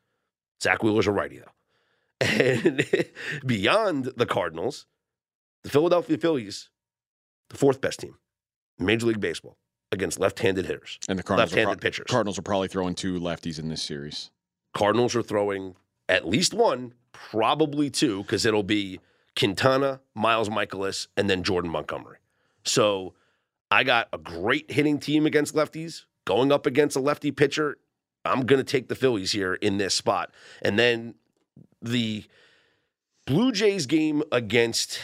Zack 0.61 0.81
Wheeler's 0.83 1.07
a 1.07 1.11
righty 1.11 1.39
though. 1.39 1.51
And 2.21 2.85
beyond 3.45 4.05
the 4.15 4.25
Cardinals, 4.25 4.85
the 5.63 5.69
Philadelphia 5.69 6.17
Phillies, 6.17 6.69
the 7.49 7.57
fourth 7.57 7.81
best 7.81 7.99
team 7.99 8.17
Major 8.79 9.07
League 9.07 9.19
Baseball 9.19 9.57
against 9.91 10.19
left-handed 10.19 10.65
hitters. 10.65 10.99
And 11.07 11.17
the 11.17 11.23
Cardinals 11.23 11.51
Left-handed 11.51 11.79
pro- 11.79 11.89
pitchers. 11.89 12.07
Cardinals 12.09 12.39
are 12.39 12.43
probably 12.43 12.67
throwing 12.67 12.95
two 12.95 13.19
lefties 13.19 13.59
in 13.59 13.69
this 13.69 13.81
series. 13.81 14.31
Cardinals 14.73 15.15
are 15.15 15.23
throwing 15.23 15.75
at 16.09 16.27
least 16.27 16.53
one, 16.53 16.93
probably 17.13 17.89
two, 17.89 18.23
because 18.23 18.45
it'll 18.45 18.63
be 18.63 18.99
Quintana, 19.37 20.01
Miles 20.13 20.49
Mikolas, 20.49 21.07
and 21.15 21.29
then 21.29 21.43
Jordan 21.43 21.71
Montgomery. 21.71 22.17
So 22.63 23.13
I 23.71 23.83
got 23.83 24.09
a 24.11 24.17
great 24.17 24.69
hitting 24.71 24.99
team 24.99 25.25
against 25.25 25.55
lefties 25.55 26.03
going 26.25 26.51
up 26.51 26.65
against 26.65 26.95
a 26.95 26.99
lefty 26.99 27.31
pitcher. 27.31 27.77
I'm 28.25 28.45
going 28.45 28.57
to 28.57 28.63
take 28.63 28.87
the 28.87 28.95
Phillies 28.95 29.31
here 29.31 29.53
in 29.53 29.77
this 29.77 29.93
spot. 29.93 30.33
And 30.61 30.77
then 30.77 31.15
the 31.81 32.25
Blue 33.25 33.51
Jays 33.51 33.85
game 33.85 34.23
against 34.31 34.99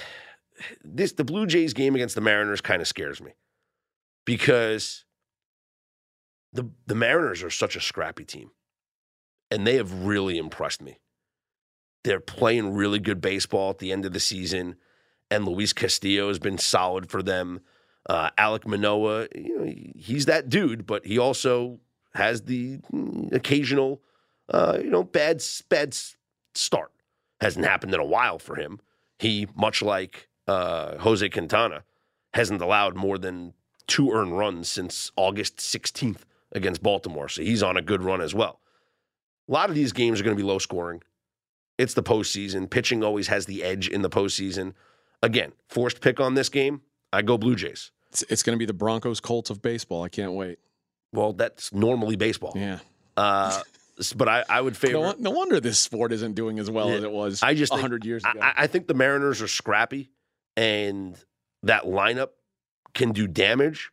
this, 0.84 1.14
the 1.14 1.24
Blue 1.24 1.46
Jays 1.46 1.74
game 1.74 1.96
against 1.96 2.16
the 2.16 2.22
Mariners 2.22 2.62
kind 2.62 2.82
of 2.82 2.88
scares 2.88 3.22
me 3.22 3.34
because 4.26 5.06
the 6.54 6.70
the 6.86 6.96
Mariners 6.96 7.44
are 7.44 7.50
such 7.50 7.76
a 7.76 7.82
scrappy 7.82 8.26
team 8.26 8.52
and 9.52 9.68
they 9.68 9.76
have 9.76 10.06
really 10.06 10.38
impressed 10.38 10.82
me. 10.82 11.00
They're 12.04 12.20
playing 12.20 12.74
really 12.74 13.00
good 13.00 13.22
baseball 13.22 13.70
at 13.70 13.78
the 13.78 13.92
end 13.92 14.06
of 14.06 14.14
the 14.14 14.20
season, 14.20 14.76
and 15.30 15.46
Luis 15.46 15.74
Castillo 15.74 16.30
has 16.30 16.40
been 16.40 16.58
solid 16.58 17.12
for 17.12 17.22
them. 17.22 17.62
Uh, 18.10 18.32
Alek 18.38 18.66
Manoah, 18.66 19.28
you 19.36 19.60
know, 19.60 19.74
he's 19.96 20.26
that 20.26 20.50
dude, 20.50 20.88
but 20.88 21.06
he 21.06 21.20
also 21.20 21.80
has 22.16 22.44
the 22.44 22.80
mm, 22.92 23.32
occasional, 23.32 24.02
uh, 24.50 24.80
you 24.82 24.90
know, 24.90 25.04
bad 25.04 25.44
bad 25.70 25.96
start. 26.56 26.92
Hasn't 27.40 27.66
happened 27.66 27.94
in 27.94 28.00
a 28.00 28.06
while 28.06 28.40
for 28.40 28.56
him. 28.56 28.80
He, 29.20 29.48
much 29.56 29.84
like 29.84 30.28
uh, 30.48 30.98
Jose 31.00 31.28
Quintana, 31.30 31.84
hasn't 32.34 32.62
allowed 32.62 32.96
more 32.96 33.18
than 33.18 33.54
two 33.88 34.12
earned 34.12 34.38
runs 34.38 34.70
since 34.70 35.12
August 35.16 35.58
16th 35.58 36.20
against 36.52 36.82
Baltimore. 36.84 37.28
So 37.30 37.42
he's 37.42 37.64
on 37.64 37.78
a 37.78 37.82
good 37.82 38.02
run 38.04 38.22
as 38.22 38.34
well. 38.34 38.60
A 39.50 39.52
lot 39.52 39.70
of 39.70 39.76
these 39.76 39.92
games 39.92 40.20
are 40.20 40.24
going 40.24 40.36
to 40.36 40.42
be 40.42 40.48
low 40.48 40.60
scoring. 40.60 41.02
It's 41.78 41.94
the 41.94 42.04
postseason. 42.04 42.70
Pitching 42.70 43.04
always 43.04 43.28
has 43.28 43.46
the 43.48 43.64
edge 43.64 43.88
in 43.88 44.02
the 44.02 44.10
postseason. 44.10 44.74
Again, 45.24 45.52
forced 45.68 46.00
pick 46.02 46.20
on 46.20 46.36
this 46.36 46.50
game, 46.50 46.82
I 47.12 47.22
go 47.22 47.38
Blue 47.38 47.56
Jays. 47.56 47.92
It's, 48.10 48.24
it's 48.30 48.44
going 48.44 48.56
to 48.56 48.60
be 48.60 48.66
the 48.66 48.74
Broncos 48.74 49.20
Colts 49.20 49.50
of 49.50 49.62
baseball. 49.62 50.04
I 50.04 50.10
can't 50.10 50.34
wait. 50.34 50.60
Well, 51.14 51.34
that's 51.34 51.74
normally 51.74 52.16
baseball. 52.16 52.54
Yeah. 52.56 52.80
Uh, 53.18 53.62
but 54.16 54.28
I, 54.28 54.44
I 54.50 54.62
would 54.62 54.78
favor. 54.78 54.94
No, 54.94 55.16
no 55.18 55.32
wonder 55.32 55.60
this 55.60 55.80
sport 55.80 56.12
isn't 56.14 56.34
doing 56.34 56.60
as 56.60 56.70
well 56.70 56.90
Yeah. 56.90 56.96
as 56.96 57.04
it 57.04 57.12
was 57.12 57.44
I 57.44 57.54
just 57.54 57.72
100 57.72 58.06
years 58.06 58.24
ago. 58.24 58.40
I, 58.42 58.54
I 58.64 58.68
think 58.68 58.88
the 58.88 58.94
Mariners 58.94 59.42
are 59.42 59.48
scrappy, 59.48 60.10
and 60.56 61.18
that 61.64 61.84
lineup 61.84 62.30
can 62.94 63.12
do 63.12 63.28
damage. 63.28 63.92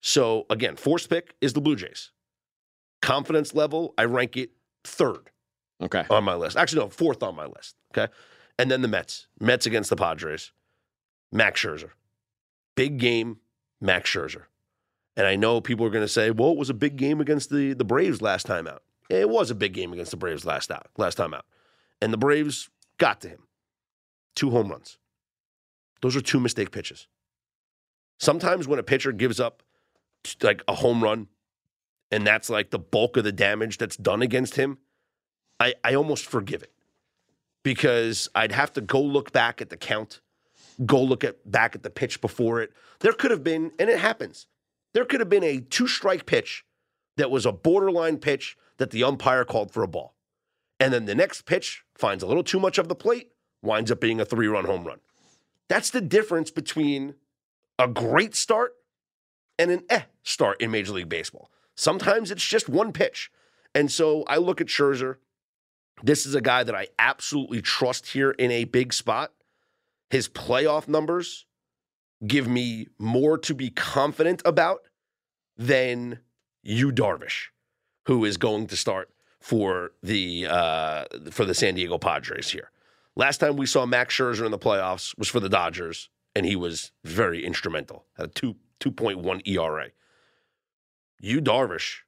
So 0.00 0.46
again, 0.50 0.76
force 0.76 1.06
pick 1.06 1.34
is 1.40 1.52
the 1.52 1.60
Blue 1.60 1.76
Jays. 1.76 2.10
Confidence 3.00 3.54
level, 3.54 3.94
I 3.98 4.04
rank 4.04 4.36
it 4.36 4.50
third 4.84 5.30
okay. 5.82 6.04
on 6.10 6.24
my 6.24 6.34
list. 6.34 6.56
Actually, 6.56 6.82
no, 6.82 6.90
fourth 6.90 7.22
on 7.22 7.34
my 7.34 7.46
list. 7.46 7.76
Okay, 7.92 8.12
and 8.58 8.70
then 8.70 8.82
the 8.82 8.88
Mets. 8.88 9.26
Mets 9.40 9.66
against 9.66 9.90
the 9.90 9.96
Padres. 9.96 10.52
Max 11.32 11.60
Scherzer, 11.60 11.90
big 12.76 12.98
game. 12.98 13.38
Max 13.80 14.08
Scherzer, 14.08 14.44
and 15.16 15.26
I 15.26 15.34
know 15.34 15.60
people 15.60 15.84
are 15.84 15.90
going 15.90 16.04
to 16.04 16.08
say, 16.08 16.30
"Well, 16.30 16.52
it 16.52 16.58
was 16.58 16.70
a 16.70 16.74
big 16.74 16.96
game 16.96 17.20
against 17.20 17.50
the 17.50 17.72
the 17.72 17.84
Braves 17.84 18.22
last 18.22 18.46
time 18.46 18.68
out." 18.68 18.82
It 19.10 19.28
was 19.28 19.50
a 19.50 19.54
big 19.56 19.72
game 19.72 19.92
against 19.92 20.12
the 20.12 20.16
Braves 20.16 20.44
last 20.44 20.70
out 20.70 20.86
last 20.96 21.16
time 21.16 21.34
out, 21.34 21.44
and 22.00 22.12
the 22.12 22.18
Braves 22.18 22.70
got 22.98 23.20
to 23.22 23.28
him. 23.28 23.48
Two 24.36 24.50
home 24.50 24.68
runs. 24.70 24.98
Those 26.02 26.16
are 26.16 26.20
two 26.20 26.40
mistake 26.40 26.70
pitches. 26.70 27.06
Sometimes 28.18 28.68
when 28.68 28.78
a 28.78 28.82
pitcher 28.82 29.12
gives 29.12 29.40
up 29.40 29.62
like 30.42 30.62
a 30.68 30.74
home 30.74 31.02
run, 31.02 31.28
and 32.10 32.26
that's 32.26 32.50
like 32.50 32.70
the 32.70 32.78
bulk 32.78 33.16
of 33.16 33.24
the 33.24 33.32
damage 33.32 33.78
that's 33.78 33.96
done 33.96 34.20
against 34.20 34.56
him, 34.56 34.78
I, 35.58 35.74
I 35.82 35.94
almost 35.94 36.26
forgive 36.26 36.62
it 36.62 36.72
because 37.62 38.28
I'd 38.34 38.52
have 38.52 38.72
to 38.74 38.80
go 38.80 39.00
look 39.00 39.32
back 39.32 39.62
at 39.62 39.70
the 39.70 39.76
count, 39.76 40.20
go 40.84 41.02
look 41.02 41.24
at 41.24 41.50
back 41.50 41.74
at 41.74 41.82
the 41.82 41.90
pitch 41.90 42.20
before 42.20 42.60
it. 42.60 42.72
There 43.00 43.12
could 43.12 43.30
have 43.30 43.44
been, 43.44 43.72
and 43.78 43.88
it 43.88 43.98
happens, 43.98 44.46
there 44.92 45.04
could 45.04 45.20
have 45.20 45.28
been 45.28 45.44
a 45.44 45.60
two 45.60 45.86
strike 45.86 46.26
pitch 46.26 46.64
that 47.16 47.30
was 47.30 47.46
a 47.46 47.52
borderline 47.52 48.18
pitch 48.18 48.56
that 48.78 48.90
the 48.90 49.04
umpire 49.04 49.44
called 49.44 49.70
for 49.70 49.82
a 49.82 49.88
ball. 49.88 50.14
And 50.80 50.92
then 50.92 51.04
the 51.04 51.14
next 51.14 51.42
pitch 51.42 51.84
finds 51.94 52.22
a 52.22 52.26
little 52.26 52.42
too 52.42 52.58
much 52.58 52.78
of 52.78 52.88
the 52.88 52.94
plate, 52.94 53.30
winds 53.62 53.90
up 53.90 54.00
being 54.00 54.20
a 54.20 54.24
three 54.24 54.48
run 54.48 54.64
home 54.64 54.84
run. 54.84 54.98
That's 55.72 55.88
the 55.88 56.02
difference 56.02 56.50
between 56.50 57.14
a 57.78 57.88
great 57.88 58.34
start 58.34 58.74
and 59.58 59.70
an 59.70 59.84
eh 59.88 60.02
start 60.22 60.60
in 60.60 60.70
Major 60.70 60.92
League 60.92 61.08
Baseball. 61.08 61.50
Sometimes 61.74 62.30
it's 62.30 62.46
just 62.46 62.68
one 62.68 62.92
pitch. 62.92 63.30
And 63.74 63.90
so 63.90 64.24
I 64.24 64.36
look 64.36 64.60
at 64.60 64.66
Scherzer. 64.66 65.16
This 66.02 66.26
is 66.26 66.34
a 66.34 66.42
guy 66.42 66.62
that 66.62 66.74
I 66.74 66.88
absolutely 66.98 67.62
trust 67.62 68.08
here 68.08 68.32
in 68.32 68.50
a 68.50 68.64
big 68.64 68.92
spot. 68.92 69.32
His 70.10 70.28
playoff 70.28 70.88
numbers 70.88 71.46
give 72.26 72.46
me 72.46 72.88
more 72.98 73.38
to 73.38 73.54
be 73.54 73.70
confident 73.70 74.42
about 74.44 74.82
than 75.56 76.18
you 76.62 76.92
Darvish, 76.92 77.46
who 78.04 78.26
is 78.26 78.36
going 78.36 78.66
to 78.66 78.76
start 78.76 79.08
for 79.40 79.92
the 80.02 80.48
uh, 80.50 81.04
for 81.30 81.46
the 81.46 81.54
San 81.54 81.76
Diego 81.76 81.96
Padres 81.96 82.50
here. 82.50 82.70
Last 83.16 83.38
time 83.38 83.56
we 83.56 83.66
saw 83.66 83.84
Max 83.84 84.16
Scherzer 84.16 84.44
in 84.44 84.50
the 84.50 84.58
playoffs 84.58 85.16
was 85.18 85.28
for 85.28 85.40
the 85.40 85.48
Dodgers, 85.48 86.08
and 86.34 86.46
he 86.46 86.56
was 86.56 86.92
very 87.04 87.44
instrumental. 87.44 88.06
Had 88.16 88.26
a 88.26 88.30
two 88.30 88.56
two 88.80 88.90
point 88.90 89.18
one 89.18 89.42
ERA. 89.44 89.90
Yu 91.20 91.40
Darvish, 91.40 91.98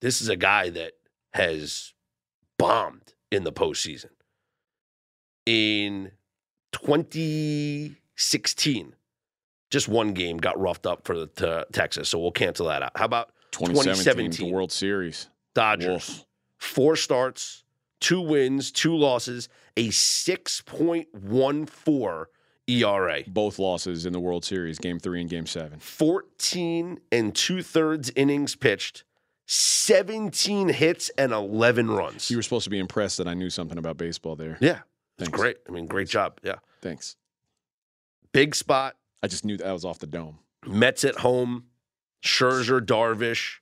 this 0.00 0.20
is 0.20 0.28
a 0.28 0.36
guy 0.36 0.70
that 0.70 0.94
has 1.34 1.92
bombed 2.58 3.14
in 3.30 3.44
the 3.44 3.52
postseason. 3.52 4.10
In 5.44 6.10
2016, 6.72 8.94
just 9.70 9.88
one 9.88 10.12
game 10.12 10.38
got 10.38 10.58
roughed 10.58 10.86
up 10.86 11.06
for 11.06 11.16
the 11.16 11.26
to 11.36 11.66
Texas, 11.72 12.08
so 12.08 12.18
we'll 12.18 12.32
cancel 12.32 12.66
that 12.66 12.82
out. 12.82 12.92
How 12.96 13.04
about 13.04 13.28
2017, 13.52 14.30
2017. 14.30 14.48
the 14.48 14.52
World 14.52 14.72
Series. 14.72 15.28
Dodgers? 15.54 16.08
Woof. 16.08 16.24
Four 16.58 16.96
starts, 16.96 17.62
two 18.00 18.20
wins, 18.20 18.70
two 18.70 18.96
losses, 18.96 19.48
a 19.76 19.88
6.14 19.88 22.26
ERA. 22.68 23.22
Both 23.28 23.58
losses 23.58 24.06
in 24.06 24.12
the 24.12 24.20
World 24.20 24.44
Series, 24.44 24.78
game 24.78 24.98
three 24.98 25.20
and 25.20 25.30
game 25.30 25.46
seven. 25.46 25.78
14 25.78 27.00
and 27.12 27.34
two 27.34 27.62
thirds 27.62 28.10
innings 28.16 28.56
pitched, 28.56 29.04
17 29.46 30.70
hits 30.70 31.10
and 31.16 31.32
11 31.32 31.90
runs. 31.90 32.30
You 32.30 32.38
were 32.38 32.42
supposed 32.42 32.64
to 32.64 32.70
be 32.70 32.78
impressed 32.78 33.18
that 33.18 33.28
I 33.28 33.34
knew 33.34 33.50
something 33.50 33.78
about 33.78 33.96
baseball 33.96 34.36
there. 34.36 34.58
yeah, 34.60 34.80
it's 35.18 35.28
great. 35.28 35.58
I 35.68 35.72
mean, 35.72 35.86
great 35.86 36.08
job. 36.08 36.38
Yeah. 36.42 36.56
Thanks. 36.82 37.16
Big 38.32 38.54
spot. 38.54 38.96
I 39.22 39.28
just 39.28 39.44
knew 39.44 39.56
that 39.56 39.66
I 39.66 39.72
was 39.72 39.84
off 39.84 39.98
the 39.98 40.06
dome. 40.06 40.38
Mets 40.66 41.04
at 41.04 41.16
home. 41.16 41.64
Scherzer, 42.22 42.80
Darvish. 42.80 43.56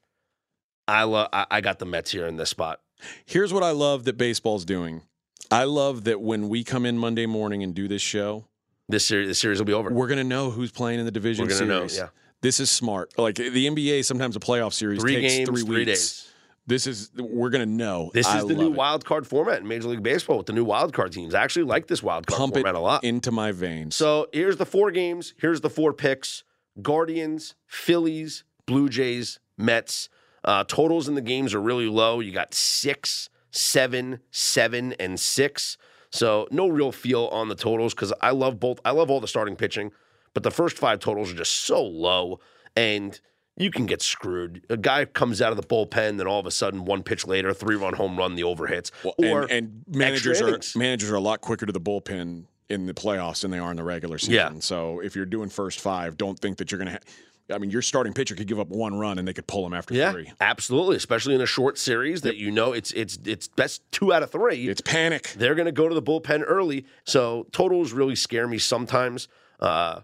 I 0.88 1.04
love. 1.04 1.28
I, 1.32 1.46
I 1.50 1.60
got 1.60 1.78
the 1.78 1.86
Mets 1.86 2.10
here 2.10 2.26
in 2.26 2.36
this 2.36 2.50
spot. 2.50 2.80
Here's 3.26 3.52
what 3.52 3.62
I 3.62 3.70
love 3.72 4.04
that 4.04 4.16
baseball's 4.16 4.64
doing. 4.64 5.02
I 5.50 5.64
love 5.64 6.04
that 6.04 6.20
when 6.20 6.48
we 6.48 6.64
come 6.64 6.86
in 6.86 6.98
Monday 6.98 7.26
morning 7.26 7.62
and 7.62 7.74
do 7.74 7.86
this 7.88 8.02
show, 8.02 8.46
This 8.88 9.06
series, 9.06 9.28
this 9.28 9.38
series 9.38 9.58
will 9.58 9.66
be 9.66 9.72
over. 9.72 9.90
we're 9.90 10.06
going 10.08 10.18
to 10.18 10.24
know 10.24 10.50
who's 10.50 10.70
playing 10.72 10.98
in 11.00 11.04
the 11.04 11.10
division 11.12 11.44
We're 11.46 11.52
gonna 11.54 11.66
know, 11.66 11.86
series. 11.86 11.98
yeah. 11.98 12.08
This 12.42 12.60
is 12.60 12.70
smart. 12.70 13.16
Like 13.18 13.36
the 13.36 13.66
NBA, 13.66 14.04
sometimes 14.04 14.36
a 14.36 14.40
playoff 14.40 14.72
series 14.74 15.00
Three 15.00 15.16
takes 15.16 15.34
games, 15.34 15.48
three 15.48 15.62
three, 15.62 15.84
weeks. 15.86 15.86
days. 15.86 16.30
This 16.66 16.86
is 16.86 17.10
we're 17.16 17.50
going 17.50 17.66
to 17.66 17.70
know. 17.74 18.10
This 18.14 18.26
I 18.26 18.38
is 18.38 18.46
the 18.46 18.54
new 18.54 18.66
it. 18.68 18.72
wild 18.74 19.04
card 19.04 19.26
format 19.26 19.60
in 19.60 19.68
Major 19.68 19.88
League 19.88 20.02
Baseball 20.02 20.38
with 20.38 20.46
the 20.46 20.52
new 20.54 20.64
wild 20.64 20.92
card 20.94 21.12
teams. 21.12 21.34
I 21.34 21.42
actually 21.42 21.64
like 21.64 21.86
this 21.88 22.02
wild 22.02 22.26
card 22.26 22.38
Pump 22.38 22.52
it 22.56 22.60
format 22.60 22.74
a 22.74 22.80
lot. 22.80 23.04
into 23.04 23.30
my 23.30 23.52
veins. 23.52 23.96
So 23.96 24.28
here's 24.32 24.56
the 24.56 24.64
four 24.66 24.90
games. 24.90 25.34
Here's 25.38 25.60
the 25.62 25.68
four 25.70 25.92
picks: 25.92 26.42
Guardians, 26.80 27.54
Phillies, 27.66 28.44
Blue 28.66 28.88
Jays, 28.88 29.38
Mets. 29.58 30.08
Uh, 30.44 30.64
totals 30.64 31.08
in 31.08 31.14
the 31.14 31.22
games 31.22 31.54
are 31.54 31.60
really 31.60 31.88
low. 31.88 32.20
You 32.20 32.32
got 32.32 32.54
six, 32.54 33.30
seven, 33.50 34.20
seven, 34.30 34.92
and 34.94 35.18
six. 35.18 35.76
So 36.10 36.46
no 36.50 36.68
real 36.68 36.92
feel 36.92 37.26
on 37.26 37.48
the 37.48 37.54
totals 37.54 37.94
because 37.94 38.12
I 38.20 38.30
love 38.30 38.60
both. 38.60 38.80
I 38.84 38.90
love 38.90 39.10
all 39.10 39.20
the 39.20 39.28
starting 39.28 39.56
pitching, 39.56 39.90
but 40.32 40.42
the 40.42 40.50
first 40.50 40.76
five 40.76 41.00
totals 41.00 41.32
are 41.32 41.36
just 41.36 41.52
so 41.52 41.82
low. 41.82 42.40
And 42.76 43.18
you 43.56 43.70
can 43.70 43.86
get 43.86 44.02
screwed. 44.02 44.64
A 44.68 44.76
guy 44.76 45.04
comes 45.04 45.40
out 45.40 45.50
of 45.50 45.56
the 45.56 45.62
bullpen, 45.62 46.18
then 46.18 46.26
all 46.26 46.40
of 46.40 46.46
a 46.46 46.50
sudden, 46.50 46.84
one 46.84 47.02
pitch 47.02 47.26
later, 47.26 47.52
three 47.54 47.76
run 47.76 47.94
home 47.94 48.16
run, 48.16 48.34
the 48.34 48.42
overhits. 48.42 48.90
Well, 49.04 49.14
or 49.18 49.42
and, 49.42 49.52
and 49.52 49.84
managers 49.88 50.40
are 50.40 50.58
managers 50.76 51.10
are 51.10 51.14
a 51.14 51.20
lot 51.20 51.40
quicker 51.40 51.66
to 51.66 51.72
the 51.72 51.80
bullpen 51.80 52.44
in 52.68 52.86
the 52.86 52.94
playoffs 52.94 53.42
than 53.42 53.50
they 53.50 53.58
are 53.58 53.70
in 53.70 53.76
the 53.76 53.84
regular 53.84 54.18
season. 54.18 54.34
Yeah. 54.34 54.52
So 54.60 55.00
if 55.00 55.14
you're 55.14 55.26
doing 55.26 55.48
first 55.48 55.80
five, 55.80 56.16
don't 56.16 56.38
think 56.38 56.58
that 56.58 56.70
you're 56.70 56.78
going 56.78 56.92
to. 56.92 56.94
Ha- 56.94 57.12
I 57.50 57.58
mean, 57.58 57.70
your 57.70 57.82
starting 57.82 58.12
pitcher 58.14 58.34
could 58.34 58.46
give 58.46 58.58
up 58.58 58.68
one 58.68 58.98
run 58.98 59.18
and 59.18 59.28
they 59.28 59.34
could 59.34 59.46
pull 59.46 59.66
him 59.66 59.74
after 59.74 59.94
yeah, 59.94 60.12
three. 60.12 60.32
absolutely. 60.40 60.96
Especially 60.96 61.34
in 61.34 61.40
a 61.40 61.46
short 61.46 61.76
series 61.76 62.22
that 62.22 62.36
you 62.36 62.50
know 62.50 62.72
it's 62.72 62.90
it's 62.92 63.18
it's 63.24 63.48
best 63.48 63.82
two 63.92 64.12
out 64.12 64.22
of 64.22 64.30
three. 64.30 64.68
It's 64.68 64.80
panic. 64.80 65.34
they're 65.36 65.54
going 65.54 65.66
to 65.66 65.72
go 65.72 65.88
to 65.88 65.94
the 65.94 66.02
bullpen 66.02 66.42
early. 66.46 66.86
So 67.04 67.46
totals 67.52 67.92
really 67.92 68.16
scare 68.16 68.48
me 68.48 68.58
sometimes. 68.58 69.28
Uh, 69.60 70.00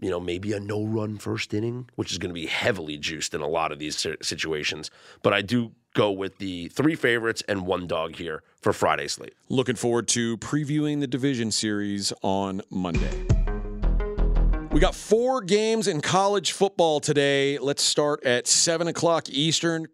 you 0.00 0.10
know, 0.10 0.18
maybe 0.18 0.52
a 0.52 0.58
no 0.58 0.84
run 0.84 1.16
first 1.16 1.54
inning, 1.54 1.88
which 1.94 2.10
is 2.10 2.18
going 2.18 2.30
to 2.30 2.34
be 2.34 2.46
heavily 2.46 2.98
juiced 2.98 3.34
in 3.34 3.40
a 3.40 3.46
lot 3.46 3.70
of 3.70 3.78
these 3.78 4.04
situations. 4.20 4.90
But 5.22 5.32
I 5.32 5.42
do 5.42 5.72
go 5.94 6.10
with 6.10 6.38
the 6.38 6.68
three 6.68 6.96
favorites 6.96 7.42
and 7.46 7.66
one 7.66 7.86
dog 7.86 8.16
here 8.16 8.42
for 8.60 8.72
Friday 8.72 9.06
slate. 9.06 9.34
Looking 9.48 9.76
forward 9.76 10.08
to 10.08 10.36
previewing 10.38 10.98
the 11.00 11.06
division 11.06 11.52
series 11.52 12.12
on 12.22 12.62
Monday. 12.68 13.31
We 14.72 14.80
got 14.80 14.94
four 14.94 15.42
games 15.42 15.86
in 15.86 16.00
college 16.00 16.52
football 16.52 16.98
today. 17.00 17.58
Let's 17.58 17.82
start 17.82 18.24
at 18.24 18.46
seven 18.46 18.88
o'clock 18.88 19.28
Eastern. 19.28 19.86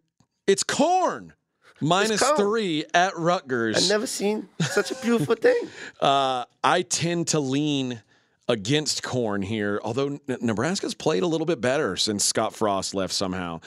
It's 0.47 0.63
corn 0.63 1.33
minus 1.81 2.23
corn. 2.23 2.37
three 2.37 2.85
at 2.95 3.17
Rutgers. 3.17 3.77
I've 3.77 3.89
never 3.89 4.07
seen 4.07 4.49
such 4.61 4.93
a 4.93 4.95
beautiful 4.97 5.35
thing. 5.35 5.57
Uh, 6.01 6.45
I 6.63 6.83
tend 6.83 7.29
to 7.29 7.41
lean 7.41 8.03
against 8.49 9.03
corn 9.03 9.43
here, 9.43 9.81
although 9.83 10.21
N- 10.29 10.39
Nebraska's 10.41 10.95
played 10.95 11.25
a 11.25 11.27
little 11.27 11.45
bit 11.45 11.61
better 11.61 11.97
since 11.97 12.25
Scott 12.25 12.55
Frost 12.55 12.95
left 12.95 13.13
somehow. 13.13 13.61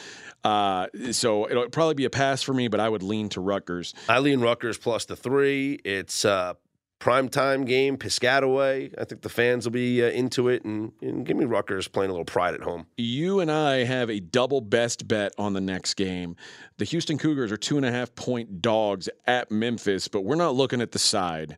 Uh, 0.46 0.88
so 1.12 1.50
it'll 1.50 1.68
probably 1.70 1.96
be 1.96 2.06
a 2.06 2.10
pass 2.10 2.42
for 2.42 2.54
me, 2.54 2.70
but 2.70 2.80
I 2.80 2.88
would 2.88 3.04
lean 3.04 3.28
to 3.30 3.42
Rutgers. 3.42 3.94
I 4.08 4.20
lean 4.20 4.40
Rutgers 4.40 4.78
plus 4.78 5.04
the 5.06 5.18
three. 5.18 5.78
It's 5.84 6.24
a 6.24 6.56
primetime 7.02 7.66
game, 7.66 7.98
Piscataway. 7.98 8.94
I 8.98 9.04
think 9.04 9.22
the 9.22 9.30
fans 9.30 9.66
will 9.66 9.72
be 9.72 10.04
uh, 10.04 10.10
into 10.10 10.48
it. 10.48 10.64
And, 10.64 10.94
and 11.02 11.26
give 11.26 11.36
me 11.36 11.46
Rutgers 11.46 11.88
playing 11.88 12.10
a 12.10 12.14
little 12.14 12.26
pride 12.26 12.54
at 12.54 12.62
home. 12.62 12.86
You 12.96 13.40
and 13.42 13.52
I 13.52 13.84
have 13.84 14.10
a 14.10 14.20
double 14.20 14.62
best 14.62 15.08
bet 15.08 15.34
on 15.38 15.54
the 15.54 15.62
next 15.62 15.96
game. 15.96 16.36
The 16.78 16.86
Houston 16.86 17.18
Cougars 17.18 17.52
are 17.52 17.58
two 17.58 17.76
and 17.78 17.86
a 17.86 17.92
half 17.92 18.16
point 18.16 18.62
dogs 18.62 19.10
at 19.26 19.52
Memphis, 19.52 20.08
but 20.08 20.22
we're 20.22 20.36
not 20.36 20.56
looking 20.56 20.80
at 20.80 20.92
the 20.92 21.00
side. 21.00 21.58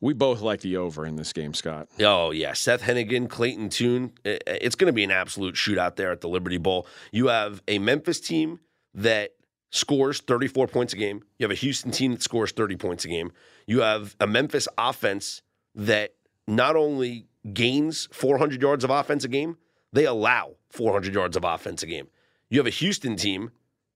We 0.00 0.14
both 0.14 0.40
like 0.40 0.62
the 0.62 0.78
over 0.78 1.04
in 1.04 1.16
this 1.16 1.34
game, 1.34 1.52
Scott. 1.52 1.88
Oh 2.00 2.30
yeah, 2.30 2.54
Seth 2.54 2.80
Henigan, 2.80 3.28
Clayton 3.28 3.68
Tune. 3.68 4.12
It's 4.24 4.74
going 4.74 4.86
to 4.86 4.94
be 4.94 5.04
an 5.04 5.10
absolute 5.10 5.56
shootout 5.56 5.96
there 5.96 6.10
at 6.10 6.22
the 6.22 6.28
Liberty 6.28 6.56
Bowl. 6.56 6.86
You 7.12 7.28
have 7.28 7.62
a 7.68 7.78
Memphis 7.78 8.18
team 8.18 8.60
that 8.94 9.32
scores 9.70 10.20
34 10.20 10.68
points 10.68 10.92
a 10.92 10.96
game. 10.96 11.22
You 11.38 11.44
have 11.44 11.50
a 11.50 11.60
Houston 11.60 11.90
team 11.90 12.12
that 12.12 12.22
scores 12.22 12.52
30 12.52 12.76
points 12.76 13.04
a 13.04 13.08
game. 13.08 13.32
You 13.70 13.82
have 13.82 14.16
a 14.18 14.26
Memphis 14.26 14.66
offense 14.76 15.42
that 15.76 16.14
not 16.48 16.74
only 16.74 17.28
gains 17.54 18.08
400 18.10 18.60
yards 18.60 18.82
of 18.82 18.90
offense 18.90 19.22
a 19.22 19.28
game, 19.28 19.58
they 19.92 20.06
allow 20.06 20.56
400 20.70 21.14
yards 21.14 21.36
of 21.36 21.44
offense 21.44 21.84
a 21.84 21.86
game. 21.86 22.08
You 22.48 22.58
have 22.58 22.66
a 22.66 22.70
Houston 22.70 23.14
team, 23.14 23.52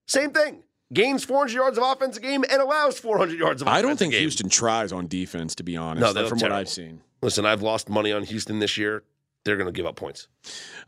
same 0.07 0.31
thing. 0.31 0.63
Gains 0.93 1.25
400 1.25 1.53
yards 1.53 1.77
of 1.77 1.83
offense 1.83 2.15
a 2.15 2.21
game 2.21 2.45
and 2.49 2.61
allows 2.61 2.97
400 2.99 3.37
yards 3.37 3.61
of 3.61 3.67
offense 3.67 3.77
I 3.77 3.81
don't 3.81 3.99
think. 3.99 4.13
Houston 4.13 4.47
tries 4.47 4.93
on 4.93 5.07
defense, 5.07 5.55
to 5.55 5.63
be 5.63 5.75
honest. 5.75 6.15
No, 6.15 6.25
from 6.29 6.39
what. 6.39 6.53
I've 6.53 6.69
seen. 6.69 7.01
Listen, 7.21 7.45
I've 7.45 7.61
lost 7.61 7.89
money 7.89 8.13
on 8.13 8.23
Houston 8.23 8.59
this 8.59 8.77
year. 8.77 9.03
They're 9.45 9.55
going 9.57 9.67
to 9.67 9.71
give 9.71 9.85
up 9.85 9.95
points. 9.95 10.27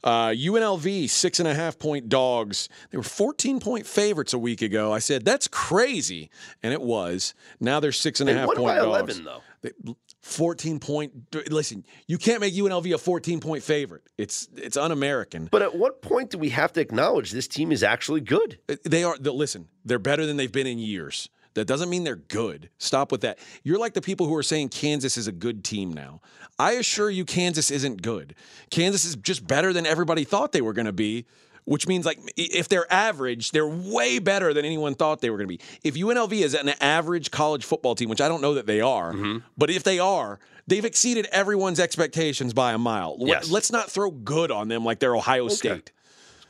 Uh, 0.04 0.30
UNLV, 0.30 1.10
six 1.10 1.40
and 1.40 1.48
a 1.48 1.54
half 1.54 1.78
point 1.80 2.10
dogs. 2.10 2.68
They 2.90 2.98
were 2.98 3.04
14 3.04 3.60
point 3.60 3.86
favorites 3.86 4.34
a 4.34 4.40
week 4.40 4.62
ago. 4.62 4.92
I 4.92 5.00
said, 5.00 5.24
that's 5.24 5.48
crazy. 5.48 6.30
And 6.64 6.74
it 6.74 6.82
was. 6.82 7.34
Now 7.60 7.80
they're 7.80 7.92
six 7.92 8.20
and 8.20 8.30
a 8.30 8.34
They 8.34 8.40
half 8.40 8.48
won 8.48 8.58
point 8.58 8.68
by 8.70 8.76
dogs. 8.78 9.20
11, 9.20 9.24
though. 9.24 9.42
They- 9.62 9.94
14 10.22 10.80
point. 10.80 11.14
Listen, 11.50 11.86
you 12.06 12.18
can't 12.18 12.42
make 12.42 12.54
UNLV 12.54 12.94
a 12.94 12.98
14 12.98 13.40
point 13.40 13.64
favorite. 13.64 14.04
It's 14.18 14.50
it's 14.58 14.76
un 14.76 14.92
American. 14.92 15.48
But 15.50 15.62
at 15.62 15.76
what 15.78 16.02
point 16.02 16.32
do 16.32 16.38
we 16.38 16.50
have 16.50 16.74
to 16.74 16.82
acknowledge 16.82 17.32
this 17.32 17.48
team 17.48 17.72
is 17.72 17.82
actually 17.82 18.20
good? 18.20 18.60
They 18.84 19.06
are, 19.06 19.16
listen, 19.16 19.70
they're 19.86 20.00
better 20.00 20.26
than 20.26 20.36
they've 20.36 20.52
been 20.52 20.68
in 20.68 20.80
years. 20.80 21.30
That 21.58 21.66
doesn't 21.66 21.90
mean 21.90 22.04
they're 22.04 22.16
good. 22.16 22.70
Stop 22.78 23.12
with 23.12 23.22
that. 23.22 23.40
You're 23.64 23.80
like 23.80 23.96
the 23.96 24.02
people 24.02 24.28
who 24.28 24.36
are 24.36 24.44
saying 24.44 24.70
Kansas 24.70 25.18
is 25.18 25.26
a 25.26 25.32
good 25.32 25.64
team 25.64 25.92
now. 25.92 26.22
I 26.60 26.74
assure 26.74 27.10
you, 27.10 27.26
Kansas 27.26 27.72
isn't 27.72 28.04
good. 28.04 28.36
Kansas 28.70 29.06
is 29.06 29.16
just 29.16 29.48
better 29.48 29.74
than 29.74 29.88
everybody 29.88 30.24
thought 30.24 30.52
they 30.52 30.62
were 30.62 30.74
going 30.74 30.86
to 30.86 30.94
be, 30.94 31.26
which 31.66 31.88
means 31.88 32.06
like 32.06 32.20
if 32.38 32.70
they're 32.70 32.86
average, 32.94 33.52
they're 33.52 33.68
way 33.68 34.20
better 34.20 34.54
than 34.54 34.66
anyone 34.66 34.94
thought 34.94 35.20
they 35.22 35.32
were 35.32 35.38
going 35.38 35.50
to 35.50 35.58
be. 35.58 35.60
If 35.84 35.96
UNLV 35.96 36.32
is 36.32 36.54
an 36.54 36.70
average 36.80 37.32
college 37.32 37.66
football 37.66 37.96
team, 37.96 38.08
which 38.08 38.22
I 38.22 38.28
don't 38.28 38.42
know 38.42 38.54
that 38.54 38.68
they 38.68 38.80
are, 38.80 39.14
mm-hmm. 39.14 39.40
but 39.58 39.72
if 39.72 39.82
they 39.82 39.98
are, 39.98 40.40
they've 40.68 40.86
exceeded 40.86 41.26
everyone's 41.32 41.80
expectations 41.80 42.54
by 42.54 42.74
a 42.74 42.78
mile. 42.78 43.18
Yes. 43.20 43.50
Let's 43.50 43.72
not 43.72 43.90
throw 43.90 44.12
good 44.12 44.52
on 44.52 44.68
them 44.68 44.86
like 44.86 45.00
they're 45.00 45.16
Ohio 45.16 45.48
State. 45.48 45.92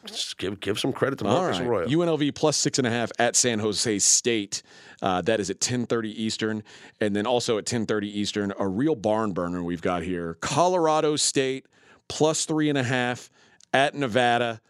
Just 0.05 0.37
give 0.37 0.59
give 0.59 0.79
some 0.79 0.93
credit 0.93 1.19
to 1.19 1.25
Marcus 1.25 1.59
right. 1.59 1.67
Arroyo. 1.67 1.87
UNLV 1.87 2.33
plus 2.35 2.55
six 2.55 2.77
and 2.77 2.87
a 2.87 2.89
half 2.89 3.11
at 3.19 3.35
San 3.35 3.59
Jose 3.59 3.99
State. 3.99 4.63
Uh, 5.01 5.21
that 5.21 5.39
is 5.39 5.49
at 5.49 5.59
10:30 5.59 6.05
Eastern, 6.09 6.63
and 7.01 7.15
then 7.15 7.25
also 7.25 7.57
at 7.57 7.65
10:30 7.65 8.07
Eastern, 8.07 8.53
a 8.59 8.67
real 8.67 8.95
barn 8.95 9.33
burner 9.33 9.63
we've 9.63 9.81
got 9.81 10.03
here. 10.03 10.35
Colorado 10.41 11.15
State 11.15 11.65
plus 12.07 12.45
three 12.45 12.69
and 12.69 12.77
a 12.77 12.83
half 12.83 13.29
at 13.73 13.95
Nevada. 13.95 14.61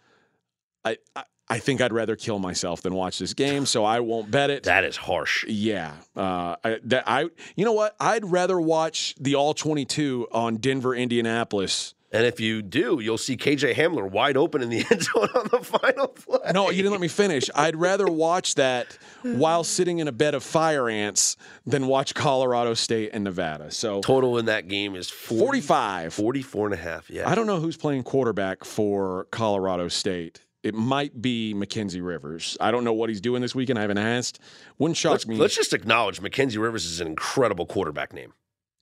I, 0.84 0.98
I 1.16 1.24
I 1.50 1.60
think 1.60 1.80
I'd 1.80 1.94
rather 1.94 2.18
kill 2.18 2.40
myself 2.40 2.82
than 2.82 2.94
watch 2.94 3.20
this 3.20 3.34
game, 3.34 3.66
so 3.66 3.86
I 3.86 4.02
won't 4.02 4.30
bet 4.30 4.50
it. 4.50 4.64
that 4.64 4.84
is 4.84 4.98
harsh. 4.98 5.46
Yeah, 5.48 5.94
uh, 6.16 6.58
I, 6.64 6.80
that 6.86 7.06
I. 7.08 7.30
You 7.56 7.64
know 7.64 7.72
what? 7.72 7.96
I'd 8.00 8.26
rather 8.26 8.60
watch 8.60 9.16
the 9.20 9.36
All 9.36 9.54
22 9.54 10.28
on 10.32 10.58
Denver, 10.58 10.94
Indianapolis. 10.94 11.94
And 12.12 12.26
if 12.26 12.40
you 12.40 12.62
do, 12.62 13.00
you'll 13.02 13.18
see 13.18 13.36
KJ 13.36 13.74
Hamler 13.74 14.10
wide 14.10 14.38
open 14.38 14.62
in 14.62 14.70
the 14.70 14.78
end 14.92 15.04
zone 15.04 15.30
on 15.36 15.50
the 15.52 15.60
final 15.62 16.08
play. 16.08 16.52
No, 16.54 16.70
you 16.70 16.78
didn't 16.78 16.92
let 16.92 17.02
me 17.02 17.10
finish. 17.10 17.50
I'd 17.54 17.76
rather 17.76 18.08
watch 18.08 18.56
that 18.56 18.98
while 19.24 19.64
sitting 19.64 20.00
in 20.00 20.08
a 20.08 20.12
bed 20.14 20.34
of 20.34 20.44
fire 20.44 20.90
ants 20.90 21.36
than 21.66 21.88
watch 21.88 22.14
Colorado 22.14 22.74
State 22.74 23.10
and 23.14 23.24
Nevada. 23.26 23.72
So 23.72 24.00
Total 24.02 24.38
in 24.38 24.46
that 24.46 24.68
game 24.68 24.96
is 24.96 25.10
40, 25.10 25.62
45. 25.62 26.14
44 26.14 26.66
and 26.68 26.74
a 26.74 26.78
half. 26.78 27.10
Yeah. 27.10 27.30
I 27.30 27.36
don't 27.36 27.48
know 27.48 27.60
who's 27.60 27.78
playing 27.78 28.04
quarterback 28.04 28.64
for 28.64 29.26
Colorado 29.32 29.90
State. 29.90 30.42
It 30.64 30.74
might 30.74 31.22
be 31.22 31.54
Mackenzie 31.54 32.02
Rivers. 32.02 32.58
I 32.60 32.72
don't 32.72 32.84
know 32.84 32.94
what 32.94 33.10
he's 33.10 33.22
doing 33.22 33.42
this 33.42 33.54
weekend. 33.54 33.78
I 33.80 33.84
haven't 33.84 34.00
asked. 34.00 34.40
Wouldn't 34.80 34.98
shock 34.98 35.12
let's, 35.12 35.28
me. 35.28 35.38
let's 35.38 35.56
just 35.56 35.74
acknowledge 35.74 36.20
Mackenzie 36.20 36.58
Rivers 36.58 36.86
is 36.86 37.00
an 37.00 37.08
incredible 37.08 37.66
quarterback 37.66 38.14
name. 38.14 38.34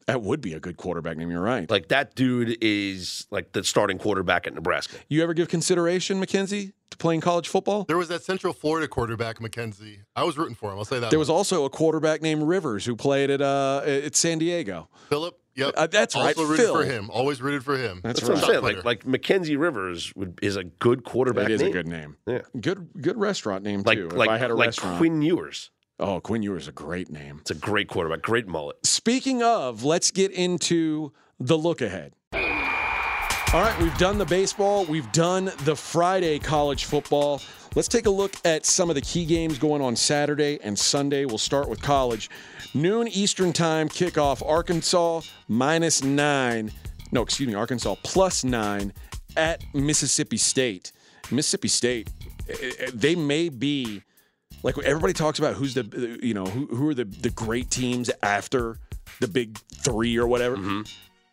That 0.08 0.22
would 0.22 0.42
be 0.42 0.54
a 0.54 0.60
good 0.60 0.78
quarterback 0.78 1.18
name. 1.18 1.32
You're 1.32 1.42
right. 1.42 1.70
Like 1.70 1.88
that 1.90 2.16
dude 2.16 2.58
is 2.62 3.26
like 3.32 3.52
the 3.54 3.64
starting 3.64 3.98
quarterback 3.98 4.46
at 4.48 4.54
Nebraska. 4.54 4.98
You 5.10 5.24
ever 5.24 5.34
give 5.34 5.48
consideration, 5.50 6.22
McKenzie, 6.22 6.74
to 6.92 6.98
playing 6.98 7.22
college 7.22 7.48
football? 7.48 7.86
There 7.86 7.98
was 7.98 8.08
that 8.10 8.22
Central 8.24 8.54
Florida 8.54 8.88
quarterback, 8.88 9.40
McKenzie. 9.40 10.00
I 10.16 10.24
was 10.24 10.38
rooting 10.38 10.56
for 10.56 10.72
him. 10.72 10.78
I'll 10.78 10.86
say 10.86 11.00
that. 11.00 11.10
There 11.10 11.18
much. 11.18 11.24
was 11.28 11.30
also 11.30 11.66
a 11.66 11.70
quarterback 11.70 12.22
named 12.22 12.44
Rivers 12.44 12.86
who 12.86 12.96
played 12.96 13.30
at 13.32 13.42
uh, 13.42 13.82
at 13.86 14.16
San 14.16 14.38
Diego. 14.40 14.90
Philip. 15.10 15.40
Yep. 15.58 15.74
Uh, 15.78 15.88
that's 15.88 16.16
right, 16.16 16.36
Also 16.38 16.44
rooted 16.44 16.66
Phil. 16.66 16.76
for 16.76 16.84
him. 16.84 17.10
Always 17.10 17.42
rooted 17.42 17.64
for 17.64 17.78
him. 17.78 18.02
That's 18.04 18.20
That's 18.20 18.30
what 18.30 18.38
I'm 18.40 18.44
right. 18.44 18.62
saying. 18.64 18.76
Like 18.76 18.86
like 18.86 19.08
Mackenzie 19.08 19.56
Rivers 19.56 20.12
would, 20.16 20.38
is 20.42 20.58
a 20.58 20.66
good 20.66 21.06
quarterback. 21.06 21.46
That 21.46 21.52
is 21.54 21.62
name. 21.62 21.70
a 21.70 21.74
good 21.74 21.88
name. 21.88 22.18
Yeah. 22.28 22.42
Good 22.60 22.90
good 23.02 23.18
restaurant 23.18 23.64
name 23.64 23.82
Like 23.86 23.98
too. 23.98 24.10
like 24.10 24.28
if 24.28 24.34
I 24.34 24.38
had 24.38 24.52
a 24.52 24.56
like 24.56 24.68
restaurant. 24.68 24.98
Quinn 24.98 25.22
Ewers. 25.22 25.72
Oh, 26.00 26.20
Quinn 26.20 26.44
Ewers 26.44 26.64
is 26.64 26.68
a 26.70 26.72
great 26.72 27.10
name. 27.10 27.38
It's 27.42 27.52
a 27.52 27.56
great 27.56 27.88
quarterback, 27.88 28.22
great 28.22 28.48
mullet. 28.48 28.78
Speaking 28.86 29.44
of, 29.44 29.84
let's 29.84 30.12
get 30.12 30.32
into 30.32 31.12
the 31.40 31.58
look 31.58 31.82
ahead. 31.82 32.14
All 33.54 33.62
right, 33.62 33.80
we've 33.80 33.98
done 33.98 34.18
the 34.18 34.26
baseball, 34.26 34.86
we've 34.86 35.10
done 35.14 35.52
the 35.64 35.76
Friday 35.76 36.40
college 36.40 36.86
football. 36.86 37.42
Let's 37.76 37.88
take 37.88 38.06
a 38.06 38.10
look 38.10 38.34
at 38.44 38.66
some 38.66 38.90
of 38.90 38.96
the 38.96 39.02
key 39.02 39.26
games 39.26 39.60
going 39.60 39.82
on 39.82 39.96
Saturday 39.96 40.60
and 40.62 40.78
Sunday. 40.78 41.26
We'll 41.26 41.38
start 41.38 41.70
with 41.70 41.82
college. 41.82 42.30
Noon 42.74 43.08
Eastern 43.08 43.54
Time 43.54 43.88
kickoff, 43.88 44.46
Arkansas 44.46 45.22
minus 45.48 46.04
nine. 46.04 46.72
No, 47.12 47.22
excuse 47.22 47.48
me, 47.48 47.54
Arkansas 47.54 47.96
plus 48.04 48.44
nine 48.44 48.92
at 49.38 49.64
Mississippi 49.74 50.38
State. 50.38 50.92
Mississippi 51.32 51.68
State, 51.68 52.10
eh, 52.50 52.72
eh, 52.80 52.92
they 52.94 53.16
may 53.16 53.50
be 53.50 54.02
like 54.66 54.78
everybody 54.80 55.14
talks 55.14 55.40
about 55.40 55.54
who's 55.56 55.74
the 55.76 56.20
you 56.22 56.34
know 56.34 56.46
who, 56.46 56.66
who 56.76 56.90
are 56.90 56.94
the 56.94 57.06
the 57.06 57.30
great 57.30 57.70
teams 57.70 58.10
after 58.24 58.78
the 59.22 59.28
big 59.28 59.58
three 59.86 60.18
or 60.18 60.28
whatever. 60.28 60.58
Mm-hmm. 60.58 60.82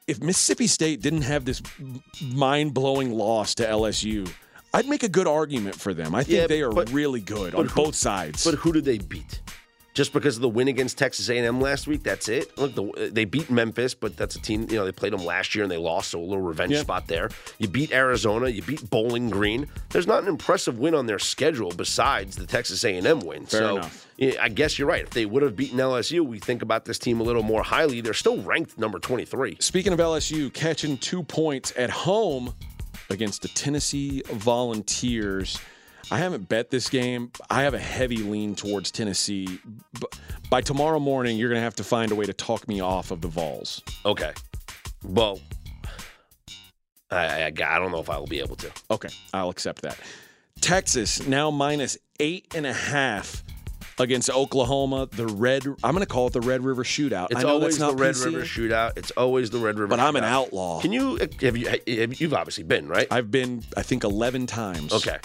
If 0.07 0.21
mississippi 0.21 0.67
state 0.67 1.01
didn't 1.01 1.23
have 1.23 1.45
this 1.45 1.63
mind-blowing 2.35 3.13
loss 3.13 3.55
to 3.57 3.65
lsu 3.65 4.29
i'd 4.75 4.89
make 4.89 5.03
a 5.03 5.09
good 5.09 5.27
argument 5.27 5.77
for 5.77 5.93
them. 5.95 6.15
I 6.15 6.23
think 6.25 6.39
Yeah, 6.39 6.47
they 6.47 6.63
are 6.63 6.73
but- 6.73 6.91
really 6.91 7.21
good 7.21 7.55
on 7.55 7.67
who- 7.69 7.75
both 7.85 7.95
sides. 7.95 8.45
But 8.45 8.55
who 8.55 8.73
did 8.73 8.85
they 8.85 8.99
beat? 8.99 9.41
Just 9.95 10.13
because 10.13 10.37
of 10.37 10.43
the 10.43 10.49
win 10.49 10.69
against 10.69 10.97
Texas 10.97 11.29
A&M 11.29 11.61
last 11.61 11.87
week. 11.87 12.03
That's 12.03 12.29
it. 12.29 12.57
Look, 12.57 12.75
the, 12.75 13.11
they 13.13 13.25
beat 13.25 13.51
Memphis, 13.51 13.95
but 13.95 14.17
that's 14.17 14.37
a 14.37 14.41
team. 14.41 14.67
You 14.71 14.77
know, 14.77 14.85
they 14.85 14.93
played 14.93 15.13
them 15.13 15.25
last 15.25 15.55
year 15.55 15.65
and 15.65 15.71
they 15.71 15.77
lost, 15.77 16.11
so 16.11 16.21
a 16.21 16.23
little 16.23 16.41
revenge 16.43 16.73
Yeah. 16.73 16.81
spot 16.81 17.07
there. 17.09 17.29
You 17.59 17.69
beat 17.69 17.93
Arizona. 17.93 18.49
You 18.49 18.63
beat 18.63 18.89
Bowling 18.89 19.29
Green. 19.29 19.69
There's 19.91 20.07
not 20.07 20.23
an 20.23 20.29
impressive 20.29 20.79
win 20.79 20.95
on 20.95 21.07
their 21.07 21.19
schedule 21.19 21.71
besides 21.71 22.37
the 22.37 22.47
Texas 22.47 22.85
A&M 22.85 23.21
win. 23.21 23.45
Fair 23.47 23.61
so 23.61 23.77
enough. 23.77 24.07
I 24.41 24.49
guess 24.49 24.79
you're 24.79 24.89
right. 24.89 25.03
If 25.03 25.11
they 25.11 25.27
would 25.27 25.43
have 25.43 25.57
beaten 25.57 25.79
LSU, 25.79 26.21
we 26.25 26.39
think 26.39 26.63
about 26.63 26.85
this 26.85 26.99
team 26.99 27.21
a 27.21 27.25
little 27.25 27.43
more 27.43 27.63
highly. 27.63 28.01
They're 28.01 28.15
still 28.15 28.41
ranked 28.43 28.79
number 28.79 28.99
23. 28.99 29.57
Speaking 29.61 29.93
of 29.93 29.99
LSU, 29.99 30.53
catching 30.53 30.97
two 30.97 31.23
points 31.23 31.73
at 31.77 31.91
home 31.91 32.55
against 33.11 33.43
the 33.43 33.49
Tennessee 33.49 34.23
Volunteers. 34.33 35.59
I 36.13 36.19
haven't 36.19 36.47
bet 36.47 36.69
this 36.69 36.91
game. 36.91 37.33
I 37.49 37.63
have 37.63 37.73
a 37.73 37.79
heavy 37.79 38.19
lean 38.19 38.55
towards 38.55 38.91
Tennessee. 38.91 39.59
But 39.99 40.21
by 40.51 40.61
tomorrow 40.61 41.01
morning, 41.01 41.39
you're 41.39 41.49
going 41.49 41.59
to 41.59 41.65
have 41.65 41.77
to 41.77 41.85
find 41.85 42.13
a 42.13 42.15
way 42.15 42.27
to 42.27 42.35
talk 42.35 42.69
me 42.69 42.81
off 42.81 43.11
of 43.11 43.23
the 43.23 43.29
Vols. 43.29 43.81
Okay. 44.05 44.35
Well, 45.03 45.41
I, 47.11 47.45
I, 47.45 47.47
I 47.47 47.79
don't 47.79 47.93
know 47.93 48.01
if 48.01 48.11
I 48.11 48.19
will 48.19 48.27
be 48.27 48.41
able 48.41 48.57
to. 48.57 48.71
Okay, 48.91 49.09
I'll 49.33 49.49
accept 49.49 49.81
that. 49.83 49.99
Texas 50.61 51.27
now 51.27 51.51
minus 51.51 51.97
eight 52.21 52.55
and 52.55 52.67
a 52.67 52.75
half 52.75 53.43
against 53.99 54.29
Oklahoma. 54.29 55.09
The 55.11 55.27
red. 55.27 55.65
I'm 55.83 55.95
going 55.95 56.01
to 56.01 56.07
call 56.07 56.27
it 56.27 56.35
the 56.35 56.43
Red 56.43 56.63
River 56.63 56.85
Shootout. 56.85 57.29
It's 57.31 57.43
always 57.43 57.79
the 57.79 57.95
Red 57.95 58.17
PC, 58.17 58.25
River 58.27 58.41
Shootout. 58.43 58.99
It's 58.99 59.13
always 59.13 59.49
the 59.49 59.61
Red 59.61 59.79
River. 59.79 59.87
but 59.89 59.99
I'm 59.99 60.17
an 60.17 60.25
outlaw. 60.25 60.83
Can 60.83 60.93
you 60.93 61.17
have 61.41 61.57
you 61.57 61.69
have, 61.69 62.21
you've 62.21 62.35
obviously 62.35 62.65
been 62.65 62.87
right? 62.87 63.07
I've 63.11 63.31
been, 63.31 63.63
I 63.79 63.83
think, 63.83 64.05
11 64.05 64.47
times. 64.47 64.93
Okay. 64.93 65.17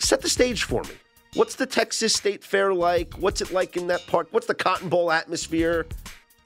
Set 0.00 0.20
the 0.20 0.28
stage 0.28 0.64
for 0.64 0.82
me. 0.82 0.90
What's 1.34 1.54
the 1.54 1.66
Texas 1.66 2.12
State 2.14 2.42
Fair 2.42 2.74
like? 2.74 3.14
What's 3.14 3.40
it 3.40 3.52
like 3.52 3.76
in 3.76 3.86
that 3.88 4.04
park? 4.06 4.28
What's 4.32 4.46
the 4.46 4.54
Cotton 4.54 4.88
Bowl 4.88 5.12
atmosphere? 5.12 5.86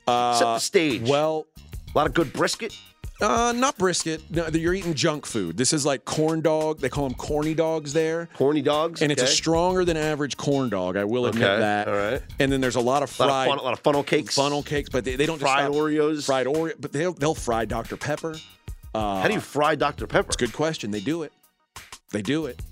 Uh, 0.07 0.35
Set 0.35 0.45
the 0.45 0.59
stage. 0.59 1.09
Well, 1.09 1.47
a 1.95 1.99
lot 1.99 2.07
of 2.07 2.13
good 2.15 2.33
brisket. 2.33 2.77
Uh, 3.21 3.53
not 3.57 3.79
brisket. 3.79 4.21
No, 4.31 4.49
you're 4.49 4.75
eating 4.75 4.93
junk 4.93 5.25
food. 5.25 5.57
This 5.57 5.73
is 5.73 5.87
like 5.87 6.05
corn 6.05 6.41
dog. 6.43 6.81
They 6.81 6.89
call 6.89 7.09
them 7.09 7.17
corny 7.17 7.55
dogs 7.55 7.93
there. 7.93 8.29
Corny 8.35 8.61
dogs. 8.61 9.01
And 9.03 9.11
it's 9.13 9.23
a 9.23 9.27
stronger 9.27 9.85
than 9.85 9.97
average 9.97 10.37
corn 10.37 10.69
dog. 10.69 10.97
I 10.97 11.05
will 11.05 11.27
admit 11.27 11.45
Okay, 11.45 11.61
that. 11.61 11.89
all 11.89 11.95
right. 11.95 12.21
And 12.41 12.51
then 12.53 12.61
there's 12.61 12.75
a 12.77 12.81
lot 12.81 13.03
of 13.05 13.19
a 13.21 13.23
lot, 13.23 13.29
fried 13.31 13.47
of 13.47 13.51
fun, 13.53 13.59
a 13.59 13.63
lot 13.63 13.73
of 13.73 13.79
funnel 13.81 14.03
cakes. 14.03 14.35
funnel 14.35 14.63
cakes, 14.65 14.91
but 14.91 15.05
they, 15.05 15.15
they 15.17 15.27
don't 15.27 15.39
just 15.39 15.51
fried 15.51 15.71
Oreos. 15.71 16.27
fried 16.27 16.47
Oreo, 16.47 16.73
but 16.79 16.93
they'll 16.93 17.13
they'll 17.15 17.35
fry 17.37 17.65
Dr 17.65 17.97
Pepper. 17.97 18.35
Uh, 18.95 19.23
How 19.23 19.29
do 19.29 19.35
you 19.35 19.41
fry 19.41 19.77
Dr 19.77 20.07
Pepper? 20.09 20.27
It's 20.29 20.37
a 20.37 20.45
good 20.47 20.53
question. 20.53 20.91
They 20.91 21.01
do 21.01 21.23
it. 21.23 21.33
They 22.15 22.23
do 22.23 22.47
it. 22.47 22.63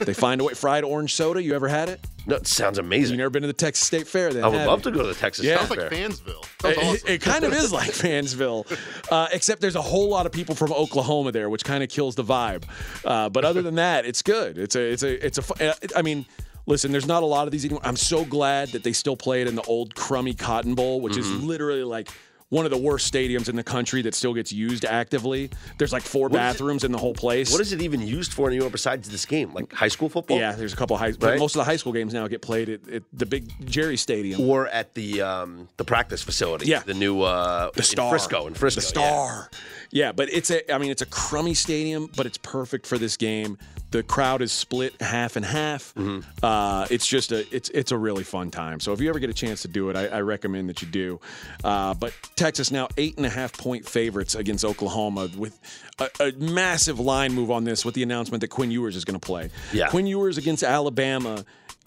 they 0.00 0.12
find 0.14 0.40
a 0.40 0.44
way. 0.44 0.52
Fried 0.54 0.84
orange 0.84 1.14
soda. 1.14 1.42
You 1.42 1.54
ever 1.54 1.68
had 1.68 1.88
it? 1.88 2.00
No, 2.26 2.36
it 2.36 2.46
sounds 2.46 2.78
amazing. 2.78 2.90
You 2.90 2.98
amazing. 2.98 3.16
never 3.18 3.30
been 3.30 3.42
to 3.42 3.46
the 3.48 3.52
Texas 3.54 3.86
State 3.86 4.06
Fair? 4.06 4.32
Then 4.32 4.44
I 4.44 4.48
would 4.48 4.66
love 4.66 4.80
you? 4.80 4.90
to 4.90 4.96
go 4.96 5.02
to 5.02 5.08
the 5.08 5.14
Texas 5.14 5.44
Yeah. 5.44 5.56
State 5.64 5.68
Sounds 5.68 5.70
like 5.80 5.90
Fair. 5.90 6.08
Fansville. 6.08 6.44
Sounds 6.62 6.76
It, 6.76 6.84
awesome. 6.84 7.08
it 7.08 7.20
kind 7.22 7.44
of 7.44 7.52
is 7.54 7.72
like 7.72 7.90
Fansville, 7.92 8.66
uh, 9.10 9.28
except 9.32 9.60
there's 9.60 9.76
a 9.76 9.82
whole 9.82 10.08
lot 10.08 10.26
of 10.26 10.32
people 10.32 10.54
from 10.54 10.72
Oklahoma 10.72 11.32
there, 11.32 11.48
which 11.48 11.64
kind 11.64 11.82
of 11.82 11.88
kills 11.88 12.14
the 12.16 12.24
vibe. 12.24 12.64
Uh, 13.04 13.28
but 13.30 13.44
other 13.44 13.62
than 13.62 13.76
that, 13.76 14.04
it's 14.04 14.22
good. 14.22 14.58
It's 14.58 14.74
a, 14.76 14.80
it's 14.92 15.02
a, 15.02 15.26
it's 15.26 15.38
a. 15.38 15.42
fu- 15.42 15.64
uh, 15.64 15.72
I 15.96 16.02
mean, 16.02 16.26
listen, 16.66 16.92
there's 16.92 17.06
not 17.06 17.22
a 17.22 17.26
lot 17.26 17.46
of 17.46 17.52
these 17.52 17.64
anymore. 17.64 17.82
I'm 17.84 17.96
so 17.96 18.24
glad 18.24 18.68
that 18.70 18.82
they 18.82 18.92
still 18.92 19.16
play 19.16 19.40
it 19.42 19.48
in 19.48 19.54
the 19.54 19.62
old 19.62 19.94
crummy 19.94 20.34
Cotton 20.34 20.74
Bowl, 20.74 21.00
which 21.00 21.16
is 21.16 21.30
literally 21.42 21.84
like 21.84 22.08
one 22.50 22.64
of 22.64 22.70
the 22.70 22.78
worst 22.78 23.12
stadiums 23.12 23.48
in 23.48 23.56
the 23.56 23.62
country 23.62 24.00
that 24.02 24.14
still 24.14 24.32
gets 24.34 24.52
used 24.52 24.84
actively. 24.84 25.50
There's 25.76 25.92
like 25.92 26.02
four 26.02 26.28
it- 26.28 26.32
bathrooms 26.32 26.84
in 26.84 26.92
the 26.92 26.98
whole 26.98 27.14
place. 27.14 27.52
What 27.52 27.60
is 27.60 27.72
it 27.72 27.82
even 27.82 28.00
used 28.00 28.32
for 28.32 28.48
anymore 28.48 28.70
besides 28.70 29.08
this 29.10 29.26
game? 29.26 29.52
Like 29.52 29.72
high 29.72 29.88
school 29.88 30.08
football? 30.08 30.38
Yeah, 30.38 30.52
there's 30.52 30.72
a 30.72 30.76
couple 30.76 30.96
high. 30.96 31.12
Right? 31.20 31.38
Most 31.38 31.54
of 31.56 31.60
the 31.60 31.64
high 31.64 31.76
school 31.76 31.92
games 31.92 32.14
now 32.14 32.26
get 32.28 32.40
played 32.42 32.68
at, 32.68 32.88
at 32.88 33.02
the 33.12 33.26
big 33.26 33.50
Jerry 33.68 33.96
Stadium. 33.96 34.40
Or 34.40 34.66
at 34.68 34.94
the 34.94 35.20
um, 35.22 35.68
the 35.76 35.84
practice 35.84 36.22
facility. 36.22 36.66
Yeah. 36.66 36.80
The 36.80 36.94
new 36.94 37.20
uh, 37.22 37.70
the 37.74 37.82
star 37.82 38.06
in 38.06 38.10
Frisco 38.12 38.46
in 38.46 38.54
Frisco. 38.54 38.80
the 38.80 38.86
yeah. 38.86 38.88
star 38.88 39.50
yeah. 39.90 40.12
but 40.12 40.28
it's 40.32 40.50
a 40.50 40.72
i 40.72 40.78
mean 40.78 40.90
it's 40.90 41.02
a 41.02 41.06
crummy 41.06 41.54
stadium 41.54 42.08
but 42.16 42.26
it's 42.26 42.38
perfect 42.38 42.86
for 42.86 42.98
this 42.98 43.16
game 43.16 43.56
the 43.90 44.02
crowd 44.02 44.42
is 44.42 44.52
split 44.52 45.00
half 45.00 45.36
and 45.36 45.44
half 45.46 45.94
Mm-hmm. 45.94 46.44
uh, 46.44 46.86
it's 46.90 47.06
just 47.06 47.32
a 47.32 47.46
it's 47.54 47.68
it's 47.70 47.90
a 47.92 47.96
really 47.96 48.22
fun 48.24 48.50
time 48.50 48.80
so 48.80 48.92
if 48.92 49.00
you 49.00 49.08
ever 49.08 49.18
get 49.18 49.30
a 49.30 49.34
chance 49.34 49.62
to 49.62 49.68
do 49.68 49.88
it 49.90 49.96
i, 49.96 50.06
I 50.06 50.20
recommend 50.20 50.68
that 50.68 50.82
you 50.82 50.88
do 50.88 51.20
uh, 51.64 51.94
but 51.94 52.12
texas 52.38 52.70
now 52.70 52.88
eight 52.96 53.16
and 53.16 53.26
a 53.26 53.28
half 53.30 53.52
point 53.52 53.84
favorites 53.86 54.34
against 54.34 54.64
oklahoma 54.64 55.28
with 55.36 55.58
a, 55.98 56.08
a 56.20 56.32
massive 56.32 56.98
line 57.00 57.32
move 57.34 57.50
on 57.50 57.64
this 57.64 57.84
with 57.84 57.94
the 57.94 58.02
announcement 58.02 58.40
that 58.40 58.48
quinn 58.48 58.70
ewers 58.70 58.96
is 58.96 59.04
going 59.04 59.18
to 59.18 59.24
play 59.26 59.50
Yeah. 59.72 59.88
quinn 59.88 60.06
ewers 60.06 60.38
against 60.38 60.62
alabama 60.62 61.44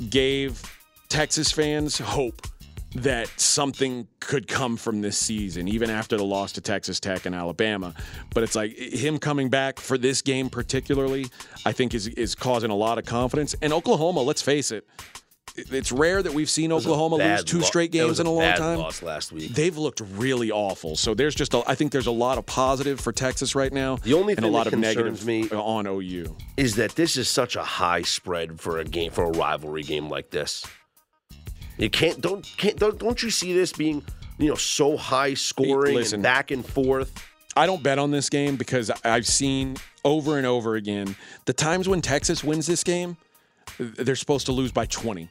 gave 0.09 0.61
texas 1.09 1.51
fans 1.51 1.97
hope 1.97 2.45
that 2.93 3.29
something 3.39 4.05
could 4.19 4.49
come 4.49 4.75
from 4.75 4.99
this 4.99 5.17
season, 5.17 5.69
even 5.69 5.89
after 5.89 6.17
the 6.17 6.25
loss 6.25 6.51
to 6.51 6.59
Texas 6.59 6.99
Tech 6.99 7.25
and 7.25 7.33
Alabama. 7.33 7.93
But 8.33 8.43
it's 8.43 8.53
like 8.53 8.77
him 8.77 9.17
coming 9.17 9.47
back 9.47 9.79
for 9.79 9.97
this 9.97 10.21
game 10.21 10.49
particularly, 10.49 11.27
I 11.65 11.71
think 11.71 11.93
is 11.93 12.07
is 12.07 12.35
causing 12.35 12.69
a 12.69 12.75
lot 12.75 12.97
of 12.97 13.05
confidence. 13.05 13.55
And 13.61 13.71
Oklahoma, 13.71 14.19
let's 14.23 14.41
face 14.41 14.71
it, 14.71 14.85
it's 15.55 15.91
rare 15.91 16.23
that 16.23 16.33
we've 16.33 16.49
seen 16.49 16.71
Oklahoma 16.71 17.17
lose 17.17 17.43
two 17.43 17.61
straight 17.61 17.91
games 17.91 18.19
in 18.19 18.25
a 18.25 18.31
long 18.31 18.39
bad 18.41 18.57
time. 18.57 18.79
Loss 18.79 19.03
last 19.03 19.31
week. 19.31 19.51
They've 19.53 19.77
looked 19.77 20.01
really 20.15 20.51
awful. 20.51 20.95
So 20.95 21.13
there's 21.13 21.35
just 21.35 21.53
a, 21.53 21.63
I 21.67 21.75
think 21.75 21.91
there's 21.91 22.07
a 22.07 22.11
lot 22.11 22.37
of 22.37 22.45
positive 22.45 22.99
for 22.99 23.11
Texas 23.11 23.55
right 23.55 23.71
now. 23.71 23.97
The 23.97 24.13
only 24.13 24.33
and 24.33 24.39
a 24.39 24.43
thing 24.43 24.53
lot 24.53 24.63
that 24.65 24.73
of 24.73 24.81
concerns 24.81 25.25
negative 25.25 25.51
me- 25.51 25.57
on 25.57 25.87
OU. 25.87 26.35
is 26.57 26.75
that 26.75 26.91
this 26.95 27.17
is 27.17 27.27
such 27.29 27.55
a 27.55 27.63
high 27.63 28.01
spread 28.03 28.59
for 28.59 28.79
a 28.79 28.85
game 28.85 29.11
for 29.11 29.25
a 29.25 29.31
rivalry 29.31 29.83
game 29.83 30.09
like 30.09 30.29
this. 30.29 30.65
You 31.77 31.89
can't 31.89 32.21
don't 32.21 32.45
can't 32.57 32.77
don't, 32.77 32.97
don't 32.99 33.21
you 33.23 33.29
see 33.31 33.53
this 33.53 33.73
being 33.73 34.03
you 34.37 34.49
know 34.49 34.55
so 34.55 34.97
high 34.97 35.33
scoring 35.33 35.95
Listen. 35.95 36.15
and 36.17 36.23
back 36.23 36.51
and 36.51 36.65
forth? 36.65 37.27
I 37.55 37.65
don't 37.65 37.83
bet 37.83 37.99
on 37.99 38.11
this 38.11 38.29
game 38.29 38.55
because 38.55 38.91
I've 39.03 39.27
seen 39.27 39.75
over 40.05 40.37
and 40.37 40.47
over 40.47 40.75
again 40.75 41.15
the 41.45 41.53
times 41.53 41.89
when 41.89 42.01
Texas 42.01 42.43
wins 42.43 42.67
this 42.67 42.83
game, 42.83 43.17
they're 43.79 44.15
supposed 44.15 44.45
to 44.47 44.51
lose 44.51 44.71
by 44.71 44.85
20. 44.85 45.29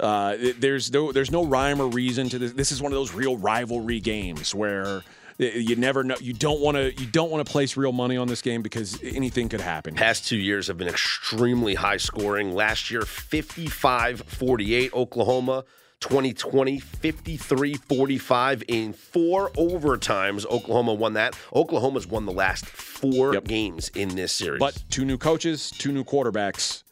Uh, 0.00 0.36
there's 0.58 0.92
no 0.92 1.10
there's 1.12 1.30
no 1.32 1.44
rhyme 1.44 1.80
or 1.80 1.88
reason 1.88 2.28
to 2.28 2.38
this. 2.38 2.52
This 2.52 2.70
is 2.72 2.80
one 2.80 2.92
of 2.92 2.96
those 2.96 3.12
real 3.14 3.36
rivalry 3.36 3.98
games 4.00 4.54
where 4.54 5.02
you 5.38 5.74
never 5.76 6.04
know. 6.04 6.14
You 6.20 6.32
don't 6.32 6.60
want 6.60 6.76
to 6.76 6.92
you 6.94 7.06
don't 7.06 7.30
want 7.32 7.44
to 7.44 7.50
place 7.50 7.76
real 7.76 7.90
money 7.92 8.16
on 8.16 8.28
this 8.28 8.40
game 8.40 8.62
because 8.62 9.02
anything 9.02 9.48
could 9.48 9.60
happen. 9.60 9.94
Past 9.96 10.26
two 10.28 10.36
years 10.36 10.68
have 10.68 10.78
been 10.78 10.86
extremely 10.88 11.74
high 11.74 11.96
scoring. 11.96 12.54
Last 12.54 12.90
year 12.92 13.00
55-48 13.02 14.92
Oklahoma. 14.94 15.64
2020 16.00 16.78
53-45 16.80 18.62
in 18.68 18.92
four 18.92 19.50
overtimes 19.50 20.46
Oklahoma 20.46 20.94
won 20.94 21.14
that. 21.14 21.36
Oklahoma's 21.52 22.06
won 22.06 22.24
the 22.24 22.30
last 22.32 22.66
4 22.66 23.34
Yep. 23.34 23.44
games 23.48 23.90
in 23.96 24.14
this 24.14 24.32
series. 24.32 24.60
But 24.60 24.80
two 24.90 25.04
new 25.04 25.18
coaches, 25.18 25.72
two 25.72 25.90
new 25.90 26.04
quarterbacks 26.04 26.84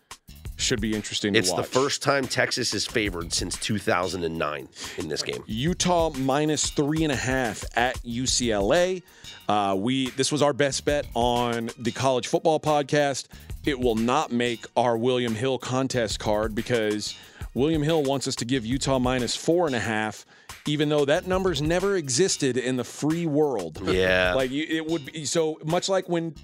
should 0.56 0.80
be 0.80 0.94
interesting 0.94 1.34
to 1.34 1.38
it's 1.38 1.52
the 1.52 1.62
first 1.62 2.02
time 2.02 2.24
Texas 2.26 2.74
is 2.74 2.86
favored 2.86 3.32
since 3.32 3.56
2009 3.58 4.68
in 4.98 5.08
this 5.08 5.22
game. 5.22 5.42
Utah 5.46 6.10
minus 6.10 6.70
three 6.70 7.04
and 7.04 7.12
a 7.12 7.16
half 7.16 7.64
at 7.76 7.96
UCLA. 8.02 9.02
Uh, 9.48 9.76
we 9.78 10.10
this 10.10 10.32
was 10.32 10.42
our 10.42 10.52
best 10.52 10.84
bet 10.84 11.06
on 11.14 11.70
the 11.78 11.92
college 11.92 12.26
football 12.26 12.58
podcast. 12.58 13.28
It 13.64 13.78
will 13.78 13.94
not 13.94 14.32
make 14.32 14.66
our 14.76 14.96
William 14.96 15.34
Hill 15.34 15.58
contest 15.58 16.18
card 16.18 16.54
because 16.54 17.14
William 17.54 17.82
Hill 17.82 18.02
wants 18.02 18.28
us 18.28 18.36
to 18.36 18.44
give 18.44 18.64
Utah 18.66 18.98
minus 18.98 19.34
four 19.34 19.66
and 19.66 19.74
a 19.74 19.80
half, 19.80 20.26
even 20.66 20.88
though 20.88 21.04
that 21.04 21.26
number's 21.26 21.62
never 21.62 21.96
existed 21.96 22.56
in 22.56 22.76
the 22.76 22.84
free 22.84 23.26
world. 23.26 23.80
Yeah. 23.82 24.34
like 24.36 24.50
you, 24.50 24.64
it 24.68 24.86
would 24.86 25.06
be 25.06 25.24
so 25.24 25.58
much 25.64 25.88
like 25.88 26.08
when 26.08 26.34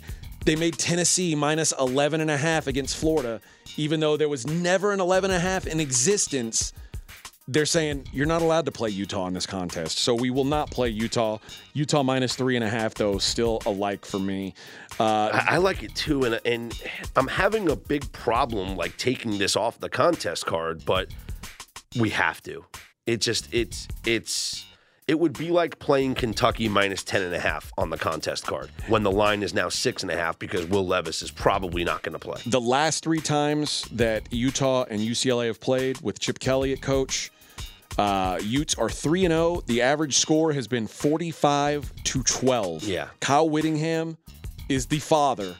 they 0.44 0.56
made 0.56 0.78
Tennessee 0.78 1.34
minus 1.34 1.72
11 1.78 2.20
and 2.20 2.30
a 2.30 2.36
half 2.36 2.66
against 2.66 2.96
Florida, 2.96 3.40
even 3.76 4.00
though 4.00 4.16
there 4.16 4.28
was 4.28 4.46
never 4.46 4.92
an 4.92 5.00
11 5.00 5.30
and 5.30 5.36
a 5.36 5.40
half 5.40 5.66
in 5.66 5.80
existence 5.80 6.72
they're 7.48 7.66
saying 7.66 8.06
you're 8.12 8.26
not 8.26 8.42
allowed 8.42 8.64
to 8.66 8.72
play 8.72 8.88
Utah 8.90 9.26
in 9.26 9.34
this 9.34 9.46
contest. 9.46 9.98
So 9.98 10.14
we 10.14 10.30
will 10.30 10.44
not 10.44 10.70
play 10.70 10.88
Utah. 10.88 11.38
Utah 11.74 12.02
minus 12.02 12.36
three 12.36 12.56
and 12.56 12.64
a 12.64 12.68
half, 12.68 12.94
though, 12.94 13.18
still 13.18 13.60
a 13.66 13.70
like 13.70 14.04
for 14.04 14.18
me. 14.18 14.54
Uh, 15.00 15.30
I, 15.32 15.46
I 15.50 15.56
like 15.56 15.82
it 15.82 15.94
too, 15.94 16.24
and 16.24 16.40
and 16.44 16.82
I'm 17.16 17.28
having 17.28 17.68
a 17.68 17.76
big 17.76 18.10
problem 18.12 18.76
like 18.76 18.96
taking 18.96 19.38
this 19.38 19.56
off 19.56 19.78
the 19.78 19.88
contest 19.88 20.46
card, 20.46 20.84
but 20.84 21.08
we 21.98 22.10
have 22.10 22.42
to. 22.44 22.64
It 23.06 23.20
just 23.20 23.52
it's 23.52 23.88
it's 24.06 24.64
it 25.12 25.20
would 25.20 25.36
be 25.36 25.50
like 25.50 25.78
playing 25.78 26.14
Kentucky 26.14 26.70
minus 26.70 27.04
10 27.04 27.20
and 27.20 27.34
a 27.34 27.38
half 27.38 27.70
on 27.76 27.90
the 27.90 27.98
contest 27.98 28.46
card 28.46 28.70
when 28.88 29.02
the 29.02 29.10
line 29.10 29.42
is 29.42 29.52
now 29.52 29.68
six 29.68 30.02
and 30.02 30.10
a 30.10 30.16
half 30.16 30.38
because 30.38 30.64
Will 30.64 30.86
Levis 30.86 31.20
is 31.20 31.30
probably 31.30 31.84
not 31.84 32.00
going 32.02 32.14
to 32.14 32.18
play. 32.18 32.40
the 32.46 32.58
last 32.58 33.04
three 33.04 33.20
times 33.20 33.82
that 33.92 34.22
Utah 34.32 34.86
and 34.88 35.00
UCLA 35.02 35.48
have 35.48 35.60
played 35.60 36.00
with 36.00 36.18
Chip 36.18 36.38
Kelly 36.38 36.72
at 36.72 36.80
coach, 36.80 37.30
uh, 37.98 38.38
Utes 38.42 38.74
are 38.76 38.88
3 38.88 39.26
and 39.26 39.32
0. 39.32 39.62
The 39.66 39.82
average 39.82 40.16
score 40.16 40.54
has 40.54 40.66
been 40.66 40.86
45 40.86 41.92
to 42.04 42.22
12. 42.22 42.84
Yeah. 42.84 43.08
Kyle 43.20 43.50
Whittingham 43.50 44.16
is 44.70 44.86
the 44.86 44.98
father 44.98 45.56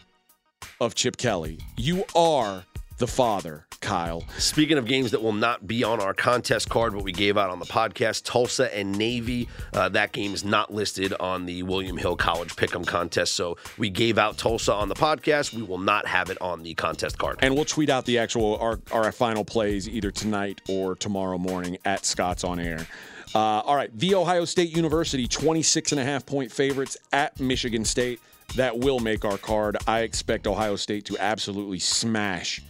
of 0.81 0.95
Chip 0.95 1.19
Kelly. 1.19 1.59
You 1.77 2.05
are 2.17 2.65
the 2.97 3.07
father 3.07 3.67
Kyle. 3.83 4.25
Speaking 4.39 4.79
of 4.79 4.87
games 4.87 5.11
that 5.11 5.23
will 5.23 5.33
not 5.33 5.67
be 5.67 5.85
on 5.85 6.01
our 6.01 6.15
contest 6.15 6.71
card, 6.71 6.95
but 6.95 7.03
we 7.03 7.13
gave 7.13 7.37
out 7.37 7.51
on 7.51 7.59
the 7.59 7.67
podcast, 7.67 8.23
Tulsa 8.25 8.75
and 8.75 8.97
Navy. 8.97 9.49
Uh, 9.75 9.91
that 9.91 10.13
game 10.13 10.33
is 10.33 10.45
not 10.45 10.73
listed 10.73 11.13
on 11.21 11.45
the 11.45 11.63
William 11.65 11.99
Hill 11.99 12.17
College 12.17 12.57
Pick'em 12.57 12.87
contest, 12.87 13.35
so 13.35 13.59
we 13.77 13.91
gave 13.91 14.17
out 14.17 14.39
Tulsa 14.39 14.73
on 14.73 14.89
the 14.89 14.95
podcast. 14.95 15.53
We 15.53 15.63
will 15.63 15.79
not 15.79 16.07
have 16.07 16.31
it 16.31 16.41
on 16.41 16.63
the 16.63 16.75
contest 16.75 17.19
card. 17.19 17.39
And 17.43 17.55
we'll 17.55 17.65
tweet 17.65 17.91
out 17.91 18.07
the 18.07 18.19
actual 18.19 18.57
our, 18.57 18.81
our 18.93 19.13
final 19.13 19.45
plays 19.45 19.89
either 19.89 20.11
tonight 20.11 20.63
or 20.69 20.95
tomorrow 20.95 21.37
morning 21.37 21.77
at 21.85 22.07
Scott's 22.07 22.45
on 22.45 22.59
air. 22.59 22.87
Uh, 23.35 23.39
all 23.39 23.77
right, 23.77 23.97
the 23.99 24.15
Ohio 24.15 24.45
State 24.45 24.75
University 24.77 25.27
26 25.27 25.93
and 25.93 26.01
a 26.01 26.05
half 26.05 26.25
point 26.25 26.53
favorites 26.53 26.97
at 27.13 27.39
Michigan 27.41 27.85
State. 27.85 28.21
That 28.57 28.79
will 28.79 28.99
make 28.99 29.25
our 29.25 29.39
card. 29.39 29.79
I 29.87 30.01
expect 30.01 30.47
Ohio 30.47 30.77
State 30.77 31.07
to 31.07 31.17
absolutely 31.19 31.79
smash 31.79 32.61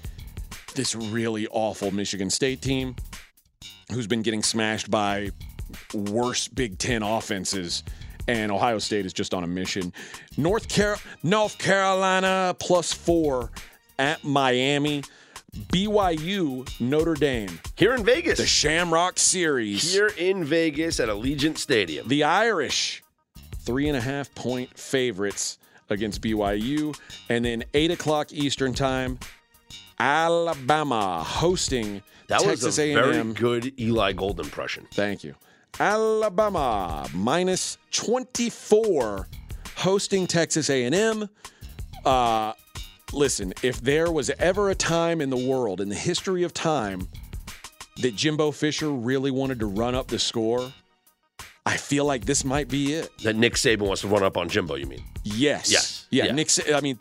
this 0.74 0.94
really 0.94 1.46
awful 1.48 1.90
Michigan 1.90 2.30
State 2.30 2.62
team 2.62 2.96
who's 3.92 4.06
been 4.06 4.22
getting 4.22 4.42
smashed 4.42 4.90
by 4.90 5.30
worse 5.94 6.48
Big 6.48 6.78
Ten 6.78 7.02
offenses. 7.02 7.82
And 8.28 8.52
Ohio 8.52 8.78
State 8.78 9.04
is 9.04 9.12
just 9.12 9.34
on 9.34 9.42
a 9.42 9.46
mission. 9.46 9.92
North, 10.36 10.74
Car- 10.74 10.98
North 11.22 11.58
Carolina 11.58 12.54
plus 12.58 12.92
four 12.92 13.50
at 13.98 14.22
Miami. 14.24 15.02
BYU, 15.70 16.66
Notre 16.80 17.14
Dame. 17.14 17.60
Here 17.76 17.94
in 17.94 18.04
Vegas. 18.04 18.38
The 18.38 18.46
Shamrock 18.46 19.18
Series. 19.18 19.92
Here 19.92 20.10
in 20.16 20.44
Vegas 20.44 20.98
at 20.98 21.10
Allegiant 21.10 21.58
Stadium. 21.58 22.08
The 22.08 22.24
Irish, 22.24 23.02
three 23.58 23.88
and 23.88 23.96
a 23.96 24.00
half 24.00 24.34
point 24.34 24.78
favorites 24.78 25.58
against 25.90 26.22
BYU. 26.22 26.98
And 27.28 27.44
then 27.44 27.64
8 27.74 27.90
o'clock 27.90 28.32
Eastern 28.32 28.72
Time, 28.72 29.18
Alabama 30.02 31.22
hosting 31.22 32.02
that 32.26 32.40
Texas 32.40 32.64
was 32.64 32.78
a 32.80 32.92
A&M. 32.92 33.34
very 33.34 33.34
good 33.34 33.80
Eli 33.80 34.12
Gold 34.12 34.40
impression. 34.40 34.84
Thank 34.92 35.22
you. 35.22 35.36
Alabama 35.78 37.06
minus 37.14 37.78
24 37.92 39.28
hosting 39.76 40.26
Texas 40.26 40.68
A&M. 40.70 41.28
Uh, 42.04 42.52
listen, 43.12 43.52
if 43.62 43.80
there 43.80 44.10
was 44.10 44.28
ever 44.40 44.70
a 44.70 44.74
time 44.74 45.20
in 45.20 45.30
the 45.30 45.36
world, 45.36 45.80
in 45.80 45.88
the 45.88 45.94
history 45.94 46.42
of 46.42 46.52
time, 46.52 47.06
that 48.00 48.16
Jimbo 48.16 48.50
Fisher 48.50 48.90
really 48.90 49.30
wanted 49.30 49.60
to 49.60 49.66
run 49.66 49.94
up 49.94 50.08
the 50.08 50.18
score, 50.18 50.72
I 51.64 51.76
feel 51.76 52.04
like 52.06 52.24
this 52.24 52.44
might 52.44 52.66
be 52.66 52.94
it. 52.94 53.16
That 53.18 53.36
Nick 53.36 53.54
Saban 53.54 53.82
wants 53.82 54.00
to 54.00 54.08
run 54.08 54.24
up 54.24 54.36
on 54.36 54.48
Jimbo, 54.48 54.74
you 54.74 54.86
mean? 54.86 55.04
Yes. 55.22 55.70
Yes. 55.70 56.01
Yeah. 56.12 56.26
Yeah. 56.26 56.32
Nick. 56.32 56.50
I 56.72 56.80
mean, 56.80 56.96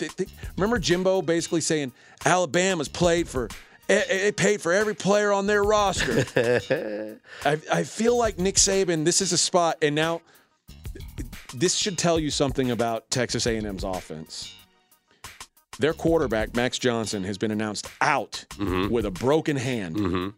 remember 0.57 0.80
Jimbo 0.80 1.22
basically 1.22 1.62
saying 1.62 1.91
Alabama's 2.26 2.88
played 2.88 3.28
for. 3.28 3.49
eh, 3.89 4.01
eh, 4.09 4.18
They 4.24 4.32
paid 4.32 4.62
for 4.62 4.72
every 4.74 4.95
player 4.95 5.32
on 5.32 5.45
their 5.45 5.64
roster. 5.64 6.26
I, 7.45 7.59
I 7.72 7.84
feel 7.84 8.18
like 8.18 8.39
Nick 8.39 8.55
Saban. 8.55 9.05
This 9.05 9.22
is 9.22 9.32
a 9.34 9.38
spot, 9.38 9.78
and 9.84 9.93
now 9.93 10.22
this 11.53 11.76
should 11.76 11.97
tell 11.97 12.18
you 12.20 12.30
something 12.32 12.72
about 12.72 13.09
Texas 13.12 13.45
A&M's 13.45 13.84
offense. 13.84 14.55
Their 15.80 15.93
quarterback 15.93 16.55
Max 16.55 16.78
Johnson 16.78 17.24
has 17.24 17.38
been 17.38 17.51
announced 17.51 17.88
out 18.01 18.45
Mm-hmm. 18.51 18.93
with 18.93 19.05
a 19.05 19.12
broken 19.12 19.57
hand. 19.57 20.34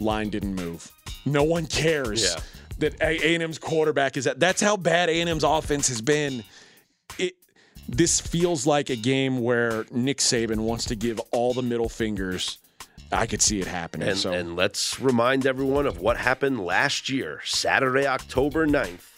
Line 0.00 0.30
didn't 0.30 0.54
move. 0.54 0.90
No 1.26 1.42
one 1.42 1.66
cares 1.66 2.22
Yeah. 2.34 2.40
that 2.78 2.94
A&M's 3.00 3.58
quarterback 3.58 4.16
is 4.16 4.24
that. 4.24 4.40
That's 4.40 4.60
how 4.60 4.76
bad 4.76 5.08
A&M's 5.10 5.44
offense 5.44 5.88
has 5.88 6.00
been. 6.00 6.42
It. 7.18 7.34
This 7.88 8.20
feels 8.20 8.66
like 8.66 8.90
a 8.90 8.96
game 8.96 9.40
where 9.40 9.84
Nick 9.90 10.18
Saban 10.18 10.58
wants 10.60 10.86
to 10.86 10.96
give 10.96 11.20
all 11.30 11.52
the 11.52 11.62
middle 11.62 11.88
fingers. 11.88 12.58
I 13.10 13.26
could 13.26 13.42
see 13.42 13.60
it 13.60 13.66
happening. 13.66 14.08
And, 14.08 14.18
so 14.18 14.32
and 14.32 14.56
let's 14.56 14.98
remind 14.98 15.46
everyone 15.46 15.86
of 15.86 15.98
what 16.00 16.16
happened 16.16 16.64
last 16.64 17.10
year, 17.10 17.40
Saturday, 17.44 18.06
October 18.06 18.66
9th. 18.66 19.08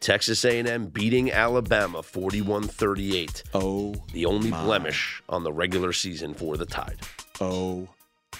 Texas 0.00 0.44
A&M 0.44 0.86
beating 0.86 1.32
Alabama 1.32 2.02
41-38. 2.02 3.42
oh, 3.54 3.94
The 4.12 4.26
only 4.26 4.50
My. 4.50 4.62
blemish 4.62 5.20
on 5.28 5.42
the 5.42 5.52
regular 5.52 5.92
season 5.92 6.34
for 6.34 6.56
the 6.56 6.66
Tide. 6.66 6.98
oh 7.40 7.88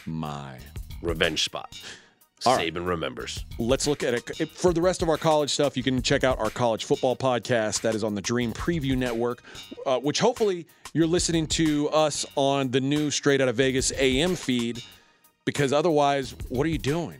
my. 0.07 0.59
Revenge 1.03 1.43
spot. 1.43 1.81
All 2.47 2.57
right. 2.57 2.72
Saban 2.72 2.86
remembers. 2.86 3.45
let's 3.59 3.86
look 3.86 4.03
at 4.03 4.14
it. 4.14 4.49
For 4.51 4.72
the 4.72 4.80
rest 4.80 5.03
of 5.03 5.09
our 5.09 5.16
college 5.16 5.51
stuff, 5.51 5.76
you 5.76 5.82
can 5.82 6.03
check 6.03 6.24
out 6.24 6.39
our 6.39 6.51
college 6.51 6.84
football 6.84 7.16
podcast 7.16 7.80
that 7.82 7.95
is 7.95 8.05
on 8.05 8.14
the 8.14 8.20
Dream 8.22 8.53
Preview 8.53 8.97
Network, 8.97 9.43
uh, 9.86 9.99
which 9.99 10.20
hopefully 10.20 10.66
you're 10.93 11.07
listening 11.07 11.47
to 11.49 11.89
us 11.91 12.24
on 12.36 12.70
the 12.70 12.80
new 12.80 13.11
Straight 13.11 13.41
Outta 13.41 13.53
Vegas 13.53 13.93
AM 13.99 14.36
feed, 14.36 14.82
because 15.45 15.72
otherwise, 15.72 16.34
what 16.49 16.64
are 16.64 16.70
you 16.70 16.78
doing? 16.78 17.18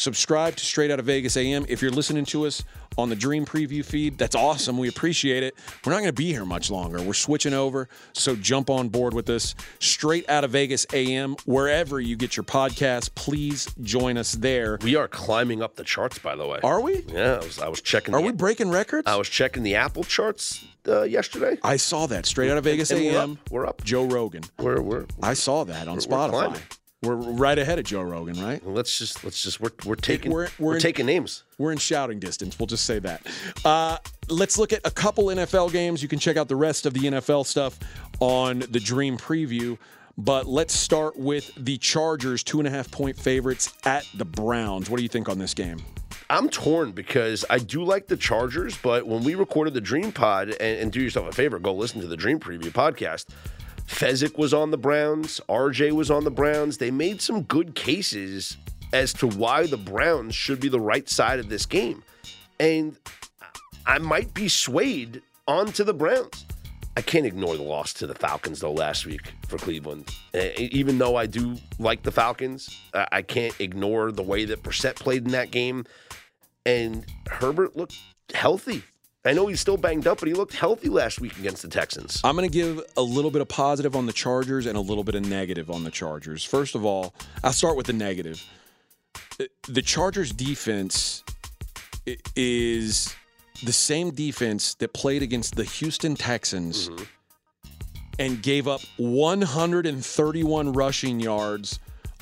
Subscribe 0.00 0.54
to 0.56 0.64
Straight 0.64 0.90
Outta 0.90 1.02
Vegas 1.02 1.38
AM. 1.38 1.64
If 1.70 1.80
you're 1.80 1.90
listening 1.90 2.26
to 2.26 2.44
us 2.46 2.62
on 2.98 3.08
the 3.08 3.16
Dream 3.16 3.46
Preview 3.46 3.82
feed, 3.82 4.18
that's 4.18 4.34
awesome. 4.36 4.76
We 4.76 4.88
appreciate 4.88 5.42
it. 5.42 5.54
We're 5.86 5.92
not 5.92 6.00
going 6.00 6.08
to 6.10 6.12
be 6.12 6.26
here 6.32 6.44
much 6.44 6.70
longer. 6.70 7.00
We're 7.00 7.14
switching 7.14 7.54
over, 7.54 7.88
so 8.12 8.36
jump 8.36 8.68
on 8.68 8.90
board 8.90 9.14
with 9.14 9.30
us. 9.30 9.54
Straight 9.80 10.28
Outta 10.28 10.48
Vegas 10.48 10.84
AM, 10.92 11.34
wherever 11.46 11.98
you 11.98 12.14
get 12.14 12.36
your 12.36 12.44
podcast, 12.44 13.14
please 13.14 13.68
join 13.80 14.18
us 14.18 14.32
there. 14.32 14.78
We 14.82 14.96
are 14.96 15.08
climbing 15.08 15.62
up 15.62 15.76
the 15.76 15.84
charts, 15.84 16.18
by 16.18 16.36
the 16.36 16.46
way. 16.46 16.60
Are 16.62 16.82
we? 16.82 17.02
yeah, 17.08 17.36
I 17.40 17.44
was, 17.44 17.58
I 17.58 17.68
was 17.68 17.80
checking. 17.80 18.14
Are 18.14 18.20
the, 18.20 18.26
we 18.26 18.32
breaking 18.32 18.68
records? 18.68 19.04
I 19.06 19.16
was 19.16 19.30
checking 19.30 19.62
the 19.62 19.76
Apple 19.76 20.04
charts 20.04 20.62
uh, 20.86 21.04
yesterday. 21.04 21.56
I 21.62 21.76
saw 21.78 22.06
that 22.08 22.26
Straight 22.26 22.50
Outta 22.50 22.60
Vegas 22.60 22.90
And 22.90 23.00
we're 23.00 23.18
AM. 23.18 23.32
up. 23.32 23.50
We're 23.50 23.66
up. 23.66 23.82
Joe 23.82 24.04
Rogan. 24.04 24.42
We're 24.58 24.82
we're. 24.82 25.06
I 25.22 25.32
saw 25.32 25.64
that 25.64 25.88
on 25.88 25.94
we're 25.94 26.00
Spotify. 26.02 26.30
climbing. 26.30 26.62
We're 27.02 27.14
right 27.14 27.58
ahead 27.58 27.78
of 27.78 27.84
Joe 27.84 28.02
Rogan, 28.02 28.42
right? 28.42 28.66
Let's 28.66 28.98
just 28.98 29.22
let's 29.22 29.42
just 29.42 29.60
we're 29.60 29.70
we're 29.84 29.96
taking 29.96 30.32
we're- 30.32 30.48
we're, 30.58 30.66
we're 30.68 30.74
in- 30.76 30.80
taking 30.80 31.06
names. 31.06 31.44
We're 31.58 31.72
in 31.72 31.78
shouting 31.78 32.18
distance. 32.18 32.58
We'll 32.58 32.66
just 32.66 32.84
say 32.86 32.98
that. 33.00 33.26
Uh, 33.64 33.98
let's 34.28 34.58
look 34.58 34.72
at 34.72 34.80
a 34.84 34.90
couple 34.90 35.26
NFL 35.26 35.72
games. 35.72 36.02
You 36.02 36.08
can 36.08 36.18
check 36.18 36.36
out 36.36 36.48
the 36.48 36.56
rest 36.56 36.86
of 36.86 36.94
the 36.94 37.00
NFL 37.00 37.44
stuff 37.46 37.78
on 38.20 38.60
the 38.70 38.80
Dream 38.80 39.18
Preview. 39.18 39.76
But 40.18 40.46
let's 40.46 40.72
start 40.72 41.18
with 41.18 41.50
the 41.62 41.76
Chargers, 41.76 42.42
two 42.42 42.58
and 42.58 42.66
a 42.66 42.70
half 42.70 42.90
point 42.90 43.18
favorites 43.18 43.74
at 43.84 44.06
the 44.14 44.24
Browns. 44.24 44.88
What 44.88 44.96
do 44.96 45.02
you 45.02 45.10
think 45.10 45.28
on 45.28 45.38
this 45.38 45.52
game? 45.52 45.76
I'm 46.30 46.48
torn 46.48 46.92
because 46.92 47.44
I 47.50 47.58
do 47.58 47.84
like 47.84 48.06
the 48.08 48.16
Chargers, 48.16 48.76
but 48.78 49.06
when 49.06 49.22
we 49.22 49.34
recorded 49.34 49.74
the 49.74 49.80
Dream 49.82 50.10
Pod, 50.12 50.48
and, 50.48 50.58
and 50.80 50.90
do 50.90 51.00
yourself 51.02 51.28
a 51.28 51.32
favor, 51.32 51.58
go 51.58 51.74
listen 51.74 52.00
to 52.00 52.06
the 52.06 52.16
Dream 52.16 52.40
Preview 52.40 52.70
podcast. 52.72 53.26
Fezzik 53.86 54.36
was 54.36 54.52
on 54.52 54.70
the 54.70 54.78
Browns, 54.78 55.40
RJ 55.48 55.92
was 55.92 56.10
on 56.10 56.24
the 56.24 56.30
Browns. 56.30 56.78
They 56.78 56.90
made 56.90 57.20
some 57.20 57.42
good 57.42 57.74
cases 57.74 58.56
as 58.92 59.12
to 59.14 59.26
why 59.26 59.66
the 59.66 59.76
Browns 59.76 60.34
should 60.34 60.60
be 60.60 60.68
the 60.68 60.80
right 60.80 61.08
side 61.08 61.38
of 61.38 61.48
this 61.48 61.66
game. 61.66 62.02
And 62.60 62.96
I 63.86 63.98
might 63.98 64.34
be 64.34 64.48
swayed 64.48 65.22
onto 65.46 65.84
the 65.84 65.94
Browns. 65.94 66.44
I 66.96 67.02
can't 67.02 67.26
ignore 67.26 67.56
the 67.56 67.62
loss 67.62 67.92
to 67.94 68.06
the 68.06 68.14
Falcons 68.14 68.60
though 68.60 68.72
last 68.72 69.06
week 69.06 69.32
for 69.48 69.58
Cleveland. 69.58 70.08
Even 70.56 70.98
though 70.98 71.16
I 71.16 71.26
do 71.26 71.56
like 71.78 72.02
the 72.02 72.10
Falcons, 72.10 72.74
I 72.94 73.22
can't 73.22 73.54
ignore 73.60 74.12
the 74.12 74.22
way 74.22 74.46
that 74.46 74.62
Brissett 74.62 74.96
played 74.96 75.24
in 75.26 75.32
that 75.32 75.50
game. 75.50 75.84
And 76.64 77.04
Herbert 77.28 77.76
looked 77.76 77.96
healthy. 78.34 78.82
I 79.26 79.32
know 79.32 79.46
he's 79.46 79.60
still 79.60 79.76
banged 79.76 80.06
up, 80.06 80.20
but 80.20 80.28
he 80.28 80.34
looked 80.34 80.54
healthy 80.54 80.88
last 80.88 81.20
week 81.20 81.36
against 81.38 81.62
the 81.62 81.68
Texans. 81.68 82.20
I'm 82.22 82.36
going 82.36 82.48
to 82.48 82.52
give 82.52 82.82
a 82.96 83.02
little 83.02 83.30
bit 83.30 83.42
of 83.42 83.48
positive 83.48 83.96
on 83.96 84.06
the 84.06 84.12
Chargers 84.12 84.66
and 84.66 84.76
a 84.76 84.80
little 84.80 85.04
bit 85.04 85.14
of 85.14 85.26
negative 85.26 85.70
on 85.70 85.84
the 85.84 85.90
Chargers. 85.90 86.44
First 86.44 86.74
of 86.74 86.84
all, 86.84 87.14
I'll 87.42 87.52
start 87.52 87.76
with 87.76 87.86
the 87.86 87.92
negative. 87.92 88.42
The 89.68 89.82
Chargers 89.82 90.32
defense 90.32 91.24
is 92.34 93.14
the 93.64 93.72
same 93.72 94.10
defense 94.12 94.74
that 94.74 94.92
played 94.92 95.22
against 95.22 95.56
the 95.56 95.64
Houston 95.64 96.14
Texans 96.14 96.88
mm-hmm. 96.88 97.04
and 98.18 98.42
gave 98.42 98.68
up 98.68 98.80
131 98.98 100.72
rushing 100.72 101.20
yards 101.20 101.80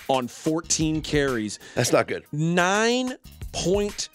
on 0.09 0.28
14 0.28 1.02
carries. 1.02 1.59
That's 1.74 1.92
not 1.92 2.09
good. 2.09 2.24
Nine 2.32 3.14
point 3.52 4.09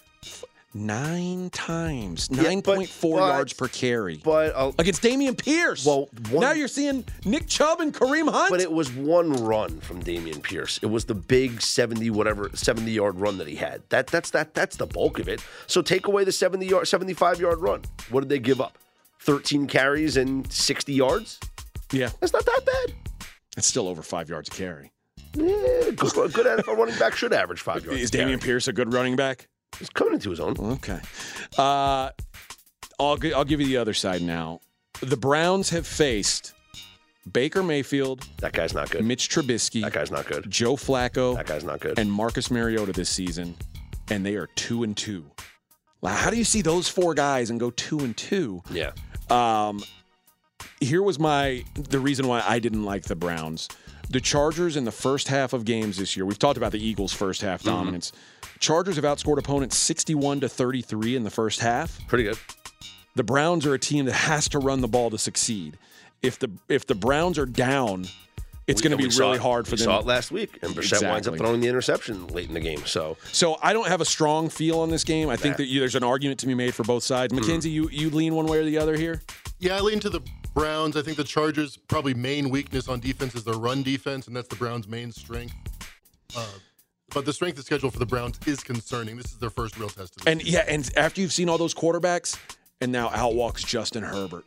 nine 0.73 1.49
times, 1.49 2.27
Yeah, 2.31 2.43
nine 2.43 2.61
point 2.61 2.89
four 2.89 3.19
yards 3.19 3.53
per 3.53 3.67
carry 3.67 4.21
But 4.23 4.55
uh, 4.55 4.71
against 4.79 5.01
Dameon 5.01 5.37
Pierce. 5.37 5.85
Well, 5.85 6.09
one- 6.31 6.41
now 6.41 6.51
you're 6.51 6.67
seeing 6.67 7.05
Nick 7.25 7.47
Chubb 7.47 7.79
and 7.81 7.93
Kareem 7.93 8.29
Hunt. 8.31 8.49
but 8.51 8.61
it 8.61 8.71
was 8.71 8.91
one 8.91 9.31
run 9.45 9.79
from 9.81 10.01
Dameon 10.03 10.41
Pierce. 10.43 10.79
It 10.81 10.87
was 10.87 11.05
the 11.05 11.15
big 11.15 11.61
70 11.61 12.09
whatever 12.11 12.49
70 12.53 12.91
yard 12.91 13.19
run 13.19 13.37
that 13.39 13.47
he 13.47 13.55
had. 13.55 13.81
That 13.89 14.07
that's 14.07 14.29
that 14.31 14.53
that's 14.53 14.75
the 14.77 14.85
bulk 14.87 15.19
of 15.19 15.27
it. 15.27 15.43
So 15.67 15.81
take 15.81 16.07
away 16.07 16.23
the 16.23 16.31
70 16.31 16.65
yard 16.65 16.87
75 16.87 17.39
yard 17.39 17.59
run. 17.59 17.81
What 18.09 18.21
did 18.21 18.29
they 18.29 18.39
give 18.39 18.61
up? 18.61 18.77
13 19.21 19.67
carries 19.67 20.15
and 20.17 20.49
60 20.51 20.93
yards? 20.93 21.39
yeah, 21.91 22.09
That's 22.19 22.31
not 22.31 22.45
that 22.45 22.61
bad. 22.65 22.95
it's 23.57 23.67
still 23.67 23.87
over 23.87 24.01
five 24.01 24.29
yards 24.29 24.47
a 24.47 24.51
carry. 24.51 24.91
Yeah, 25.35 25.89
good, 25.95 26.17
a 26.17 26.29
good 26.29 26.45
NFL 26.45 26.77
running 26.77 26.97
back 26.97 27.15
should 27.15 27.33
average 27.33 27.59
5 27.61 27.85
yards. 27.85 27.99
Is. 28.01 28.11
Dameon 28.11 28.41
Pierce 28.41 28.67
a 28.67 28.73
good 28.73 28.93
running 28.93 29.15
back? 29.15 29.47
He's 29.77 29.89
coming 29.89 30.15
into 30.15 30.29
his 30.29 30.39
own. 30.39 30.55
Okay. 30.59 30.99
Uh, 31.57 32.09
I'll, 32.99 33.17
gi- 33.17 33.33
I'll 33.33 33.45
give 33.45 33.61
you 33.61 33.67
the 33.67 33.77
other 33.77 33.93
side 33.93 34.21
now. 34.21 34.59
The 35.01 35.15
Browns 35.17 35.69
have 35.69 35.87
faced 35.87 36.53
Baker 37.31 37.63
Mayfield, 37.63 38.27
That 38.39 38.53
guy's 38.53 38.73
not 38.73 38.89
good. 38.89 39.05
Mitch 39.05 39.29
Trubisky, 39.29 39.81
That 39.83 39.93
guy's 39.93 40.11
not 40.11 40.25
good. 40.25 40.49
Joe 40.49 40.75
Flacco, 40.75 41.35
That 41.35 41.45
guy's 41.45 41.63
not 41.63 41.79
good. 41.79 41.97
and 41.99 42.11
Marcus 42.11 42.49
Mariota 42.51 42.91
this 42.91 43.09
season, 43.09 43.55
and 44.09 44.25
they 44.25 44.35
are 44.35 44.47
two 44.55 44.83
and 44.83 44.97
two. 44.97 45.25
Like, 46.01 46.15
how 46.17 46.29
do 46.29 46.37
you 46.37 46.43
see 46.43 46.61
those 46.61 46.89
four 46.89 47.13
guys 47.13 47.49
and 47.49 47.59
go 47.59 47.69
two 47.71 47.99
and 47.99 48.15
two? 48.17 48.61
yeah. 48.71 48.91
Um, 49.29 49.81
here 50.81 51.03
was 51.03 51.19
my 51.19 51.63
the 51.75 51.99
reason 51.99 52.27
why 52.27 52.43
I 52.45 52.57
didn't 52.59 52.83
like 52.83 53.03
the 53.03 53.15
Browns. 53.15 53.67
The 54.09 54.19
Chargers 54.21 54.75
in 54.75 54.85
the 54.85 54.91
first 54.91 55.27
half 55.27 55.53
of 55.53 55.65
games 55.65 55.97
this 55.97 56.17
year. 56.17 56.25
We've 56.25 56.39
talked 56.39 56.57
about 56.57 56.71
the 56.71 56.83
Eagles' 56.83 57.13
first 57.13 57.41
half 57.41 57.61
Mm-hmm. 57.61 57.69
dominance. 57.69 58.11
Chargers 58.59 58.95
have 58.95 59.05
outscored 59.05 59.37
opponents 59.37 59.77
61 59.77 60.41
to 60.41 60.49
33 60.49 61.15
in 61.15 61.23
the 61.23 61.29
first 61.29 61.59
half. 61.61 61.99
Pretty 62.07 62.23
good. 62.25 62.37
The 63.15 63.23
Browns 63.23 63.65
are 63.65 63.73
a 63.73 63.79
team 63.79 64.05
that 64.05 64.13
has 64.13 64.49
to 64.49 64.59
run 64.59 64.81
the 64.81 64.87
ball 64.87 65.09
to 65.11 65.17
succeed. 65.17 65.77
If 66.21 66.39
the 66.39 66.49
if 66.67 66.85
the 66.85 66.95
Browns 66.95 67.37
are 67.39 67.45
down, 67.45 68.05
it's 68.67 68.81
going 68.81 68.91
to 68.91 68.97
be 68.97 69.07
really 69.17 69.35
it- 69.37 69.41
hard 69.41 69.65
for 69.67 69.71
we 69.71 69.77
them. 69.77 69.85
saw 69.85 69.99
it 69.99 70.05
last 70.05 70.31
week, 70.31 70.59
and 70.61 70.73
Brissett 70.75 71.01
winds 71.09 71.27
up 71.27 71.37
throwing 71.37 71.61
the 71.61 71.67
interception 71.67 72.27
late 72.27 72.47
in 72.49 72.53
the 72.53 72.59
game. 72.59 72.85
So 72.85 73.15
So 73.31 73.57
I 73.63 73.71
don't 73.73 73.87
have 73.87 74.01
a 74.01 74.05
strong 74.05 74.49
feel 74.49 74.79
on 74.79 74.89
this 74.89 75.03
game. 75.05 75.29
I 75.29 75.37
think 75.37 75.53
Nah. 75.53 75.57
that 75.57 75.65
you, 75.67 75.79
there's 75.79 75.95
an 75.95 76.03
argument 76.03 76.39
to 76.41 76.47
be 76.47 76.55
made 76.55 76.73
for 76.75 76.83
both 76.83 77.03
sides. 77.03 77.31
Hmm. 77.33 77.39
Mackenzie, 77.39 77.69
you 77.69 77.87
you 77.89 78.09
lean 78.09 78.35
one 78.35 78.47
way 78.47 78.57
or 78.57 78.65
the 78.65 78.77
other 78.77 78.95
here. 78.97 79.21
Yeah, 79.59 79.77
I 79.77 79.79
lean 79.81 79.99
to 80.01 80.09
the 80.09 80.21
Browns. 80.59 80.97
I 80.97 81.01
think 81.01 81.15
the 81.15 81.23
Chargers' 81.23 81.77
probably 81.77 82.13
main 82.13 82.49
weakness 82.49 82.89
on 82.89 82.99
defense 82.99 83.33
is 83.33 83.45
their 83.45 83.55
run 83.55 83.81
defense, 83.81 84.27
and 84.27 84.35
that's 84.35 84.49
the 84.49 84.57
Browns' 84.57 84.89
main 84.89 85.11
strength. 85.11 85.55
Uh, 86.35 86.45
but 87.13 87.25
the 87.25 87.31
strength 87.31 87.57
of 87.57 87.63
schedule 87.63 87.89
for 87.89 87.99
the 87.99 88.05
Browns 88.05 88.37
is 88.45 88.61
concerning. 88.61 89.15
This 89.15 89.27
is 89.27 89.37
their 89.37 89.49
first 89.49 89.79
real 89.79 89.87
test. 89.87 90.15
And 90.27 90.43
yeah, 90.43 90.65
and 90.67 90.89
after 90.97 91.21
you've 91.21 91.31
seen 91.31 91.47
all 91.47 91.57
those 91.57 91.73
quarterbacks, 91.73 92.37
and 92.81 92.91
now 92.91 93.09
out 93.13 93.35
walks 93.35 93.63
Justin 93.63 94.03
Herbert. 94.03 94.43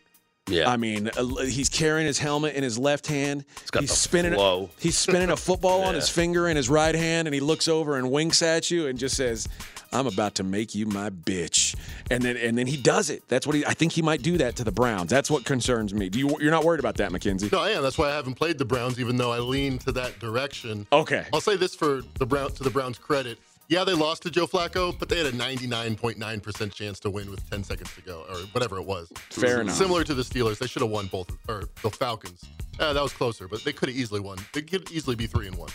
Yeah, 0.53 0.70
I 0.70 0.76
mean, 0.76 1.09
uh, 1.16 1.36
he's 1.44 1.68
carrying 1.68 2.07
his 2.07 2.18
helmet 2.18 2.55
in 2.55 2.62
his 2.62 2.78
left 2.78 3.07
hand. 3.07 3.44
got 3.70 3.80
he's 3.80 3.90
the 3.90 3.96
spinning. 3.96 4.34
flow. 4.34 4.70
He's 4.78 4.96
spinning 4.98 5.30
a 5.30 5.36
football 5.36 5.82
on 5.82 5.94
his 5.94 6.09
finger 6.09 6.48
in 6.48 6.57
his 6.57 6.68
right 6.68 6.94
hand, 6.94 7.26
and 7.28 7.34
he 7.34 7.40
looks 7.40 7.68
over 7.68 7.96
and 7.96 8.11
winks 8.11 8.42
at 8.42 8.70
you 8.70 8.86
and 8.86 8.98
just 8.98 9.16
says, 9.16 9.48
"I'm 9.92 10.07
about 10.07 10.34
to 10.36 10.42
make 10.44 10.74
you 10.74 10.86
my 10.86 11.11
bitch." 11.11 11.74
And 12.11 12.22
then 12.22 12.36
and 12.36 12.57
then 12.59 12.66
he 12.66 12.76
does 12.76 13.11
it. 13.11 13.22
That's 13.28 13.46
what 13.46 13.57
he. 13.57 13.64
I 13.64 13.74
think 13.74 13.92
he 13.92 14.03
might 14.03 14.22
do 14.22 14.38
that 14.38 14.57
to 14.57 14.64
the 14.64 14.72
Browns. 14.72 15.11
That's 15.11 15.30
what 15.30 15.44
concerns 15.44 15.94
me. 15.94 16.09
Do 16.09 16.18
you? 16.18 16.36
You're 16.40 16.50
not 16.50 16.64
worried 16.64 16.80
about 16.80 16.96
that, 16.96 17.11
McKenzie? 17.11 17.50
No, 17.53 17.61
I 17.61 17.70
am. 17.70 17.82
That's 17.82 17.98
why 17.98 18.09
I 18.11 18.14
haven't 18.14 18.34
played 18.34 18.59
the 18.59 18.64
Browns, 18.64 18.98
even 19.00 19.16
though 19.16 19.32
I 19.32 19.38
lean 19.38 19.78
to 19.80 19.92
that 19.92 20.18
direction. 20.18 20.86
Okay. 20.92 21.26
I'll 21.32 21.40
say 21.40 21.57
this 21.57 21.74
for 21.74 22.03
the 22.18 22.26
Brown 22.26 22.50
to 22.53 22.62
the 22.62 22.70
Browns' 22.70 22.98
credit. 22.98 23.38
Yeah, 23.68 23.84
they 23.84 23.94
lost 23.94 24.22
to 24.24 24.30
Joe 24.30 24.46
Flacco, 24.46 24.96
but 24.98 25.08
they 25.08 25.16
had 25.16 25.26
a 25.26 25.32
99.9% 25.32 26.72
chance 26.74 27.00
to 27.00 27.10
win 27.10 27.30
with 27.30 27.48
10 27.50 27.64
seconds 27.64 27.94
to 27.94 28.02
go, 28.02 28.24
or 28.28 28.36
whatever 28.52 28.76
it 28.78 28.84
was. 28.84 29.10
Fair 29.30 29.60
enough. 29.62 29.74
Similar 29.74 30.04
to 30.04 30.14
the 30.14 30.22
Steelers, 30.22 30.58
they 30.58 30.66
should 30.66 30.82
have 30.82 30.90
won 30.90 31.06
both, 31.06 31.30
or 31.48 31.64
the 31.82 31.90
Falcons. 31.90 32.44
Uh, 32.78 32.92
that 32.92 33.02
was 33.02 33.12
closer, 33.12 33.48
but 33.48 33.64
they 33.64 33.72
could 33.72 33.88
have 33.88 33.96
easily 33.96 34.20
won. 34.20 34.38
They 34.52 34.62
could 34.62 34.90
easily 34.90 35.16
be 35.16 35.26
three 35.26 35.46
and 35.46 35.56
one. 35.56 35.70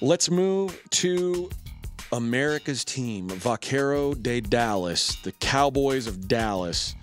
Let's 0.00 0.30
move 0.30 0.80
to 0.90 1.50
America's 2.12 2.84
team, 2.84 3.28
Vaquero 3.28 4.14
de 4.14 4.40
Dallas, 4.40 5.16
the 5.22 5.32
Cowboys 5.32 6.06
of 6.06 6.28
Dallas. 6.28 6.94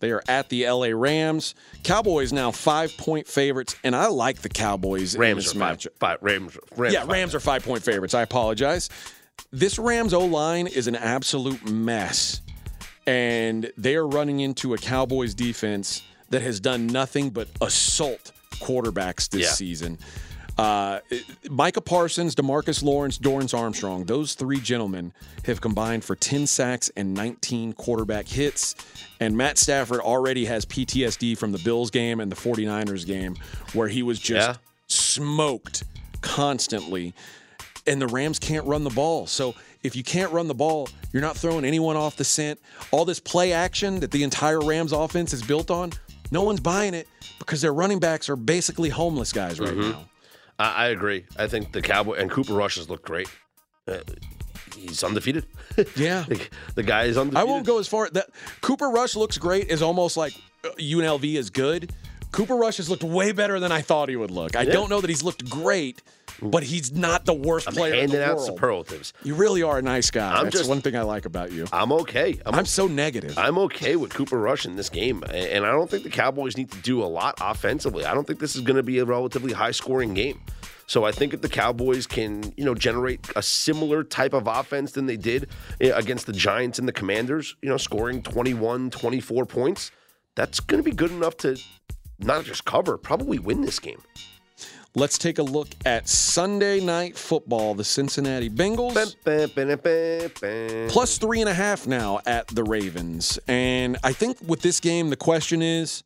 They 0.00 0.12
are 0.12 0.22
at 0.28 0.48
the 0.48 0.68
LA 0.68 0.88
Rams. 0.92 1.54
Cowboys 1.82 2.32
now 2.32 2.50
five 2.52 2.96
point 2.96 3.26
favorites, 3.26 3.74
and 3.82 3.96
I 3.96 4.06
like 4.06 4.42
the 4.42 4.48
Cowboys 4.48 5.14
in 5.14 5.20
Rams 5.20 5.44
this 5.46 5.56
are 5.56 5.58
five, 5.58 5.86
five. 5.98 6.18
Rams. 6.20 6.56
Rams 6.76 6.94
Yeah, 6.94 7.00
five. 7.00 7.08
Rams 7.08 7.34
are 7.34 7.40
five 7.40 7.64
point 7.64 7.82
favorites. 7.82 8.14
I 8.14 8.22
apologize. 8.22 8.90
This 9.50 9.78
Rams 9.78 10.12
O 10.12 10.24
line 10.24 10.66
is 10.66 10.86
an 10.86 10.96
absolute 10.96 11.68
mess, 11.70 12.40
and 13.06 13.72
they 13.76 13.96
are 13.96 14.06
running 14.06 14.40
into 14.40 14.74
a 14.74 14.78
Cowboys 14.78 15.34
defense 15.34 16.02
that 16.30 16.42
has 16.42 16.60
done 16.60 16.86
nothing 16.86 17.30
but 17.30 17.48
assault 17.60 18.32
quarterbacks 18.56 19.28
this 19.30 19.42
Yeah. 19.42 19.52
season. 19.52 19.98
Uh, 20.58 20.98
Micah 21.48 21.80
Parsons, 21.80 22.34
Demarcus 22.34 22.82
Lawrence, 22.82 23.16
Dorance 23.16 23.56
Armstrong, 23.56 24.04
those 24.06 24.34
three 24.34 24.60
gentlemen 24.60 25.12
have 25.44 25.60
combined 25.60 26.02
for 26.04 26.16
10 26.16 26.48
sacks 26.48 26.90
and 26.96 27.14
19 27.14 27.72
quarterback 27.74 28.26
hits. 28.26 28.74
And 29.20 29.36
Matt 29.36 29.56
Stafford 29.56 30.00
already 30.00 30.46
has 30.46 30.64
PTSD 30.64 31.36
from 31.36 31.52
the 31.52 31.58
Bills 31.58 31.90
game 31.92 32.18
and 32.18 32.30
the 32.30 32.36
49ers 32.36 33.06
game, 33.06 33.36
where 33.72 33.86
he 33.86 34.02
was 34.02 34.18
just 34.18 34.48
Yeah. 34.48 34.56
smoked 34.88 35.84
constantly. 36.22 37.14
And 37.88 38.00
the 38.02 38.06
Rams 38.06 38.38
can't 38.38 38.66
run 38.66 38.84
the 38.84 38.90
ball. 38.90 39.26
So 39.26 39.54
if 39.82 39.96
you 39.96 40.02
can't 40.04 40.30
run 40.32 40.46
the 40.48 40.54
ball, 40.54 40.88
you're 41.12 41.22
not 41.22 41.36
throwing 41.36 41.64
anyone 41.64 41.96
off 41.96 42.16
the 42.16 42.24
scent. 42.24 42.60
All 42.90 43.04
this 43.04 43.18
play 43.20 43.52
action 43.52 44.00
that 44.00 44.10
the 44.10 44.22
entire 44.22 44.60
Rams 44.60 44.92
offense 44.92 45.32
is 45.32 45.42
built 45.42 45.70
on, 45.70 45.92
no 46.30 46.42
one's 46.42 46.60
buying 46.60 46.94
it 46.94 47.08
because 47.38 47.60
their 47.62 47.72
running 47.72 47.98
backs 47.98 48.28
are 48.28 48.36
basically 48.36 48.88
homeless 48.90 49.32
guys 49.32 49.58
right 49.58 49.70
Mm-hmm. 49.70 49.90
now. 49.92 50.04
I, 50.58 50.72
I 50.72 50.86
agree. 50.88 51.24
I 51.38 51.46
think 51.46 51.72
the 51.72 51.80
Cowboy 51.80 52.14
and 52.14 52.30
Cooper 52.30 52.52
Rush 52.54 52.76
has 52.76 52.90
looked 52.90 53.04
great. 53.06 53.28
Uh, 53.86 53.98
he's 54.76 55.02
undefeated. 55.02 55.46
Yeah. 55.96 56.24
the, 56.28 56.44
the 56.74 56.82
guy 56.82 57.04
is 57.04 57.16
undefeated. 57.16 57.40
I 57.40 57.44
won't 57.44 57.64
go 57.64 57.78
as 57.78 57.86
far 57.86 58.10
that 58.10 58.26
Cooper 58.60 58.88
Rush 58.90 59.14
looks 59.14 59.38
great 59.38 59.68
is 59.68 59.80
almost 59.80 60.16
like 60.16 60.34
uh, 60.64 60.70
UNLV 60.78 61.34
is 61.36 61.50
good. 61.50 61.92
Cooper 62.32 62.56
Rush 62.56 62.76
has 62.78 62.90
looked 62.90 63.04
way 63.04 63.30
better 63.32 63.60
than 63.60 63.70
I 63.72 63.80
thought 63.80 64.08
he 64.08 64.16
would 64.16 64.32
look. 64.32 64.56
I 64.56 64.64
don't 64.64 64.90
know 64.90 65.00
that 65.00 65.08
he's 65.08 65.22
looked 65.22 65.48
great, 65.48 66.02
but 66.40 66.62
he's 66.62 66.92
not 66.92 67.24
the 67.24 67.34
worst 67.34 67.68
I'm 67.68 67.74
player 67.74 67.94
in 67.94 68.00
handing 68.00 68.18
the 68.20 68.24
out 68.26 68.36
world. 68.36 68.46
superlatives. 68.48 69.12
You 69.24 69.34
really 69.34 69.62
are 69.62 69.78
a 69.78 69.82
nice 69.82 70.10
guy. 70.10 70.32
I'm 70.34 70.44
That's 70.44 70.58
just- 70.58 70.68
one 70.68 70.80
thing 70.80 70.96
I 70.96 71.02
like 71.02 71.24
about 71.26 71.52
you. 71.52 71.66
I'm 71.72 71.92
okay. 71.92 72.40
I'm, 72.46 72.54
I'm 72.54 72.66
so 72.66 72.86
negative. 72.86 73.36
I'm 73.38 73.58
okay 73.58 73.96
with 73.96 74.12
Cooper 74.14 74.38
Rush 74.38 74.64
in 74.66 74.76
this 74.76 74.88
game, 74.88 75.22
and 75.32 75.64
I 75.66 75.70
don't 75.72 75.90
think 75.90 76.04
the 76.04 76.10
Cowboys 76.10 76.56
need 76.56 76.70
to 76.72 76.78
do 76.80 77.02
a 77.02 77.06
lot 77.06 77.36
offensively. 77.40 78.04
I 78.04 78.14
don't 78.14 78.26
think 78.26 78.38
this 78.40 78.54
is 78.56 78.62
going 78.62 78.76
to 78.76 78.82
be 78.82 78.98
a 78.98 79.04
relatively 79.04 79.52
high 79.52 79.72
scoring 79.72 80.14
game. 80.14 80.40
So 80.86 81.04
I 81.04 81.12
think 81.12 81.34
if 81.34 81.42
the 81.42 81.50
Cowboys 81.50 82.06
can, 82.06 82.54
you 82.56 82.64
know, 82.64 82.74
generate 82.74 83.20
a 83.36 83.42
similar 83.42 84.02
type 84.02 84.32
of 84.32 84.46
offense 84.46 84.92
than 84.92 85.04
they 85.04 85.18
did 85.18 85.48
eh, 85.82 85.92
against 85.94 86.26
the 86.26 86.32
Giants 86.32 86.78
and 86.78 86.88
the 86.88 86.92
Commanders, 86.92 87.56
you 87.60 87.68
know, 87.68 87.76
scoring 87.76 88.22
21, 88.22 88.88
24 88.90 89.44
points, 89.44 89.90
that's 90.34 90.60
going 90.60 90.82
to 90.82 90.88
be 90.90 90.96
good 90.96 91.10
enough 91.10 91.36
to 91.38 91.60
not 92.20 92.44
just 92.46 92.64
cover, 92.64 92.96
probably 92.96 93.38
win 93.38 93.60
this 93.60 93.78
game. 93.78 94.00
Let's 94.98 95.16
take 95.16 95.38
a 95.38 95.44
look 95.44 95.68
at 95.86 96.08
Sunday 96.08 96.80
night 96.80 97.16
football. 97.16 97.76
The 97.76 97.84
Cincinnati 97.84 98.50
Bengals 98.50 99.14
Plus, 100.90 101.18
three 101.18 101.40
and 101.40 101.48
a 101.48 101.54
half 101.54 101.86
now 101.86 102.18
at 102.26 102.48
the 102.48 102.64
Ravens. 102.64 103.38
And 103.46 103.96
I 104.02 104.12
think 104.12 104.38
with 104.44 104.60
this 104.60 104.80
game, 104.80 105.10
the 105.10 105.16
question 105.16 105.62
is 105.62 106.02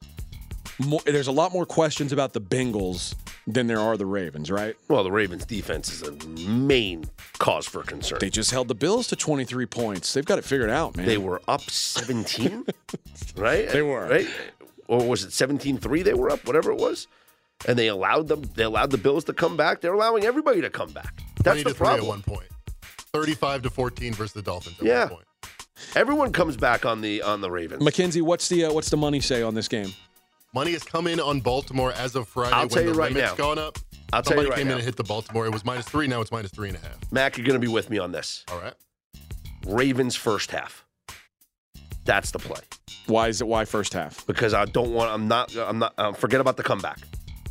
more, 0.78 1.00
there's 1.06 1.26
a 1.26 1.32
lot 1.32 1.54
more 1.54 1.64
questions 1.64 2.12
about 2.12 2.34
the 2.34 2.40
Bengals 2.42 3.14
than 3.46 3.66
there 3.66 3.80
are 3.80 3.96
the 3.96 4.04
Ravens, 4.04 4.50
right? 4.50 4.76
well, 4.88 5.02
the 5.02 5.10
Ravens' 5.10 5.46
defense 5.46 5.90
is 5.90 6.02
a 6.02 6.12
main 6.46 7.04
cause 7.38 7.66
for 7.66 7.82
concern. 7.84 8.18
They 8.20 8.28
just 8.28 8.50
held 8.50 8.68
the 8.68 8.74
Bills 8.74 9.06
to 9.06 9.16
23 9.16 9.64
points. 9.64 10.12
They've 10.12 10.22
got 10.24 10.38
it 10.38 10.44
figured 10.44 10.68
out, 10.68 10.98
man. 10.98 11.06
They 11.06 11.16
were 11.16 11.40
up 11.48 11.62
17, 11.62 12.66
right? 13.36 13.70
They 13.70 13.80
were. 13.80 14.06
Right? 14.06 14.28
Or 14.86 15.08
was 15.08 15.24
it 15.24 15.30
17-3 15.30 16.04
they 16.04 16.12
were 16.12 16.30
up, 16.30 16.46
whatever 16.46 16.70
it 16.70 16.78
was? 16.78 17.08
And 17.66 17.78
they 17.78 17.88
allowed 17.88 18.28
them 18.28 18.42
they 18.54 18.64
allowed 18.64 18.90
the 18.90 18.98
Bills 18.98 19.24
to 19.24 19.32
come 19.32 19.56
back. 19.56 19.80
They're 19.80 19.92
allowing 19.94 20.24
everybody 20.24 20.60
to 20.62 20.70
come 20.70 20.90
back. 20.90 21.22
That's 21.42 21.62
20 21.62 21.62
the 21.62 21.68
to 21.70 21.74
3 21.74 21.86
at 21.86 21.90
problem. 21.90 22.08
one 22.08 22.22
point. 22.22 22.48
35 23.12 23.62
to 23.62 23.70
14 23.70 24.14
versus 24.14 24.32
the 24.32 24.42
Dolphins 24.42 24.76
at 24.80 24.84
Yeah. 24.86 25.00
one 25.00 25.08
point. 25.10 25.24
Everyone 25.96 26.32
comes 26.32 26.56
back 26.56 26.86
on 26.86 27.00
the 27.00 27.22
on 27.22 27.40
the 27.40 27.50
Ravens. 27.50 27.82
Mackenzie, 27.82 28.22
what's 28.22 28.48
the 28.48 28.66
uh, 28.66 28.72
what's 28.72 28.90
the 28.90 28.96
money 28.96 29.20
say 29.20 29.42
on 29.42 29.54
this 29.54 29.68
game? 29.68 29.92
Money 30.54 30.72
has 30.72 30.82
come 30.82 31.06
in 31.06 31.18
on 31.18 31.40
Baltimore 31.40 31.92
as 31.92 32.14
of 32.14 32.28
Friday 32.28 32.52
I'll 32.54 32.60
when 32.62 32.68
tell 32.68 32.82
the 32.84 32.88
you 32.90 32.94
right 32.94 33.12
limit's 33.12 33.32
now. 33.32 33.36
gone 33.36 33.58
up. 33.58 33.78
I'll 34.12 34.22
tell 34.22 34.36
you 34.36 34.42
Somebody 34.42 34.48
right 34.50 34.58
came 34.58 34.66
now. 34.68 34.72
in 34.74 34.78
and 34.78 34.84
hit 34.84 34.96
the 34.96 35.04
Baltimore. 35.04 35.46
It 35.46 35.52
was 35.52 35.64
minus 35.64 35.86
three. 35.86 36.06
Now 36.06 36.20
it's 36.20 36.30
minus 36.30 36.50
three 36.50 36.68
and 36.68 36.76
a 36.76 36.80
half. 36.80 36.98
Mac, 37.10 37.38
you're 37.38 37.46
going 37.46 37.58
to 37.58 37.66
be 37.66 37.72
with 37.72 37.88
me 37.88 37.98
on 37.98 38.12
this. 38.12 38.44
All 38.52 38.58
right. 38.60 38.74
Ravens 39.66 40.14
first 40.14 40.50
half. 40.50 40.84
That's 42.04 42.32
the 42.32 42.38
play 42.38 42.60
Why 43.06 43.28
is 43.28 43.40
it 43.40 43.46
why 43.46 43.64
first 43.64 43.92
half? 43.94 44.26
because 44.26 44.52
I 44.54 44.64
don't 44.66 44.92
want. 44.92 45.10
I'm 45.10 45.28
not. 45.28 45.56
I'm 45.56 45.78
not. 45.78 45.94
Um, 45.98 46.14
forget 46.14 46.40
about 46.40 46.56
the 46.56 46.62
comeback. 46.62 46.98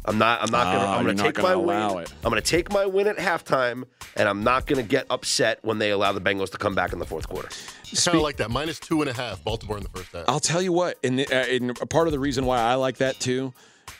I'm 0.06 0.18
not. 0.18 0.42
I'm 0.42 0.52
not 0.52 0.64
gonna. 0.66 0.86
Ah, 0.86 0.98
I'm 0.98 1.04
gonna 1.04 1.14
not 1.14 1.26
take 1.26 1.36
gonna 1.36 1.48
my 1.50 1.54
allow 1.54 1.96
win. 1.96 2.04
it. 2.04 2.14
I'm 2.24 2.30
gonna 2.30 2.42
take 2.42 2.72
my 2.72 2.86
win 2.86 3.08
at 3.08 3.18
halftime, 3.18 3.84
and 4.16 4.28
I'm 4.28 4.44
not 4.44 4.66
gonna 4.66 4.84
get 4.84 5.06
upset 5.10 5.60
when 5.64 5.78
they 5.78 5.92
allow 5.92 6.12
the 6.12 6.22
Bengals 6.22 6.50
to 6.52 6.58
come 6.58 6.74
back 6.74 6.94
in 6.94 7.00
the 7.00 7.06
fourth 7.06 7.28
quarter. 7.30 7.50
Kind 7.50 8.18
of 8.18 8.24
like 8.24 8.38
that. 8.38 8.50
Minus 8.50 8.80
two 8.80 9.02
and 9.02 9.10
a 9.10 9.14
half. 9.14 9.44
Baltimore 9.44 9.78
in 9.78 9.84
the 9.84 9.90
first 9.90 10.12
half. 10.12 10.26
I'll 10.28 10.40
tell 10.40 10.62
you 10.62 10.72
what, 10.72 10.98
and, 11.04 11.20
uh, 11.20 11.26
and 11.36 11.72
a 11.82 11.86
part 11.86 12.08
of 12.08 12.14
the 12.14 12.20
reason 12.20 12.46
why 12.46 12.60
I 12.60 12.76
like 12.76 12.98
that 12.98 13.20
too 13.20 13.54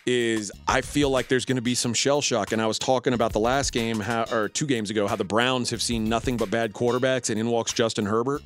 is 0.06 0.52
I 0.68 0.82
feel 0.82 1.10
like 1.10 1.28
there's 1.28 1.46
going 1.46 1.58
to 1.58 1.62
be 1.62 1.76
some 1.76 1.94
shell 1.94 2.22
shock. 2.22 2.52
And 2.54 2.62
I 2.62 2.66
was 2.66 2.80
talking 2.80 3.14
about 3.14 3.34
the 3.34 3.40
last 3.40 3.72
game, 3.72 4.00
how, 4.00 4.26
or 4.32 4.50
two 4.50 4.66
games 4.66 4.90
ago, 4.90 5.08
how 5.08 5.16
the 5.16 5.24
Browns 5.26 5.70
have 5.70 5.82
seen 5.82 6.06
nothing 6.10 6.38
but 6.38 6.50
bad 6.50 6.74
quarterbacks, 6.74 7.30
and 7.30 7.40
in 7.40 7.48
walks 7.48 7.74
Justin 7.74 8.06
Herbert. 8.06 8.42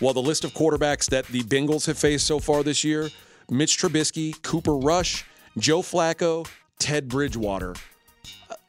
Well, 0.00 0.12
the 0.12 0.22
list 0.22 0.44
of 0.44 0.52
quarterbacks 0.52 1.08
that 1.10 1.26
the 1.26 1.42
Bengals 1.42 1.86
have 1.86 1.98
faced 1.98 2.26
so 2.26 2.38
far 2.38 2.62
this 2.62 2.84
year 2.84 3.10
Mitch 3.50 3.78
Trubisky, 3.78 4.40
Cooper 4.42 4.76
Rush, 4.76 5.24
Joe 5.58 5.82
Flacco, 5.82 6.46
Ted 6.78 7.08
Bridgewater. 7.08 7.74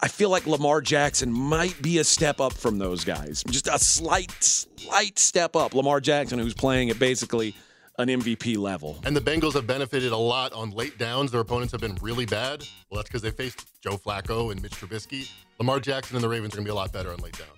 I 0.00 0.08
feel 0.08 0.30
like 0.30 0.46
Lamar 0.46 0.80
Jackson 0.80 1.32
might 1.32 1.80
be 1.80 1.98
a 1.98 2.04
step 2.04 2.40
up 2.40 2.52
from 2.52 2.78
those 2.78 3.04
guys. 3.04 3.42
Just 3.48 3.66
a 3.66 3.78
slight, 3.78 4.30
slight 4.42 5.18
step 5.18 5.56
up. 5.56 5.74
Lamar 5.74 6.00
Jackson, 6.00 6.38
who's 6.38 6.54
playing 6.54 6.90
at 6.90 6.98
basically 6.98 7.54
an 7.98 8.08
MVP 8.08 8.58
level. 8.58 8.98
And 9.04 9.16
the 9.16 9.20
Bengals 9.20 9.54
have 9.54 9.66
benefited 9.66 10.12
a 10.12 10.16
lot 10.16 10.52
on 10.52 10.70
late 10.70 10.98
downs. 10.98 11.30
Their 11.30 11.40
opponents 11.40 11.72
have 11.72 11.80
been 11.80 11.96
really 12.02 12.26
bad. 12.26 12.62
Well, 12.90 12.98
that's 12.98 13.08
because 13.08 13.22
they 13.22 13.30
faced 13.30 13.66
Joe 13.80 13.96
Flacco 13.96 14.52
and 14.52 14.60
Mitch 14.60 14.72
Trubisky. 14.72 15.30
Lamar 15.58 15.80
Jackson 15.80 16.16
and 16.16 16.22
the 16.22 16.28
Ravens 16.28 16.54
are 16.54 16.58
going 16.58 16.66
to 16.66 16.68
be 16.68 16.72
a 16.72 16.74
lot 16.74 16.92
better 16.92 17.10
on 17.10 17.18
late 17.18 17.38
downs. 17.38 17.55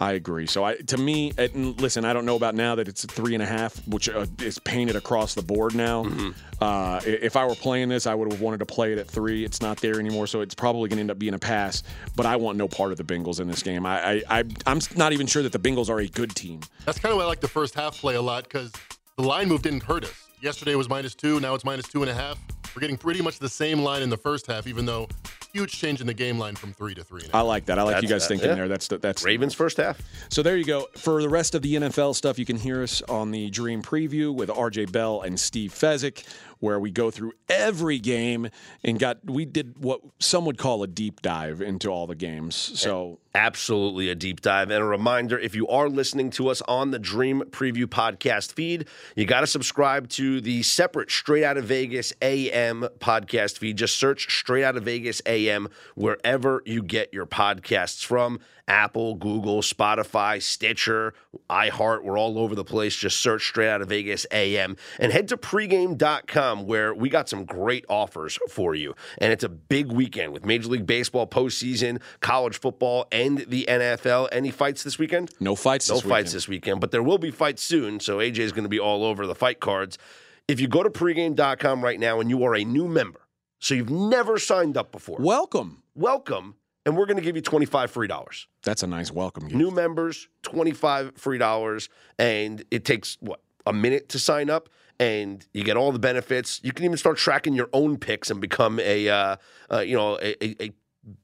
I 0.00 0.12
agree. 0.12 0.46
So, 0.46 0.64
I, 0.64 0.76
to 0.76 0.96
me, 0.96 1.32
and 1.36 1.78
listen, 1.78 2.06
I 2.06 2.14
don't 2.14 2.24
know 2.24 2.34
about 2.34 2.54
now 2.54 2.74
that 2.74 2.88
it's 2.88 3.04
a 3.04 3.06
three 3.06 3.34
and 3.34 3.42
a 3.42 3.46
half, 3.46 3.86
which 3.86 4.08
uh, 4.08 4.24
is 4.40 4.58
painted 4.58 4.96
across 4.96 5.34
the 5.34 5.42
board 5.42 5.74
now. 5.74 6.04
Mm-hmm. 6.04 6.30
Uh, 6.58 7.00
if 7.04 7.36
I 7.36 7.44
were 7.44 7.54
playing 7.54 7.90
this, 7.90 8.06
I 8.06 8.14
would 8.14 8.32
have 8.32 8.40
wanted 8.40 8.60
to 8.60 8.66
play 8.66 8.92
it 8.92 8.98
at 8.98 9.06
three. 9.06 9.44
It's 9.44 9.60
not 9.60 9.76
there 9.76 10.00
anymore, 10.00 10.26
so 10.26 10.40
it's 10.40 10.54
probably 10.54 10.88
going 10.88 10.96
to 10.96 11.00
end 11.02 11.10
up 11.10 11.18
being 11.18 11.34
a 11.34 11.38
pass. 11.38 11.82
But 12.16 12.24
I 12.24 12.36
want 12.36 12.56
no 12.56 12.66
part 12.66 12.92
of 12.92 12.96
the 12.96 13.04
Bengals 13.04 13.40
in 13.40 13.46
this 13.46 13.62
game. 13.62 13.84
I, 13.84 14.00
I, 14.00 14.22
I 14.30 14.44
I'm 14.66 14.80
not 14.96 15.12
even 15.12 15.26
sure 15.26 15.42
that 15.42 15.52
the 15.52 15.58
Bengals 15.58 15.90
are 15.90 16.00
a 16.00 16.08
good 16.08 16.34
team. 16.34 16.60
That's 16.86 16.98
kind 16.98 17.12
of 17.12 17.18
why 17.18 17.24
I 17.24 17.26
like 17.26 17.40
the 17.40 17.48
first 17.48 17.74
half 17.74 17.98
play 17.98 18.14
a 18.14 18.22
lot 18.22 18.44
because 18.44 18.72
the 19.16 19.22
line 19.22 19.48
move 19.48 19.60
didn't 19.60 19.82
hurt 19.82 20.04
us. 20.04 20.28
Yesterday 20.40 20.76
was 20.76 20.88
minus 20.88 21.14
two, 21.14 21.40
now 21.40 21.54
it's 21.54 21.64
minus 21.64 21.86
two 21.86 22.00
and 22.00 22.10
a 22.10 22.14
half. 22.14 22.38
We're 22.74 22.80
getting 22.80 22.96
pretty 22.96 23.22
much 23.22 23.38
the 23.38 23.48
same 23.48 23.80
line 23.80 24.02
in 24.02 24.10
the 24.10 24.16
first 24.16 24.46
half, 24.46 24.66
even 24.66 24.86
though 24.86 25.08
huge 25.52 25.72
change 25.72 26.00
in 26.00 26.06
the 26.06 26.14
game 26.14 26.38
line 26.38 26.54
from 26.54 26.72
three 26.72 26.94
to 26.94 27.02
three. 27.02 27.22
And 27.22 27.30
a 27.30 27.36
I 27.36 27.38
half. 27.38 27.46
like 27.46 27.64
that. 27.66 27.78
I 27.78 27.82
like 27.82 28.02
you 28.02 28.08
guys 28.08 28.28
thinking 28.28 28.48
yeah. 28.48 28.54
there. 28.54 28.68
That's 28.68 28.88
the, 28.88 28.98
that's 28.98 29.24
Ravens 29.24 29.54
first 29.54 29.76
half. 29.76 30.00
So 30.28 30.42
there 30.42 30.56
you 30.56 30.64
go. 30.64 30.86
For 30.96 31.20
the 31.20 31.28
rest 31.28 31.54
of 31.54 31.62
the 31.62 31.74
NFL 31.74 32.14
stuff, 32.14 32.38
you 32.38 32.44
can 32.44 32.56
hear 32.56 32.82
us 32.82 33.02
on 33.02 33.30
the 33.30 33.50
Dream 33.50 33.82
Preview 33.82 34.34
with 34.34 34.48
RJ 34.48 34.92
Bell 34.92 35.22
and 35.22 35.38
Steve 35.38 35.72
Fezzik, 35.72 36.24
where 36.60 36.78
we 36.78 36.90
go 36.90 37.10
through 37.10 37.32
every 37.48 37.98
game 37.98 38.48
and 38.84 38.98
got 38.98 39.18
we 39.24 39.44
did 39.44 39.82
what 39.82 40.00
some 40.18 40.44
would 40.44 40.58
call 40.58 40.82
a 40.82 40.86
deep 40.86 41.20
dive 41.22 41.60
into 41.60 41.88
all 41.88 42.06
the 42.06 42.14
games. 42.14 42.54
So 42.54 43.18
Absolutely 43.34 44.08
a 44.08 44.16
deep 44.16 44.40
dive. 44.40 44.70
And 44.70 44.82
a 44.82 44.84
reminder 44.84 45.38
if 45.38 45.54
you 45.54 45.68
are 45.68 45.88
listening 45.88 46.30
to 46.30 46.48
us 46.48 46.62
on 46.62 46.90
the 46.90 46.98
Dream 46.98 47.42
Preview 47.50 47.84
podcast 47.84 48.52
feed, 48.52 48.88
you 49.14 49.24
got 49.24 49.40
to 49.40 49.46
subscribe 49.46 50.08
to 50.10 50.40
the 50.40 50.64
separate 50.64 51.12
Straight 51.12 51.44
Outta 51.44 51.62
Vegas 51.62 52.12
AM 52.20 52.88
podcast 52.98 53.58
feed. 53.58 53.78
Just 53.78 53.96
search 53.98 54.36
Straight 54.36 54.64
Outta 54.64 54.80
Vegas 54.80 55.22
AM 55.26 55.68
wherever 55.94 56.60
you 56.66 56.82
get 56.82 57.14
your 57.14 57.26
podcasts 57.26 58.04
from 58.04 58.40
Apple, 58.70 59.16
Google, 59.16 59.62
Spotify, 59.62 60.40
Stitcher, 60.40 61.12
iHeart. 61.50 62.04
We're 62.04 62.16
all 62.16 62.38
over 62.38 62.54
the 62.54 62.64
place. 62.64 62.94
Just 62.94 63.18
search 63.18 63.48
Straight 63.48 63.68
Outta 63.68 63.84
Vegas 63.84 64.26
AM 64.30 64.76
and 65.00 65.10
head 65.12 65.26
to 65.28 65.36
pregame.com 65.36 66.66
where 66.66 66.94
we 66.94 67.08
got 67.08 67.28
some 67.28 67.44
great 67.44 67.84
offers 67.88 68.38
for 68.48 68.76
you. 68.76 68.94
And 69.18 69.32
it's 69.32 69.42
a 69.42 69.48
big 69.48 69.90
weekend 69.90 70.32
with 70.32 70.44
Major 70.46 70.68
League 70.68 70.86
Baseball 70.86 71.26
postseason, 71.26 72.00
college 72.20 72.60
football, 72.60 73.06
and 73.10 73.38
the 73.38 73.66
NFL. 73.68 74.28
Any 74.30 74.52
fights 74.52 74.84
this 74.84 74.98
weekend? 75.00 75.32
no 75.40 75.56
fights. 75.56 75.88
No 75.88 75.96
this 75.96 76.02
fights 76.02 76.10
weekend. 76.10 76.34
this 76.34 76.48
weekend, 76.48 76.80
but 76.80 76.92
there 76.92 77.02
will 77.02 77.18
be 77.18 77.32
fights 77.32 77.64
soon. 77.64 77.98
So 77.98 78.18
AJ 78.18 78.38
is 78.38 78.52
going 78.52 78.62
to 78.62 78.68
be 78.68 78.78
all 78.78 79.04
over 79.04 79.26
the 79.26 79.34
fight 79.34 79.58
cards. 79.58 79.98
If 80.46 80.60
you 80.60 80.68
go 80.68 80.84
to 80.84 80.90
pregame.com 80.90 81.82
right 81.82 81.98
now 81.98 82.20
and 82.20 82.30
you 82.30 82.44
are 82.44 82.54
a 82.54 82.64
new 82.64 82.86
member, 82.86 83.20
so 83.58 83.74
you've 83.74 83.90
never 83.90 84.38
signed 84.38 84.76
up 84.76 84.92
before, 84.92 85.18
Welcome. 85.18 85.82
welcome. 85.96 86.54
And 86.90 86.98
we're 86.98 87.06
going 87.06 87.18
to 87.18 87.22
give 87.22 87.36
you 87.36 87.42
25 87.42 87.92
free 87.92 88.08
dollars. 88.08 88.48
That's 88.64 88.82
a 88.82 88.86
nice 88.88 89.12
welcome. 89.12 89.44
gift. 89.44 89.54
New 89.54 89.70
members, 89.70 90.26
25 90.42 91.16
free 91.16 91.38
dollars. 91.38 91.88
And 92.18 92.64
it 92.72 92.84
takes, 92.84 93.16
what, 93.20 93.40
a 93.64 93.72
minute 93.72 94.08
to 94.08 94.18
sign 94.18 94.50
up? 94.50 94.68
And 94.98 95.46
you 95.52 95.62
get 95.62 95.76
all 95.76 95.92
the 95.92 96.00
benefits. 96.00 96.60
You 96.64 96.72
can 96.72 96.84
even 96.84 96.96
start 96.96 97.16
tracking 97.16 97.54
your 97.54 97.68
own 97.72 97.96
picks 97.96 98.28
and 98.28 98.40
become 98.40 98.80
a, 98.80 99.08
uh, 99.08 99.36
uh, 99.70 99.78
you 99.78 99.96
know, 99.96 100.18
a, 100.20 100.64
a, 100.64 100.72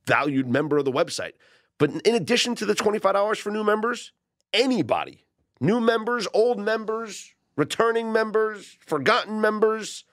valued 0.06 0.46
member 0.46 0.78
of 0.78 0.84
the 0.84 0.92
website. 0.92 1.32
But 1.78 1.90
in 2.06 2.14
addition 2.14 2.54
to 2.54 2.64
the 2.64 2.74
$25 2.74 3.40
for 3.40 3.50
new 3.50 3.64
members, 3.64 4.12
anybody, 4.52 5.24
new 5.60 5.80
members, 5.80 6.28
old 6.32 6.60
members, 6.60 7.34
returning 7.56 8.12
members, 8.12 8.78
forgotten 8.86 9.40
members, 9.40 10.04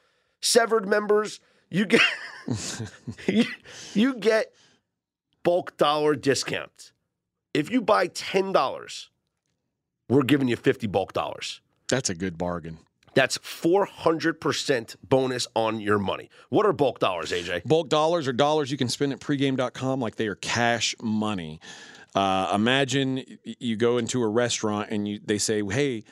severed 0.41 0.87
members, 0.87 1.39
you 1.69 1.85
get 1.85 2.01
you, 3.27 3.45
you 3.93 4.15
get 4.15 4.51
bulk 5.43 5.77
dollar 5.77 6.15
discount. 6.15 6.91
If 7.53 7.69
you 7.69 7.81
buy 7.81 8.07
$10, 8.07 9.07
we're 10.09 10.23
giving 10.23 10.47
you 10.47 10.55
50 10.55 10.87
bulk 10.87 11.13
dollars. 11.13 11.61
That's 11.87 12.09
a 12.09 12.15
good 12.15 12.37
bargain. 12.37 12.79
That's 13.13 13.37
400% 13.37 14.95
bonus 15.07 15.47
on 15.55 15.79
your 15.79 15.99
money. 15.99 16.29
What 16.49 16.65
are 16.65 16.73
bulk 16.73 16.97
dollars, 16.99 17.31
AJ? 17.31 17.65
Bulk 17.65 17.89
dollars 17.89 18.27
are 18.27 18.33
dollars 18.33 18.71
you 18.71 18.77
can 18.77 18.89
spend 18.89 19.13
at 19.13 19.19
pregame.com 19.19 19.99
like 19.99 20.15
they 20.15 20.27
are 20.27 20.35
cash 20.35 20.95
money. 21.01 21.59
Uh, 22.15 22.51
imagine 22.55 23.23
you 23.43 23.75
go 23.75 23.97
into 23.97 24.21
a 24.23 24.27
restaurant 24.27 24.89
and 24.91 25.07
you 25.07 25.19
they 25.23 25.37
say, 25.37 25.63
"Hey, 25.63 26.03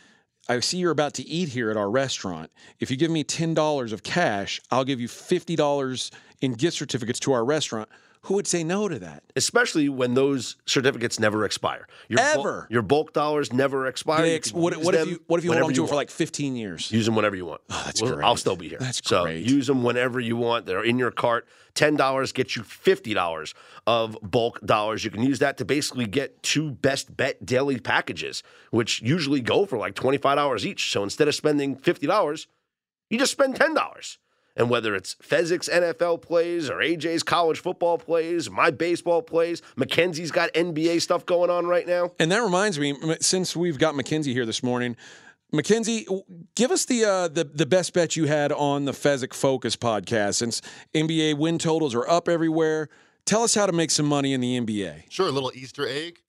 I 0.49 0.59
see 0.59 0.77
you're 0.77 0.91
about 0.91 1.13
to 1.15 1.23
eat 1.27 1.49
here 1.49 1.69
at 1.69 1.77
our 1.77 1.89
restaurant. 1.89 2.51
If 2.79 2.89
you 2.89 2.97
give 2.97 3.11
me 3.11 3.23
ten 3.23 3.53
dollars 3.53 3.93
of 3.93 4.01
cash, 4.01 4.59
I'll 4.71 4.84
give 4.84 4.99
you 4.99 5.07
fifty 5.07 5.55
dollars 5.55 6.11
in 6.39 6.53
gift 6.53 6.77
certificates 6.77 7.19
to 7.21 7.34
our 7.34 7.45
restaurant." 7.45 7.89
Who 8.26 8.36
would 8.36 8.45
say 8.45 8.63
no 8.63 8.88
to 8.88 8.99
that? 8.99 9.24
Especially 9.36 9.89
when 9.89 10.13
those 10.13 10.55
certificates 10.67 11.19
never 11.19 11.43
expire. 11.43 11.88
Your 12.07 12.17
bulk- 12.19 12.38
Ever. 12.38 12.67
your 12.69 12.84
bulk 12.84 13.13
dollars 13.13 13.51
never 13.51 13.88
expire. 13.88 14.24
Ex- 14.26 14.53
what, 14.53 14.78
what 14.78 14.93
if 14.93 15.07
you 15.07 15.24
what 15.26 15.39
if 15.39 15.43
you 15.43 15.51
hold 15.51 15.63
on 15.63 15.74
to 15.74 15.84
it 15.84 15.88
for 15.88 15.95
like 15.95 16.11
fifteen 16.11 16.55
years? 16.55 16.91
Use 16.91 17.07
them 17.07 17.15
whenever 17.15 17.36
you 17.36 17.45
want. 17.47 17.61
Oh, 17.72 17.82
that's 17.84 17.99
Well, 17.99 18.13
great. 18.13 18.24
I'll 18.24 18.36
still 18.38 18.55
be 18.55 18.69
here. 18.69 18.78
That's 18.80 19.01
so 19.03 19.24
great. 19.24 19.43
use 19.49 19.65
them 19.65 19.84
whenever 19.84 20.19
you 20.19 20.36
want. 20.38 20.67
They're 20.67 20.84
in 20.84 20.99
your 20.99 21.09
cart. 21.09 21.47
Ten 21.74 21.95
dollars 21.95 22.32
gets 22.32 22.55
you 22.55 22.61
fifty 22.61 23.15
dollars 23.15 23.55
of 23.88 24.15
bulk 24.22 24.61
dollars. 24.61 25.03
You 25.03 25.09
can 25.09 25.24
use 25.24 25.39
that 25.39 25.57
to 25.57 25.65
basically 25.65 26.05
get 26.05 26.43
two 26.43 26.69
best 26.72 27.17
bet 27.17 27.43
daily 27.43 27.80
packages, 27.80 28.43
which 28.69 29.01
usually 29.01 29.41
go 29.41 29.65
for 29.65 29.80
like 29.80 29.95
twenty 29.95 30.19
five 30.19 30.36
dollars 30.38 30.63
each. 30.63 30.91
So 30.91 31.01
instead 31.01 31.28
of 31.28 31.34
spending 31.34 31.76
fifty 31.76 32.05
dollars, 32.05 32.45
you 33.09 33.17
just 33.17 33.32
spend 33.32 33.55
ten 33.55 33.74
dollars. 33.74 34.19
And 34.56 34.70
whether 34.70 34.95
it's 34.95 35.16
Fezzik's 35.16 35.70
NFL 35.70 36.22
plays 36.22 36.70
or 36.70 36.78
AJ's 36.78 37.24
college 37.24 37.60
football 37.60 37.97
plays, 37.97 38.49
my 38.49 38.70
baseball 38.70 39.22
plays, 39.22 39.62
Mackenzie's 39.76 40.32
got 40.32 40.54
NBA 40.54 41.02
stuff 41.02 41.26
going 41.26 41.49
on 41.49 41.66
right 41.66 41.88
now. 41.88 42.12
And 42.20 42.32
that 42.32 42.39
reminds 42.39 42.78
me, 42.78 42.95
since 43.22 43.56
we've 43.56 43.80
got 43.80 43.95
Mackenzie 43.95 44.34
here 44.34 44.45
this 44.45 44.62
morning, 44.62 44.97
Mackenzie, 45.54 46.08
give 46.56 46.72
us 46.72 46.86
the 46.86 47.04
uh, 47.04 47.28
the 47.28 47.43
the 47.43 47.66
best 47.66 47.93
bet 47.93 48.16
you 48.16 48.26
had 48.26 48.54
on 48.54 48.86
the 48.86 48.93
Fezzik 48.93 49.34
Focus 49.34 49.76
podcast. 49.76 50.36
Since 50.36 50.62
NBA 50.93 51.38
win 51.38 51.58
totals 51.58 51.93
are 51.93 52.08
up 52.08 52.30
everywhere, 52.30 52.88
tell 53.26 53.43
us 53.43 53.54
how 53.54 53.66
to 53.66 53.74
make 53.74 53.91
some 53.91 54.06
money 54.06 54.34
in 54.34 54.39
the 54.39 54.60
NBA. 54.60 55.12
Sure, 55.12 55.28
a 55.28 55.32
little 55.32 55.52
Easter 55.54 55.86
egg. 55.86 56.20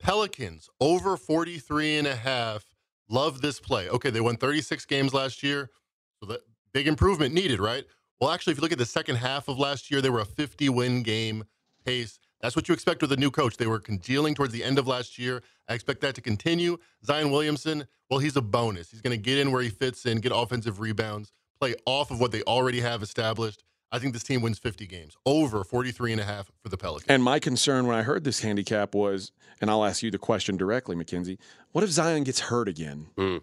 Pelicans 0.00 0.68
over 0.80 1.16
43 1.16 1.98
and 1.98 2.06
a 2.08 2.16
half. 2.16 2.64
Love 3.08 3.42
this 3.42 3.60
play. 3.60 3.88
Okay, 3.88 4.10
they 4.10 4.20
won 4.20 4.36
36 4.36 4.84
games 4.86 5.14
last 5.14 5.44
year. 5.44 5.70
So 6.18 6.26
that 6.26 6.40
big 6.72 6.86
improvement 6.86 7.34
needed, 7.34 7.60
right? 7.60 7.84
Well, 8.20 8.30
actually, 8.30 8.52
if 8.52 8.58
you 8.58 8.62
look 8.62 8.72
at 8.72 8.78
the 8.78 8.86
second 8.86 9.16
half 9.16 9.48
of 9.48 9.58
last 9.58 9.90
year, 9.90 10.00
they 10.00 10.10
were 10.10 10.20
a 10.20 10.24
50 10.24 10.68
win 10.68 11.02
game 11.02 11.44
pace. 11.84 12.18
That's 12.40 12.56
what 12.56 12.68
you 12.68 12.74
expect 12.74 13.02
with 13.02 13.12
a 13.12 13.16
new 13.16 13.30
coach. 13.30 13.56
They 13.56 13.66
were 13.66 13.78
congealing 13.78 14.34
towards 14.34 14.52
the 14.52 14.64
end 14.64 14.78
of 14.78 14.86
last 14.86 15.18
year. 15.18 15.42
I 15.68 15.74
expect 15.74 16.00
that 16.00 16.14
to 16.16 16.20
continue. 16.20 16.78
Zion 17.04 17.30
Williamson, 17.30 17.86
well, 18.10 18.18
he's 18.18 18.36
a 18.36 18.42
bonus. 18.42 18.90
He's 18.90 19.00
going 19.00 19.16
to 19.16 19.22
get 19.22 19.38
in 19.38 19.52
where 19.52 19.62
he 19.62 19.68
fits 19.70 20.06
in, 20.06 20.18
get 20.18 20.32
offensive 20.34 20.80
rebounds, 20.80 21.32
play 21.60 21.74
off 21.86 22.10
of 22.10 22.20
what 22.20 22.32
they 22.32 22.42
already 22.42 22.80
have 22.80 23.02
established. 23.02 23.62
I 23.92 23.98
think 23.98 24.14
this 24.14 24.22
team 24.22 24.40
wins 24.40 24.58
50 24.58 24.86
games, 24.86 25.16
over 25.26 25.64
43 25.64 26.12
and 26.12 26.20
a 26.20 26.24
half 26.24 26.50
for 26.62 26.70
the 26.70 26.78
Pelicans. 26.78 27.06
And 27.08 27.22
my 27.22 27.38
concern 27.38 27.86
when 27.86 27.96
I 27.96 28.02
heard 28.02 28.24
this 28.24 28.40
handicap 28.40 28.94
was, 28.94 29.32
and 29.60 29.70
I'll 29.70 29.84
ask 29.84 30.02
you 30.02 30.10
the 30.10 30.18
question 30.18 30.56
directly, 30.56 30.96
Mackenzie, 30.96 31.38
What 31.72 31.84
if 31.84 31.90
Zion 31.90 32.24
gets 32.24 32.40
hurt 32.40 32.68
again? 32.68 33.08
Mm. 33.16 33.42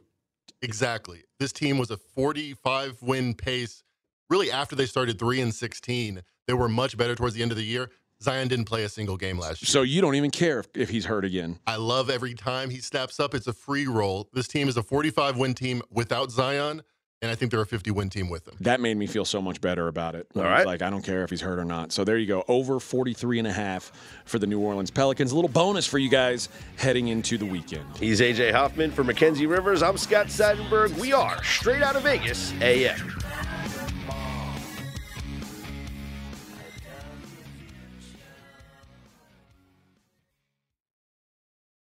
Exactly. 0.62 1.24
This 1.40 1.54
team 1.54 1.78
was 1.78 1.92
a 1.92 1.98
45 1.98 3.02
win 3.02 3.34
pace. 3.34 3.84
Really, 4.30 4.52
after 4.52 4.76
they 4.76 4.86
started 4.86 5.18
three 5.18 5.42
and 5.42 5.54
16, 5.54 6.22
they 6.48 6.54
were 6.54 6.70
much 6.70 6.98
better 6.98 7.16
towards 7.16 7.36
the 7.36 7.42
end 7.42 7.52
of 7.52 7.58
the 7.58 7.64
year. 7.64 7.90
Zion 8.22 8.50
didn't 8.50 8.66
play 8.66 8.84
a 8.84 8.90
single 8.90 9.16
game 9.16 9.40
last 9.40 9.62
year. 9.62 9.68
So 9.68 9.82
you 9.82 10.02
don't 10.02 10.16
even 10.16 10.30
care 10.30 10.60
if, 10.60 10.68
if 10.76 10.90
he's 10.90 11.06
hurt 11.06 11.24
again. 11.24 11.58
I 11.66 11.78
love 11.78 12.10
every 12.10 12.34
time 12.34 12.70
he 12.70 12.80
snaps 12.80 13.20
up. 13.20 13.34
It's 13.34 13.48
a 13.48 13.54
free 13.54 13.88
roll. 13.88 14.30
This 14.34 14.48
team 14.48 14.68
is 14.68 14.76
a 14.76 14.84
45 14.84 15.38
win 15.38 15.54
team 15.54 15.82
without 15.90 16.30
Zion, 16.30 16.84
and 17.22 17.30
I 17.30 17.36
think 17.36 17.52
they're 17.52 17.62
a 17.62 17.66
50 17.66 17.92
win 17.92 18.10
team 18.10 18.30
with 18.30 18.48
him. 18.48 18.56
That 18.62 18.80
made 18.80 18.96
me 18.98 19.06
feel 19.08 19.26
so 19.26 19.42
much 19.42 19.60
better 19.60 19.88
about 19.88 20.16
it. 20.16 20.28
All 20.36 20.42
I 20.42 20.58
was. 20.60 20.66
Like, 20.66 20.82
I 20.82 20.90
don't 20.90 21.02
care 21.04 21.24
if 21.24 21.30
he's 21.30 21.42
hurt 21.42 21.60
or 21.60 21.66
not. 21.66 21.92
So 21.92 22.04
there 22.04 22.18
you 22.18 22.28
go. 22.28 22.44
Over 22.48 22.80
43 22.80 23.40
and 23.40 23.48
a 23.48 23.52
half 23.52 23.92
for 24.26 24.40
the 24.40 24.48
New 24.48 24.60
Orleans 24.60 24.92
Pelicans. 24.92 25.32
A 25.32 25.36
little 25.36 25.50
bonus 25.50 25.86
for 25.86 25.98
you 25.98 26.10
guys 26.10 26.50
heading 26.78 27.10
into 27.10 27.38
the 27.38 27.46
weekend. 27.46 27.86
He's 27.98 28.22
AJ 28.22 28.54
Hoffman 28.54 28.92
for 28.92 29.04
Mackenzie 29.04 29.48
Rivers. 29.48 29.84
I'm 29.84 29.98
Scott 29.98 30.28
Seidenberg. 30.28 30.98
We 30.98 31.12
are 31.12 31.44
straight 31.44 31.82
out 31.82 31.96
of 31.96 32.04
Vegas 32.04 32.54
AM. 32.62 32.98